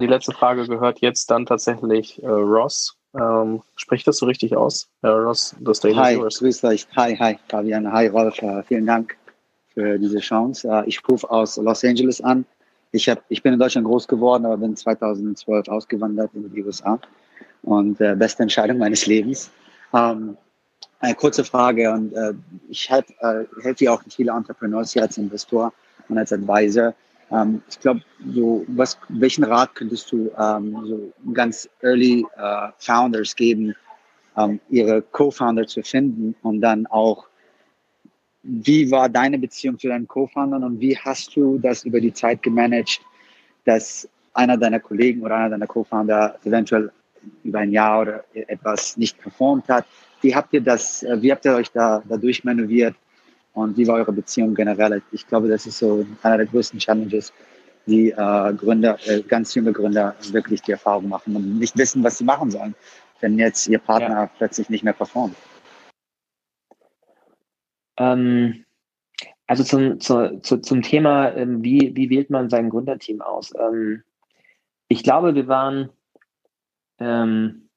Die 0.00 0.06
letzte 0.06 0.32
Frage 0.32 0.66
gehört 0.66 1.00
jetzt 1.00 1.30
dann 1.30 1.46
tatsächlich 1.46 2.22
äh, 2.22 2.28
Ross. 2.28 2.98
Ähm, 3.18 3.62
spricht 3.76 4.06
das 4.06 4.18
so 4.18 4.26
richtig 4.26 4.54
aus? 4.54 4.88
Äh, 5.02 5.08
Ross, 5.08 5.56
das 5.60 5.80
Daily 5.80 5.94
Hi, 5.94 6.16
grüß 6.16 6.64
euch. 6.64 6.86
Hi, 6.96 7.16
hi, 7.16 7.38
Fabian. 7.48 7.90
Hi, 7.90 8.08
Rolf. 8.08 8.42
Uh, 8.42 8.62
vielen 8.62 8.86
Dank 8.86 9.16
für 9.72 9.98
diese 9.98 10.18
Chance. 10.18 10.68
Uh, 10.68 10.82
ich 10.84 11.00
rufe 11.08 11.30
aus 11.30 11.56
Los 11.56 11.82
Angeles 11.84 12.20
an. 12.20 12.44
Ich, 12.90 13.08
hab, 13.08 13.22
ich 13.28 13.42
bin 13.42 13.54
in 13.54 13.58
Deutschland 13.58 13.86
groß 13.86 14.06
geworden, 14.06 14.44
aber 14.44 14.58
bin 14.58 14.76
2012 14.76 15.68
ausgewandert 15.68 16.30
in 16.34 16.52
die 16.52 16.62
USA. 16.62 16.98
Und 17.64 18.00
äh, 18.00 18.14
beste 18.14 18.42
Entscheidung 18.42 18.78
meines 18.78 19.06
Lebens. 19.06 19.50
Um, 19.90 20.36
eine 21.00 21.14
kurze 21.14 21.44
Frage 21.44 21.92
und 21.92 22.12
äh, 22.14 22.32
ich 22.68 22.88
helfe 22.88 23.12
äh, 23.20 23.62
helf 23.62 23.80
ja 23.80 23.92
auch 23.92 24.02
viele 24.08 24.32
Entrepreneurs 24.32 24.92
hier 24.92 25.02
als 25.02 25.18
Investor 25.18 25.72
und 26.08 26.18
als 26.18 26.32
Advisor. 26.32 26.94
Ähm, 27.30 27.62
ich 27.68 27.78
glaube, 27.80 28.00
so 28.32 28.64
was, 28.68 28.98
welchen 29.08 29.44
Rat 29.44 29.74
könntest 29.74 30.10
du 30.10 30.30
ähm, 30.38 30.76
so 30.86 31.32
ganz 31.32 31.68
early 31.82 32.26
äh, 32.36 32.68
Founders 32.78 33.36
geben, 33.36 33.74
ähm, 34.36 34.60
ihre 34.70 35.02
Co-Founder 35.02 35.66
zu 35.66 35.82
finden 35.82 36.34
und 36.42 36.60
dann 36.60 36.86
auch, 36.86 37.26
wie 38.42 38.90
war 38.90 39.08
deine 39.08 39.38
Beziehung 39.38 39.78
zu 39.78 39.88
deinen 39.88 40.08
Co-Foundern 40.08 40.64
und 40.64 40.80
wie 40.80 40.96
hast 40.96 41.36
du 41.36 41.58
das 41.58 41.84
über 41.84 42.00
die 42.00 42.12
Zeit 42.12 42.42
gemanagt, 42.42 43.00
dass 43.64 44.08
einer 44.32 44.56
deiner 44.56 44.80
Kollegen 44.80 45.22
oder 45.22 45.36
einer 45.36 45.50
deiner 45.50 45.66
Co-Founder 45.66 46.38
eventuell 46.44 46.90
über 47.42 47.60
ein 47.60 47.72
Jahr 47.72 48.02
oder 48.02 48.24
etwas 48.34 48.96
nicht 48.96 49.20
performt 49.20 49.68
hat? 49.68 49.86
Wie 50.20 50.34
habt 50.34 50.52
ihr 50.52 50.60
das, 50.60 51.02
äh, 51.02 51.20
wie 51.20 51.30
habt 51.30 51.44
ihr 51.44 51.54
euch 51.54 51.70
da 51.70 52.02
dadurch 52.08 52.44
manövriert 52.44 52.94
und 53.52 53.76
wie 53.76 53.86
war 53.86 53.96
eure 53.96 54.12
Beziehung 54.12 54.54
generell? 54.54 55.02
Ich 55.12 55.26
glaube, 55.26 55.48
das 55.48 55.66
ist 55.66 55.78
so 55.78 56.06
einer 56.22 56.38
der 56.38 56.46
größten 56.46 56.78
Challenges, 56.78 57.32
die 57.86 58.10
äh, 58.10 58.54
Gründer, 58.54 58.98
äh, 59.06 59.22
ganz 59.22 59.54
junge 59.54 59.72
Gründer 59.72 60.14
wirklich 60.32 60.62
die 60.62 60.72
Erfahrung 60.72 61.08
machen 61.08 61.36
und 61.36 61.58
nicht 61.58 61.76
wissen, 61.76 62.02
was 62.02 62.18
sie 62.18 62.24
machen 62.24 62.50
sollen, 62.50 62.74
wenn 63.20 63.38
jetzt 63.38 63.68
ihr 63.68 63.78
Partner 63.78 64.14
ja. 64.14 64.30
plötzlich 64.38 64.70
nicht 64.70 64.84
mehr 64.84 64.94
performt. 64.94 65.36
Ähm, 67.96 68.64
also 69.46 69.62
zum, 69.62 70.00
zu, 70.00 70.40
zu, 70.40 70.58
zum 70.58 70.82
Thema, 70.82 71.34
ähm, 71.36 71.62
wie, 71.62 71.92
wie 71.94 72.10
wählt 72.10 72.30
man 72.30 72.48
sein 72.48 72.70
Gründerteam 72.70 73.20
aus? 73.20 73.52
Ähm, 73.58 74.02
ich 74.88 75.02
glaube, 75.02 75.34
wir 75.34 75.48
waren 75.48 75.90
ähm, 76.98 77.68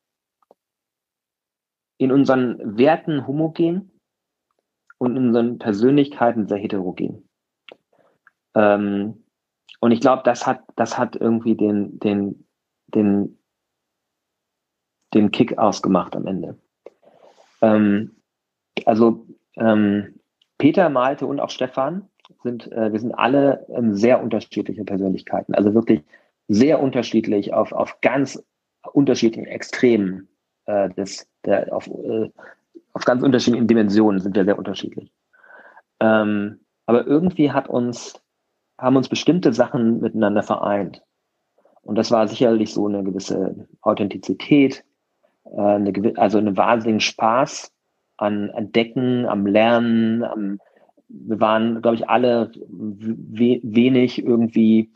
in 1.97 2.11
unseren 2.11 2.77
Werten 2.77 3.25
homogen 3.27 3.91
und 4.97 5.15
in 5.15 5.27
unseren 5.27 5.59
Persönlichkeiten 5.59 6.47
sehr 6.47 6.57
heterogen. 6.57 7.27
Ähm, 8.55 9.23
und 9.79 9.91
ich 9.91 10.01
glaube, 10.01 10.23
das 10.23 10.47
hat, 10.47 10.63
das 10.75 10.97
hat 10.97 11.15
irgendwie 11.15 11.55
den, 11.55 11.99
den, 11.99 12.47
den, 12.87 13.39
den 15.13 15.31
Kick 15.31 15.57
ausgemacht 15.57 16.15
am 16.15 16.25
Ende. 16.25 16.57
Ähm, 17.61 18.15
also 18.85 19.27
ähm, 19.55 20.19
Peter, 20.57 20.89
Malte 20.89 21.25
und 21.25 21.39
auch 21.39 21.49
Stefan 21.49 22.09
sind, 22.43 22.71
äh, 22.71 22.91
wir 22.91 22.99
sind 22.99 23.13
alle 23.13 23.65
ähm, 23.69 23.93
sehr 23.93 24.21
unterschiedliche 24.21 24.83
Persönlichkeiten. 24.83 25.53
Also 25.53 25.73
wirklich 25.73 26.03
sehr 26.47 26.81
unterschiedlich 26.81 27.53
auf, 27.53 27.71
auf 27.71 28.01
ganz 28.01 28.43
unterschiedlichen 28.95 29.47
Extremen 29.47 30.27
äh, 30.65 30.89
des, 30.89 31.27
der, 31.45 31.73
auf, 31.73 31.87
äh, 31.87 32.29
auf 32.93 33.03
ganz 33.05 33.23
unterschiedlichen 33.23 33.67
Dimensionen 33.67 34.19
sind 34.19 34.35
wir 34.35 34.45
sehr 34.45 34.57
unterschiedlich. 34.57 35.11
Ähm, 35.99 36.59
aber 36.85 37.05
irgendwie 37.05 37.51
hat 37.51 37.67
uns, 37.67 38.21
haben 38.77 38.95
uns 38.95 39.09
bestimmte 39.09 39.53
Sachen 39.53 39.99
miteinander 39.99 40.43
vereint. 40.43 41.01
Und 41.81 41.95
das 41.95 42.11
war 42.11 42.27
sicherlich 42.27 42.73
so 42.73 42.87
eine 42.87 43.03
gewisse 43.03 43.67
Authentizität, 43.81 44.83
äh, 45.45 45.61
eine, 45.61 46.13
also 46.17 46.37
eine 46.37 46.57
wahnsinnigen 46.57 46.99
Spaß 46.99 47.71
an 48.17 48.49
Entdecken, 48.49 49.25
am 49.25 49.45
Lernen, 49.45 50.23
am, 50.23 50.59
wir 51.07 51.39
waren, 51.39 51.81
glaube 51.81 51.95
ich, 51.95 52.09
alle 52.09 52.51
we 52.69 53.61
wenig 53.63 54.23
irgendwie, 54.23 54.91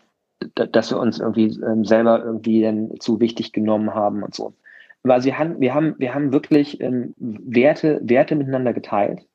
dass 0.56 0.92
wir 0.92 1.00
uns 1.00 1.20
irgendwie 1.20 1.60
ähm, 1.62 1.86
selber 1.86 2.24
irgendwie 2.24 2.62
dann 2.62 3.00
zu 3.00 3.20
wichtig 3.20 3.54
genommen 3.54 3.94
haben 3.94 4.24
und 4.24 4.36
so. 4.36 4.54
Weil 5.04 5.22
sie 5.22 5.34
haben, 5.34 5.60
wir 5.60 5.74
haben, 5.74 5.96
wir 5.98 6.14
haben 6.14 6.32
wirklich 6.32 6.80
ähm, 6.82 7.14
Werte, 7.18 8.00
Werte 8.04 8.36
miteinander 8.36 8.74
geteilt. 8.74 9.26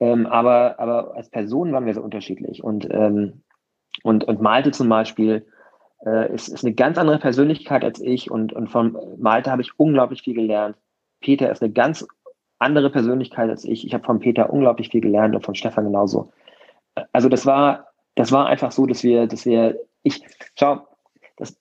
Ähm, 0.00 0.26
aber, 0.26 0.78
aber 0.78 1.14
als 1.16 1.30
Personen 1.30 1.72
waren 1.72 1.86
wir 1.86 1.94
so 1.94 2.02
unterschiedlich. 2.02 2.64
Und, 2.64 2.88
ähm, 2.90 3.42
und, 4.02 4.24
und 4.24 4.40
Malte 4.40 4.70
zum 4.70 4.88
Beispiel 4.88 5.46
äh, 6.04 6.32
ist, 6.34 6.48
ist 6.48 6.64
eine 6.64 6.74
ganz 6.74 6.98
andere 6.98 7.18
Persönlichkeit 7.18 7.84
als 7.84 8.00
ich. 8.00 8.30
Und, 8.30 8.52
und 8.52 8.68
von 8.68 8.96
Malte 9.18 9.50
habe 9.50 9.62
ich 9.62 9.78
unglaublich 9.78 10.22
viel 10.22 10.34
gelernt. 10.34 10.76
Peter 11.20 11.50
ist 11.50 11.62
eine 11.62 11.72
ganz 11.72 12.06
andere 12.58 12.90
Persönlichkeit 12.90 13.50
als 13.50 13.64
ich. 13.64 13.86
Ich 13.86 13.94
habe 13.94 14.04
von 14.04 14.20
Peter 14.20 14.50
unglaublich 14.50 14.88
viel 14.88 15.00
gelernt 15.00 15.34
und 15.34 15.44
von 15.44 15.54
Stefan 15.54 15.84
genauso. 15.84 16.32
Also 17.12 17.28
das 17.28 17.44
war, 17.44 17.88
das 18.14 18.32
war 18.32 18.46
einfach 18.46 18.72
so, 18.72 18.86
dass 18.86 19.02
wir, 19.02 19.26
dass 19.26 19.44
wir, 19.44 19.78
ich, 20.04 20.22
schau, 20.54 20.86
das, 21.36 21.56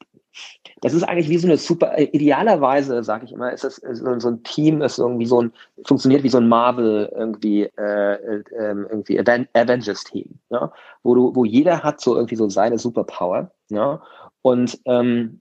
das 0.81 0.93
ist 0.93 1.03
eigentlich 1.03 1.29
wie 1.29 1.37
so 1.37 1.47
eine 1.47 1.57
super, 1.57 1.97
idealerweise, 1.97 3.03
sage 3.03 3.25
ich 3.25 3.31
immer, 3.31 3.51
ist 3.51 3.63
das 3.63 3.77
so, 3.77 4.19
so, 4.19 4.29
ein 4.29 4.43
Team, 4.43 4.81
ist 4.81 4.99
irgendwie 4.99 5.25
so 5.25 5.41
ein, 5.41 5.53
funktioniert 5.85 6.23
wie 6.23 6.29
so 6.29 6.37
ein 6.37 6.47
Marvel 6.47 7.11
irgendwie, 7.15 7.63
äh, 7.63 8.13
äh, 8.13 8.43
irgendwie 8.51 9.19
Avengers-Team, 9.19 10.39
ja? 10.49 10.71
wo 11.01 11.35
wo 11.35 11.45
jeder 11.45 11.83
hat 11.83 12.01
so 12.01 12.15
irgendwie 12.15 12.35
so 12.35 12.49
seine 12.49 12.77
Superpower, 12.77 13.51
ja, 13.69 14.01
und 14.41 14.79
ähm, 14.85 15.39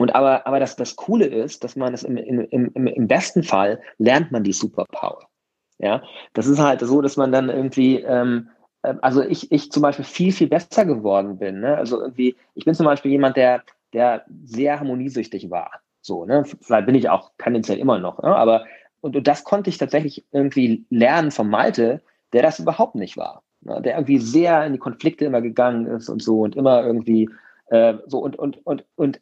und 0.00 0.14
aber, 0.14 0.46
aber 0.46 0.60
das, 0.60 0.76
das 0.76 0.96
Coole 0.96 1.26
ist, 1.26 1.62
dass 1.62 1.76
man 1.76 1.92
es 1.92 2.04
im, 2.04 2.16
im, 2.16 2.40
im, 2.40 2.86
im 2.86 3.06
besten 3.06 3.42
Fall 3.42 3.82
lernt 3.98 4.32
man 4.32 4.42
die 4.42 4.54
Superpower. 4.54 5.28
Ja, 5.78 6.02
das 6.32 6.46
ist 6.46 6.58
halt 6.58 6.80
so, 6.80 7.02
dass 7.02 7.18
man 7.18 7.32
dann 7.32 7.50
irgendwie, 7.50 8.00
ähm, 8.00 8.48
äh, 8.48 8.59
also 8.82 9.22
ich, 9.22 9.50
ich 9.52 9.70
zum 9.70 9.82
Beispiel 9.82 10.04
viel, 10.04 10.32
viel 10.32 10.48
besser 10.48 10.84
geworden 10.84 11.38
bin. 11.38 11.60
Ne? 11.60 11.76
Also 11.76 12.00
irgendwie, 12.00 12.36
ich 12.54 12.64
bin 12.64 12.74
zum 12.74 12.86
Beispiel 12.86 13.10
jemand, 13.10 13.36
der, 13.36 13.62
der 13.92 14.24
sehr 14.44 14.78
harmoniesüchtig 14.78 15.50
war. 15.50 15.70
So, 16.00 16.24
ne? 16.24 16.44
Vielleicht 16.62 16.86
bin 16.86 16.94
ich 16.94 17.10
auch 17.10 17.30
tendenziell 17.38 17.78
immer 17.78 17.98
noch, 17.98 18.22
ne? 18.22 18.34
aber 18.34 18.64
und, 19.02 19.16
und 19.16 19.28
das 19.28 19.44
konnte 19.44 19.70
ich 19.70 19.78
tatsächlich 19.78 20.24
irgendwie 20.32 20.84
lernen 20.90 21.30
von 21.30 21.48
Malte, 21.48 22.00
der 22.32 22.42
das 22.42 22.58
überhaupt 22.58 22.94
nicht 22.94 23.16
war. 23.16 23.42
Ne? 23.60 23.80
Der 23.82 23.96
irgendwie 23.96 24.18
sehr 24.18 24.64
in 24.64 24.72
die 24.72 24.78
Konflikte 24.78 25.26
immer 25.26 25.42
gegangen 25.42 25.86
ist 25.86 26.08
und 26.08 26.22
so 26.22 26.40
und 26.40 26.56
immer 26.56 26.84
irgendwie 26.84 27.28
äh, 27.66 27.94
so 28.06 28.18
und, 28.18 28.38
und, 28.38 28.64
und, 28.66 28.84
und 28.96 29.20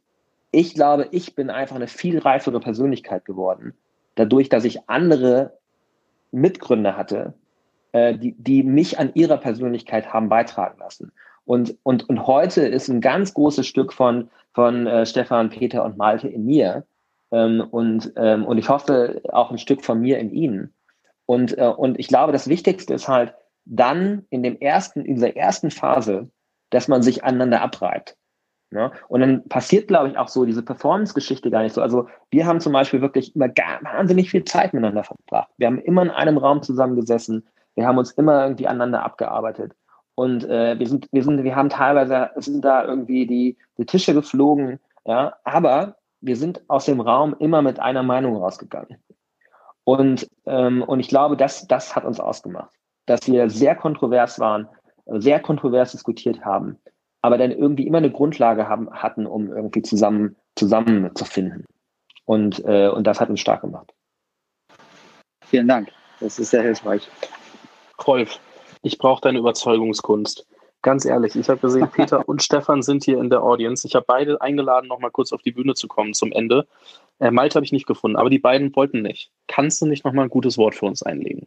ich 0.50 0.74
glaube, 0.74 1.08
ich 1.10 1.34
bin 1.34 1.50
einfach 1.50 1.76
eine 1.76 1.88
viel 1.88 2.18
reifere 2.18 2.60
Persönlichkeit 2.60 3.24
geworden, 3.24 3.74
dadurch, 4.14 4.48
dass 4.48 4.64
ich 4.64 4.88
andere 4.88 5.58
Mitgründer 6.30 6.96
hatte, 6.96 7.34
die, 7.94 8.34
die 8.38 8.62
mich 8.62 8.98
an 8.98 9.12
ihrer 9.14 9.38
Persönlichkeit 9.38 10.12
haben 10.12 10.28
beitragen 10.28 10.78
lassen. 10.78 11.12
Und, 11.44 11.76
und, 11.82 12.08
und 12.08 12.26
heute 12.26 12.66
ist 12.66 12.88
ein 12.88 13.00
ganz 13.00 13.32
großes 13.32 13.66
Stück 13.66 13.94
von, 13.94 14.28
von 14.52 14.86
äh, 14.86 15.06
Stefan, 15.06 15.48
Peter 15.48 15.84
und 15.84 15.96
Malte 15.96 16.28
in 16.28 16.44
mir. 16.44 16.84
Ähm, 17.30 17.66
und, 17.70 18.12
ähm, 18.16 18.44
und 18.44 18.58
ich 18.58 18.68
hoffe 18.68 19.22
auch 19.32 19.50
ein 19.50 19.58
Stück 19.58 19.82
von 19.82 20.00
mir 20.00 20.18
in 20.18 20.30
ihnen. 20.30 20.74
Und, 21.24 21.56
äh, 21.56 21.66
und 21.66 21.98
ich 21.98 22.08
glaube, 22.08 22.32
das 22.32 22.48
Wichtigste 22.48 22.92
ist 22.92 23.08
halt 23.08 23.34
dann 23.64 24.26
in 24.30 24.42
dem 24.42 24.58
ersten, 24.58 25.06
in 25.06 25.14
dieser 25.14 25.36
ersten 25.36 25.70
Phase, 25.70 26.30
dass 26.70 26.88
man 26.88 27.02
sich 27.02 27.24
aneinander 27.24 27.62
abreibt. 27.62 28.16
Ne? 28.70 28.92
Und 29.08 29.20
dann 29.20 29.48
passiert, 29.48 29.88
glaube 29.88 30.08
ich, 30.08 30.18
auch 30.18 30.28
so 30.28 30.44
diese 30.44 30.62
Performance-Geschichte 30.62 31.50
gar 31.50 31.62
nicht 31.62 31.74
so. 31.74 31.80
Also 31.80 32.08
wir 32.30 32.44
haben 32.44 32.60
zum 32.60 32.72
Beispiel 32.74 33.00
wirklich 33.00 33.34
immer 33.34 33.48
wahnsinnig 33.48 34.30
viel 34.30 34.44
Zeit 34.44 34.74
miteinander 34.74 35.04
verbracht. 35.04 35.48
Wir 35.56 35.66
haben 35.66 35.78
immer 35.78 36.02
in 36.02 36.10
einem 36.10 36.36
Raum 36.36 36.62
zusammengesessen. 36.62 37.46
Wir 37.78 37.86
haben 37.86 37.98
uns 37.98 38.10
immer 38.12 38.42
irgendwie 38.42 38.66
aneinander 38.66 39.04
abgearbeitet. 39.04 39.72
Und 40.14 40.44
äh, 40.44 40.78
wir 40.78 40.88
sind, 40.88 41.08
wir 41.12 41.22
sind, 41.22 41.44
wir 41.44 41.54
haben 41.54 41.68
teilweise 41.68 42.30
sind 42.36 42.64
da 42.64 42.84
irgendwie 42.84 43.26
die, 43.26 43.56
die 43.78 43.86
Tische 43.86 44.14
geflogen, 44.14 44.80
ja, 45.04 45.34
aber 45.44 45.96
wir 46.20 46.36
sind 46.36 46.60
aus 46.68 46.86
dem 46.86 47.00
Raum 47.00 47.36
immer 47.38 47.62
mit 47.62 47.78
einer 47.78 48.02
Meinung 48.02 48.36
rausgegangen. 48.36 48.98
Und, 49.84 50.28
ähm, 50.46 50.82
und 50.82 50.98
ich 50.98 51.08
glaube, 51.08 51.36
das, 51.36 51.68
das 51.68 51.94
hat 51.94 52.04
uns 52.04 52.18
ausgemacht, 52.18 52.74
dass 53.06 53.28
wir 53.28 53.48
sehr 53.48 53.76
kontrovers 53.76 54.40
waren, 54.40 54.68
sehr 55.06 55.40
kontrovers 55.40 55.92
diskutiert 55.92 56.44
haben 56.44 56.78
aber 57.22 57.38
dann 57.38 57.50
irgendwie 57.50 57.86
immer 57.86 57.98
eine 57.98 58.10
Grundlage 58.10 58.68
haben, 58.68 58.90
hatten, 58.90 59.26
um 59.26 59.50
irgendwie 59.50 59.82
zusammen, 59.82 60.36
zusammenzufinden. 60.56 61.64
Und, 62.24 62.64
äh, 62.64 62.88
und 62.88 63.06
das 63.06 63.20
hat 63.20 63.30
uns 63.30 63.40
stark 63.40 63.62
gemacht. 63.62 63.92
Vielen 65.44 65.68
Dank. 65.68 65.90
Das 66.20 66.38
ist 66.38 66.50
sehr 66.50 66.62
hilfreich. 66.62 67.08
Rolf, 68.06 68.40
ich 68.82 68.98
brauche 68.98 69.20
deine 69.20 69.38
Überzeugungskunst. 69.38 70.46
Ganz 70.82 71.04
ehrlich, 71.04 71.34
ich 71.34 71.48
habe 71.48 71.60
gesehen, 71.60 71.88
Peter 71.92 72.28
und 72.28 72.42
Stefan 72.42 72.82
sind 72.82 73.04
hier 73.04 73.18
in 73.18 73.30
der 73.30 73.42
Audience. 73.42 73.86
Ich 73.86 73.94
habe 73.94 74.04
beide 74.06 74.40
eingeladen, 74.40 74.88
noch 74.88 75.00
mal 75.00 75.10
kurz 75.10 75.32
auf 75.32 75.42
die 75.42 75.52
Bühne 75.52 75.74
zu 75.74 75.88
kommen 75.88 76.14
zum 76.14 76.32
Ende. 76.32 76.66
Äh, 77.18 77.30
Malte 77.30 77.56
habe 77.56 77.64
ich 77.64 77.72
nicht 77.72 77.86
gefunden, 77.86 78.16
aber 78.16 78.30
die 78.30 78.38
beiden 78.38 78.74
wollten 78.76 79.02
nicht. 79.02 79.30
Kannst 79.48 79.82
du 79.82 79.86
nicht 79.86 80.04
noch 80.04 80.12
mal 80.12 80.22
ein 80.22 80.30
gutes 80.30 80.56
Wort 80.56 80.74
für 80.74 80.86
uns 80.86 81.02
einlegen? 81.02 81.46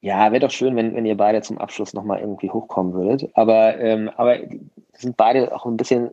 Ja, 0.00 0.32
wäre 0.32 0.40
doch 0.40 0.50
schön, 0.50 0.74
wenn, 0.74 0.96
wenn 0.96 1.06
ihr 1.06 1.16
beide 1.16 1.42
zum 1.42 1.58
Abschluss 1.58 1.94
nochmal 1.94 2.20
irgendwie 2.20 2.50
hochkommen 2.50 2.92
würdet. 2.92 3.30
Aber, 3.34 3.78
ähm, 3.78 4.10
aber 4.16 4.38
sind 4.94 5.16
beide 5.16 5.54
auch 5.54 5.64
ein 5.64 5.76
bisschen 5.76 6.10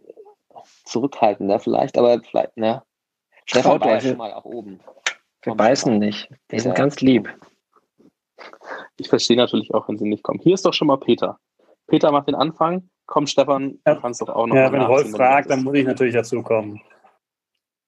zurückhaltender 0.86 1.60
vielleicht, 1.60 1.98
aber 1.98 2.22
vielleicht, 2.22 2.56
ne? 2.56 2.84
Stefan 3.46 3.82
war 3.82 4.00
schon 4.00 4.18
mal 4.18 4.34
auch 4.34 4.46
oben. 4.46 4.80
Wir 5.42 5.56
beißen 5.56 5.98
nicht. 5.98 6.30
Wir 6.50 6.60
sind 6.60 6.76
ganz 6.76 7.02
lieb. 7.02 7.30
Ich 8.98 9.10
verstehe 9.10 9.38
natürlich 9.38 9.74
auch, 9.74 9.88
wenn 9.88 9.98
sie 9.98 10.08
nicht 10.08 10.24
kommen. 10.24 10.40
Hier 10.40 10.54
ist 10.54 10.66
doch 10.66 10.74
schon 10.74 10.88
mal 10.88 10.98
Peter. 10.98 11.40
Peter 11.88 12.12
macht 12.12 12.28
den 12.28 12.36
Anfang. 12.36 12.90
Komm, 13.06 13.26
Stefan, 13.26 13.80
du 13.84 13.96
kannst 14.00 14.22
doch 14.22 14.30
auch 14.30 14.46
noch 14.46 14.56
Ja, 14.56 14.72
wenn 14.72 14.82
Rolf 14.82 15.10
fragt, 15.12 15.50
dann 15.50 15.64
muss 15.64 15.76
ich 15.76 15.86
natürlich 15.86 16.14
dazu 16.14 16.42
kommen. 16.42 16.82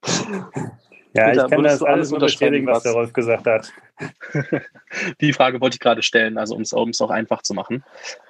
Ja, 1.14 1.26
Peter, 1.30 1.45
ich 1.45 1.52
kann 1.52 1.64
das 1.64 1.84
alles 1.84 2.10
bestätigen, 2.10 2.68
was 2.68 2.84
der 2.84 2.93
Rolf 2.93 3.12
gesagt 3.12 3.45
hat. 3.45 3.74
Die 5.22 5.34
Frage 5.34 5.60
wollte 5.60 5.76
ich 5.76 5.82
gerade 5.82 6.04
stellen, 6.04 6.38
also 6.38 6.56
um 6.56 6.62
es 6.62 7.02
auch 7.02 7.10
einfach 7.10 7.41
zu 7.41 7.54
machen. 7.54 7.84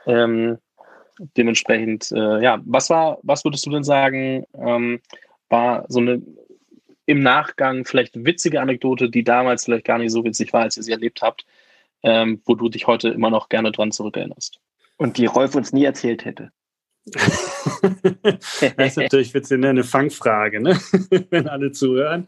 Ähm, 0.08 0.58
dementsprechend, 1.38 2.12
äh, 2.12 2.42
ja, 2.42 2.60
was 2.66 2.90
war, 2.90 3.20
was 3.22 3.46
würdest 3.46 3.68
du 3.68 3.70
denn 3.70 3.84
sagen, 3.84 4.46
ähm, 4.56 5.00
war 5.50 5.86
so 5.90 6.00
eine 6.00 6.24
im 7.06 7.20
Nachgang 7.20 7.86
vielleicht 7.86 8.26
witzige 8.26 8.62
Anekdote, 8.62 9.10
die 9.10 9.24
damals 9.24 9.66
vielleicht 9.66 9.86
gar 9.86 9.98
nicht 9.98 10.12
so 10.12 10.24
witzig 10.24 10.54
war, 10.54 10.62
als 10.62 10.78
ihr 10.78 10.84
sie 10.84 10.92
erlebt 10.92 11.22
habt, 11.22 11.46
ähm, 12.04 12.42
wo 12.46 12.56
du 12.56 12.70
dich 12.70 12.88
heute 12.88 13.10
immer 13.10 13.30
noch 13.30 13.50
gerne 13.50 13.72
dran 13.72 13.92
zurückerinnerst? 13.92 14.60
Und 14.98 15.18
die 15.18 15.26
Rolf 15.26 15.56
uns 15.56 15.74
nie 15.74 15.86
erzählt 15.86 16.26
hätte. 16.26 16.52
das 17.06 18.78
ist 18.78 18.98
natürlich 18.98 19.34
witzig, 19.34 19.60
ne? 19.60 19.70
eine 19.70 19.84
Fangfrage, 19.84 20.62
ne? 20.62 20.80
wenn 21.32 21.48
alle 21.48 21.72
zuhören. 21.72 22.28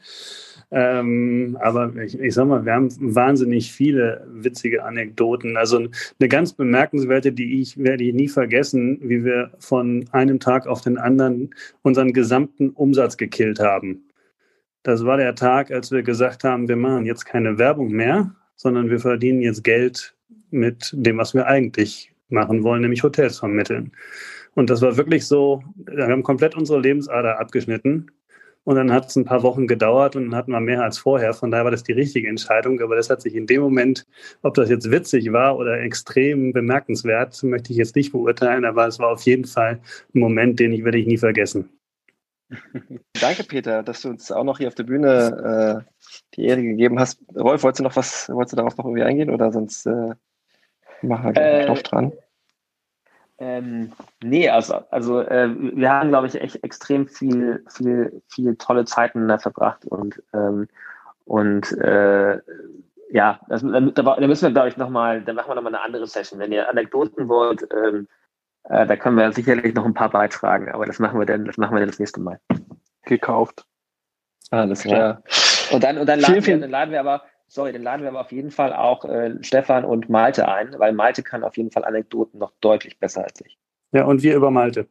Ähm, 0.71 1.55
aber 1.61 1.95
ich, 1.97 2.19
ich 2.19 2.33
sag 2.33 2.47
mal, 2.47 2.65
wir 2.65 2.73
haben 2.73 2.89
wahnsinnig 2.99 3.71
viele 3.71 4.25
witzige 4.27 4.83
Anekdoten. 4.83 5.55
Also 5.55 5.77
eine 5.77 6.29
ganz 6.29 6.53
bemerkenswerte, 6.53 7.31
die 7.31 7.61
ich 7.61 7.77
werde 7.77 8.03
ich 8.03 8.13
nie 8.15 8.27
vergessen, 8.27 8.97
wie 9.03 9.23
wir 9.23 9.51
von 9.59 10.05
einem 10.11 10.39
Tag 10.39 10.65
auf 10.65 10.81
den 10.81 10.97
anderen 10.97 11.53
unseren 11.83 12.11
gesamten 12.11 12.71
Umsatz 12.71 13.17
gekillt 13.17 13.59
haben. 13.59 14.09
Das 14.81 15.05
war 15.05 15.17
der 15.17 15.35
Tag, 15.35 15.69
als 15.69 15.91
wir 15.91 16.01
gesagt 16.01 16.43
haben, 16.43 16.67
wir 16.67 16.75
machen 16.75 17.05
jetzt 17.05 17.25
keine 17.25 17.59
Werbung 17.59 17.89
mehr, 17.89 18.35
sondern 18.63 18.89
wir 18.89 18.99
verdienen 18.99 19.41
jetzt 19.41 19.63
Geld 19.63 20.15
mit 20.49 20.89
dem, 20.93 21.17
was 21.17 21.33
wir 21.33 21.47
eigentlich 21.47 22.13
machen 22.29 22.63
wollen, 22.63 22.81
nämlich 22.81 23.03
Hotels 23.03 23.39
vermitteln. 23.39 23.91
Und 24.55 24.69
das 24.69 24.81
war 24.81 24.95
wirklich 24.95 25.27
so, 25.27 25.63
wir 25.75 26.07
haben 26.07 26.23
komplett 26.23 26.55
unsere 26.55 26.79
Lebensader 26.79 27.39
abgeschnitten. 27.39 28.09
Und 28.63 28.77
dann 28.77 28.93
hat 28.93 29.07
es 29.07 29.17
ein 29.17 29.25
paar 29.25 29.43
Wochen 29.43 29.67
gedauert 29.67 30.15
und 30.15 30.27
dann 30.29 30.35
hatten 30.35 30.51
wir 30.51 30.61
mehr 30.61 30.81
als 30.81 30.97
vorher. 30.97 31.33
Von 31.33 31.51
daher 31.51 31.65
war 31.65 31.71
das 31.71 31.83
die 31.83 31.91
richtige 31.91 32.29
Entscheidung. 32.29 32.79
Aber 32.79 32.95
das 32.95 33.09
hat 33.09 33.21
sich 33.21 33.35
in 33.35 33.47
dem 33.47 33.61
Moment, 33.61 34.05
ob 34.41 34.53
das 34.53 34.69
jetzt 34.69 34.89
witzig 34.89 35.33
war 35.33 35.57
oder 35.57 35.81
extrem 35.81 36.53
bemerkenswert, 36.53 37.43
möchte 37.43 37.73
ich 37.73 37.77
jetzt 37.77 37.97
nicht 37.97 38.13
beurteilen. 38.13 38.63
Aber 38.63 38.87
es 38.87 38.99
war 38.99 39.09
auf 39.09 39.23
jeden 39.23 39.43
Fall 39.43 39.81
ein 40.15 40.19
Moment, 40.19 40.61
den 40.61 40.71
ich 40.71 40.85
werde 40.85 40.99
ich 40.99 41.07
nie 41.07 41.17
vergessen. 41.17 41.67
Danke, 43.19 43.43
Peter, 43.43 43.83
dass 43.83 44.01
du 44.01 44.09
uns 44.09 44.31
auch 44.31 44.45
noch 44.45 44.59
hier 44.59 44.69
auf 44.69 44.75
der 44.75 44.83
Bühne 44.83 45.83
äh, 45.85 45.92
die 46.35 46.45
Ehre 46.45 46.61
gegeben 46.61 46.99
hast. 46.99 47.19
Rolf, 47.35 47.63
wolltest 47.63 47.79
du 47.79 47.83
noch 47.83 47.95
was, 47.95 48.29
wolltest 48.29 48.53
du 48.53 48.57
darauf 48.57 48.77
noch 48.77 48.85
irgendwie 48.85 49.03
eingehen 49.03 49.29
oder 49.29 49.51
sonst 49.51 49.85
äh, 49.85 50.13
machen 51.01 51.25
wir 51.25 51.33
den 51.33 51.65
Knopf 51.65 51.83
dran? 51.83 52.13
Ähm, 53.39 53.91
nee, 54.23 54.47
also, 54.49 54.75
also 54.91 55.21
äh, 55.21 55.49
wir 55.75 55.91
haben, 55.91 56.09
glaube 56.09 56.27
ich, 56.27 56.39
echt 56.39 56.63
extrem 56.63 57.07
viel, 57.07 57.65
viel, 57.67 58.21
viel 58.27 58.55
tolle 58.55 58.85
Zeiten 58.85 59.27
da 59.27 59.37
verbracht 59.37 59.85
und, 59.85 60.21
ähm, 60.33 60.67
und 61.25 61.71
äh, 61.79 62.39
ja, 63.09 63.39
das, 63.47 63.61
da, 63.61 64.01
da 64.01 64.27
müssen 64.27 64.47
wir, 64.47 64.51
glaube 64.51 64.69
ich, 64.69 64.77
nochmal, 64.77 65.21
da 65.21 65.33
machen 65.33 65.49
wir 65.49 65.55
nochmal 65.55 65.75
eine 65.75 65.83
andere 65.83 66.07
Session. 66.07 66.39
Wenn 66.39 66.51
ihr 66.51 66.69
Anekdoten 66.69 67.27
wollt, 67.27 67.67
ähm, 67.71 68.07
äh, 68.63 68.85
da 68.87 68.95
können 68.95 69.17
wir 69.17 69.31
sicherlich 69.31 69.73
noch 69.75 69.85
ein 69.85 69.93
paar 69.93 70.09
beitragen, 70.09 70.71
aber 70.71 70.85
das 70.85 70.99
machen 70.99 71.19
wir 71.19 71.25
dann, 71.25 71.45
das 71.45 71.57
machen 71.57 71.75
wir 71.75 71.79
dann 71.79 71.89
das 71.89 71.99
nächste 71.99 72.21
Mal. 72.21 72.39
Gekauft. 73.03 73.65
Alles 74.51 74.83
klar. 74.83 74.97
Ja. 74.97 75.21
Und 75.73 75.83
dann, 75.83 75.97
und 75.97 76.07
dann 76.07 76.19
laden, 76.19 76.45
wir, 76.45 76.59
dann 76.59 76.69
laden 76.69 76.91
wir 76.91 76.99
aber, 76.99 77.23
sorry, 77.47 77.73
dann 77.73 77.83
laden 77.83 78.03
wir 78.03 78.09
aber 78.09 78.21
auf 78.21 78.31
jeden 78.31 78.51
Fall 78.51 78.73
auch 78.73 79.05
äh, 79.05 79.35
Stefan 79.41 79.85
und 79.85 80.09
Malte 80.09 80.47
ein, 80.47 80.75
weil 80.77 80.93
Malte 80.93 81.23
kann 81.23 81.43
auf 81.43 81.57
jeden 81.57 81.71
Fall 81.71 81.85
Anekdoten 81.85 82.39
noch 82.39 82.51
deutlich 82.61 82.99
besser 82.99 83.23
als 83.23 83.41
ich. 83.41 83.57
Ja, 83.91 84.05
und 84.05 84.23
wir 84.23 84.35
über 84.35 84.51
Malte. 84.51 84.87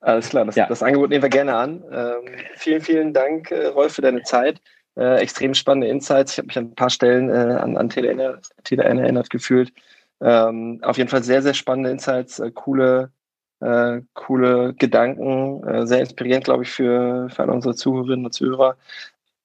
Alles 0.00 0.28
klar, 0.28 0.44
das, 0.44 0.54
ja. 0.54 0.66
das 0.66 0.82
Angebot 0.82 1.10
nehmen 1.10 1.22
wir 1.22 1.28
gerne 1.28 1.54
an. 1.54 1.84
Ähm, 1.90 2.34
vielen, 2.54 2.80
vielen 2.80 3.12
Dank, 3.12 3.50
äh, 3.50 3.66
Rolf, 3.66 3.94
für 3.94 4.02
deine 4.02 4.22
Zeit. 4.22 4.60
Äh, 4.96 5.16
extrem 5.20 5.54
spannende 5.54 5.88
Insights. 5.88 6.32
Ich 6.32 6.38
habe 6.38 6.46
mich 6.46 6.58
an 6.58 6.64
ein 6.66 6.74
paar 6.74 6.90
Stellen 6.90 7.30
äh, 7.30 7.58
an, 7.60 7.76
an 7.76 7.88
TDN, 7.88 8.38
TDN 8.64 8.98
erinnert 8.98 9.30
gefühlt. 9.30 9.72
Ähm, 10.20 10.80
auf 10.82 10.98
jeden 10.98 11.08
Fall 11.08 11.22
sehr, 11.22 11.42
sehr 11.42 11.54
spannende 11.54 11.90
Insights, 11.90 12.38
äh, 12.40 12.50
coole, 12.50 13.12
äh, 13.60 14.00
coole 14.14 14.74
Gedanken, 14.74 15.66
äh, 15.66 15.86
sehr 15.86 16.00
inspirierend, 16.00 16.44
glaube 16.44 16.64
ich, 16.64 16.70
für, 16.70 17.28
für 17.30 17.42
alle 17.42 17.52
unsere 17.52 17.74
Zuhörerinnen 17.74 18.26
und 18.26 18.32
Zuhörer. 18.32 18.76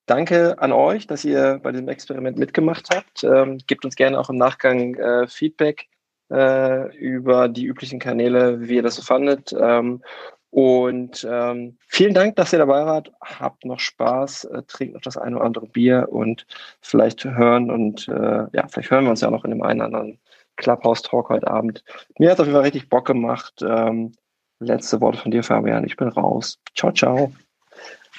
Danke 0.06 0.60
an 0.60 0.74
euch, 0.74 1.08
dass 1.08 1.24
ihr 1.24 1.60
bei 1.64 1.72
diesem 1.72 1.88
Experiment 1.88 2.38
mitgemacht 2.38 2.90
habt. 2.94 3.24
Ähm, 3.24 3.60
gebt 3.68 3.86
uns 3.86 3.96
gerne 3.96 4.20
auch 4.20 4.30
im 4.30 4.38
Nachgang 4.38 4.96
äh, 4.96 5.28
Feedback 5.28 5.88
äh, 6.30 6.96
über 6.98 7.48
die 7.48 7.66
üblichen 7.66 8.00
Kanäle, 8.00 8.68
wie 8.68 8.76
ihr 8.76 8.84
das 8.84 8.96
so 8.96 9.02
fandet. 9.02 9.56
Ähm, 9.58 10.02
und 10.50 11.26
ähm, 11.28 11.78
vielen 11.88 12.14
Dank, 12.14 12.36
dass 12.36 12.54
ihr 12.54 12.60
dabei 12.60 12.86
wart. 12.86 13.12
Habt 13.22 13.66
noch 13.66 13.80
Spaß, 13.80 14.46
äh, 14.46 14.62
trinkt 14.68 14.94
noch 14.94 15.02
das 15.02 15.18
eine 15.18 15.38
oder 15.38 15.46
andere 15.46 15.68
Bier 15.68 16.10
und 16.12 16.46
vielleicht 16.80 17.26
hören 17.26 17.72
und 17.72 18.08
äh, 18.08 18.46
ja, 18.52 18.68
vielleicht 18.70 18.92
hören 18.92 19.06
wir 19.06 19.12
uns 19.12 19.22
ja 19.22 19.32
noch 19.32 19.46
in 19.46 19.52
dem 19.52 19.64
einen 19.64 19.82
oder 19.82 19.86
anderen 19.86 20.20
Clubhouse-Talk 20.64 21.30
heute 21.30 21.48
Abend. 21.48 21.84
Mir 22.18 22.30
hat 22.30 22.36
es 22.36 22.40
auf 22.40 22.48
jeden 22.48 22.56
Fall 22.56 22.64
richtig 22.64 22.90
Bock 22.90 23.06
gemacht. 23.06 23.54
Ähm, 23.62 24.14
letzte 24.60 25.02
Worte 25.02 25.20
von 25.20 25.32
dir, 25.32 25.44
Fabian. 25.44 25.86
Ich 25.86 25.98
bin 25.98 26.08
raus. 26.08 26.60
Ciao, 26.76 26.92
ciao. 26.92 27.32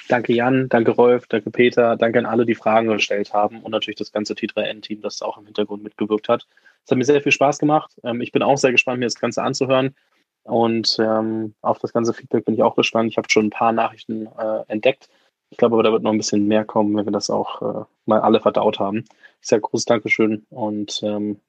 Danke 0.07 0.33
Jan, 0.33 0.69
danke 0.69 0.91
Rolf, 0.91 1.25
danke 1.25 1.49
Peter, 1.49 1.95
danke 1.95 2.19
an 2.19 2.27
alle, 2.27 2.45
die 2.45 2.53
Fragen 2.53 2.89
gestellt 2.89 3.33
haben 3.33 3.61
und 3.61 3.71
natürlich 3.71 3.97
das 3.97 4.11
ganze 4.11 4.33
T3N-Team, 4.33 5.01
das 5.01 5.23
auch 5.23 5.39
im 5.39 5.45
Hintergrund 5.45 5.81
mitgewirkt 5.81 6.29
hat. 6.29 6.45
Es 6.83 6.91
hat 6.91 6.97
mir 6.99 7.05
sehr 7.05 7.23
viel 7.23 7.31
Spaß 7.31 7.57
gemacht. 7.57 7.91
Ähm, 8.03 8.21
ich 8.21 8.31
bin 8.31 8.43
auch 8.43 8.57
sehr 8.57 8.71
gespannt, 8.71 8.99
mir 8.99 9.07
das 9.07 9.19
Ganze 9.19 9.41
anzuhören. 9.41 9.95
Und 10.43 10.97
ähm, 10.99 11.55
auf 11.61 11.79
das 11.79 11.91
ganze 11.91 12.13
Feedback 12.13 12.45
bin 12.45 12.53
ich 12.53 12.61
auch 12.61 12.75
gespannt. 12.75 13.09
Ich 13.09 13.17
habe 13.17 13.31
schon 13.31 13.47
ein 13.47 13.49
paar 13.49 13.71
Nachrichten 13.71 14.27
äh, 14.37 14.61
entdeckt. 14.67 15.09
Ich 15.49 15.57
glaube 15.57 15.75
aber, 15.75 15.83
da 15.83 15.91
wird 15.91 16.03
noch 16.03 16.11
ein 16.11 16.17
bisschen 16.17 16.47
mehr 16.47 16.65
kommen, 16.65 16.95
wenn 16.95 17.05
wir 17.05 17.11
das 17.11 17.31
auch 17.31 17.61
äh, 17.61 17.85
mal 18.05 18.21
alle 18.21 18.39
verdaut 18.39 18.79
haben. 18.79 19.05
Sehr 19.41 19.59
großes 19.59 19.85
Dankeschön 19.85 20.45
und 20.51 21.01
ähm, 21.03 21.39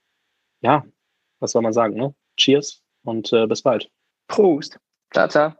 ja, 0.60 0.84
was 1.40 1.52
soll 1.52 1.62
man 1.62 1.72
sagen, 1.72 1.94
ne? 1.94 2.14
Cheers 2.36 2.82
und 3.04 3.32
äh, 3.32 3.46
bis 3.46 3.62
bald. 3.62 3.90
Prost. 4.28 4.78
Ciao, 5.12 5.28
ciao. 5.28 5.52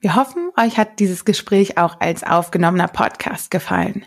Wir 0.00 0.16
hoffen, 0.16 0.50
euch 0.58 0.76
hat 0.76 0.98
dieses 0.98 1.24
Gespräch 1.24 1.78
auch 1.78 1.98
als 2.00 2.24
aufgenommener 2.24 2.88
Podcast 2.88 3.50
gefallen. 3.50 4.04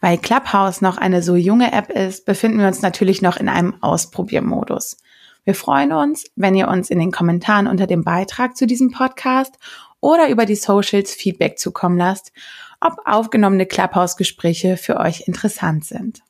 Weil 0.00 0.18
Clubhouse 0.18 0.80
noch 0.80 0.96
eine 0.96 1.22
so 1.22 1.36
junge 1.36 1.72
App 1.72 1.90
ist, 1.90 2.24
befinden 2.24 2.58
wir 2.58 2.66
uns 2.66 2.82
natürlich 2.82 3.20
noch 3.20 3.36
in 3.36 3.48
einem 3.48 3.82
Ausprobiermodus. 3.82 4.96
Wir 5.44 5.54
freuen 5.54 5.92
uns, 5.92 6.24
wenn 6.36 6.54
ihr 6.54 6.68
uns 6.68 6.88
in 6.88 6.98
den 6.98 7.12
Kommentaren 7.12 7.66
unter 7.66 7.86
dem 7.86 8.04
Beitrag 8.04 8.56
zu 8.56 8.66
diesem 8.66 8.90
Podcast 8.90 9.58
oder 10.00 10.28
über 10.28 10.46
die 10.46 10.56
Socials 10.56 11.14
Feedback 11.14 11.58
zukommen 11.58 11.98
lasst, 11.98 12.32
ob 12.84 12.98
aufgenommene 13.06 13.66
Clubhouse-Gespräche 13.66 14.76
für 14.76 14.98
euch 14.98 15.26
interessant 15.26 15.84
sind. 15.84 16.20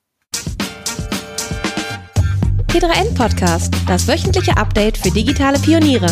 T3N 2.69 3.15
Podcast, 3.17 3.75
das 3.87 4.09
wöchentliche 4.09 4.57
Update 4.57 4.97
für 4.97 5.11
digitale 5.11 5.59
Pioniere. 5.59 6.07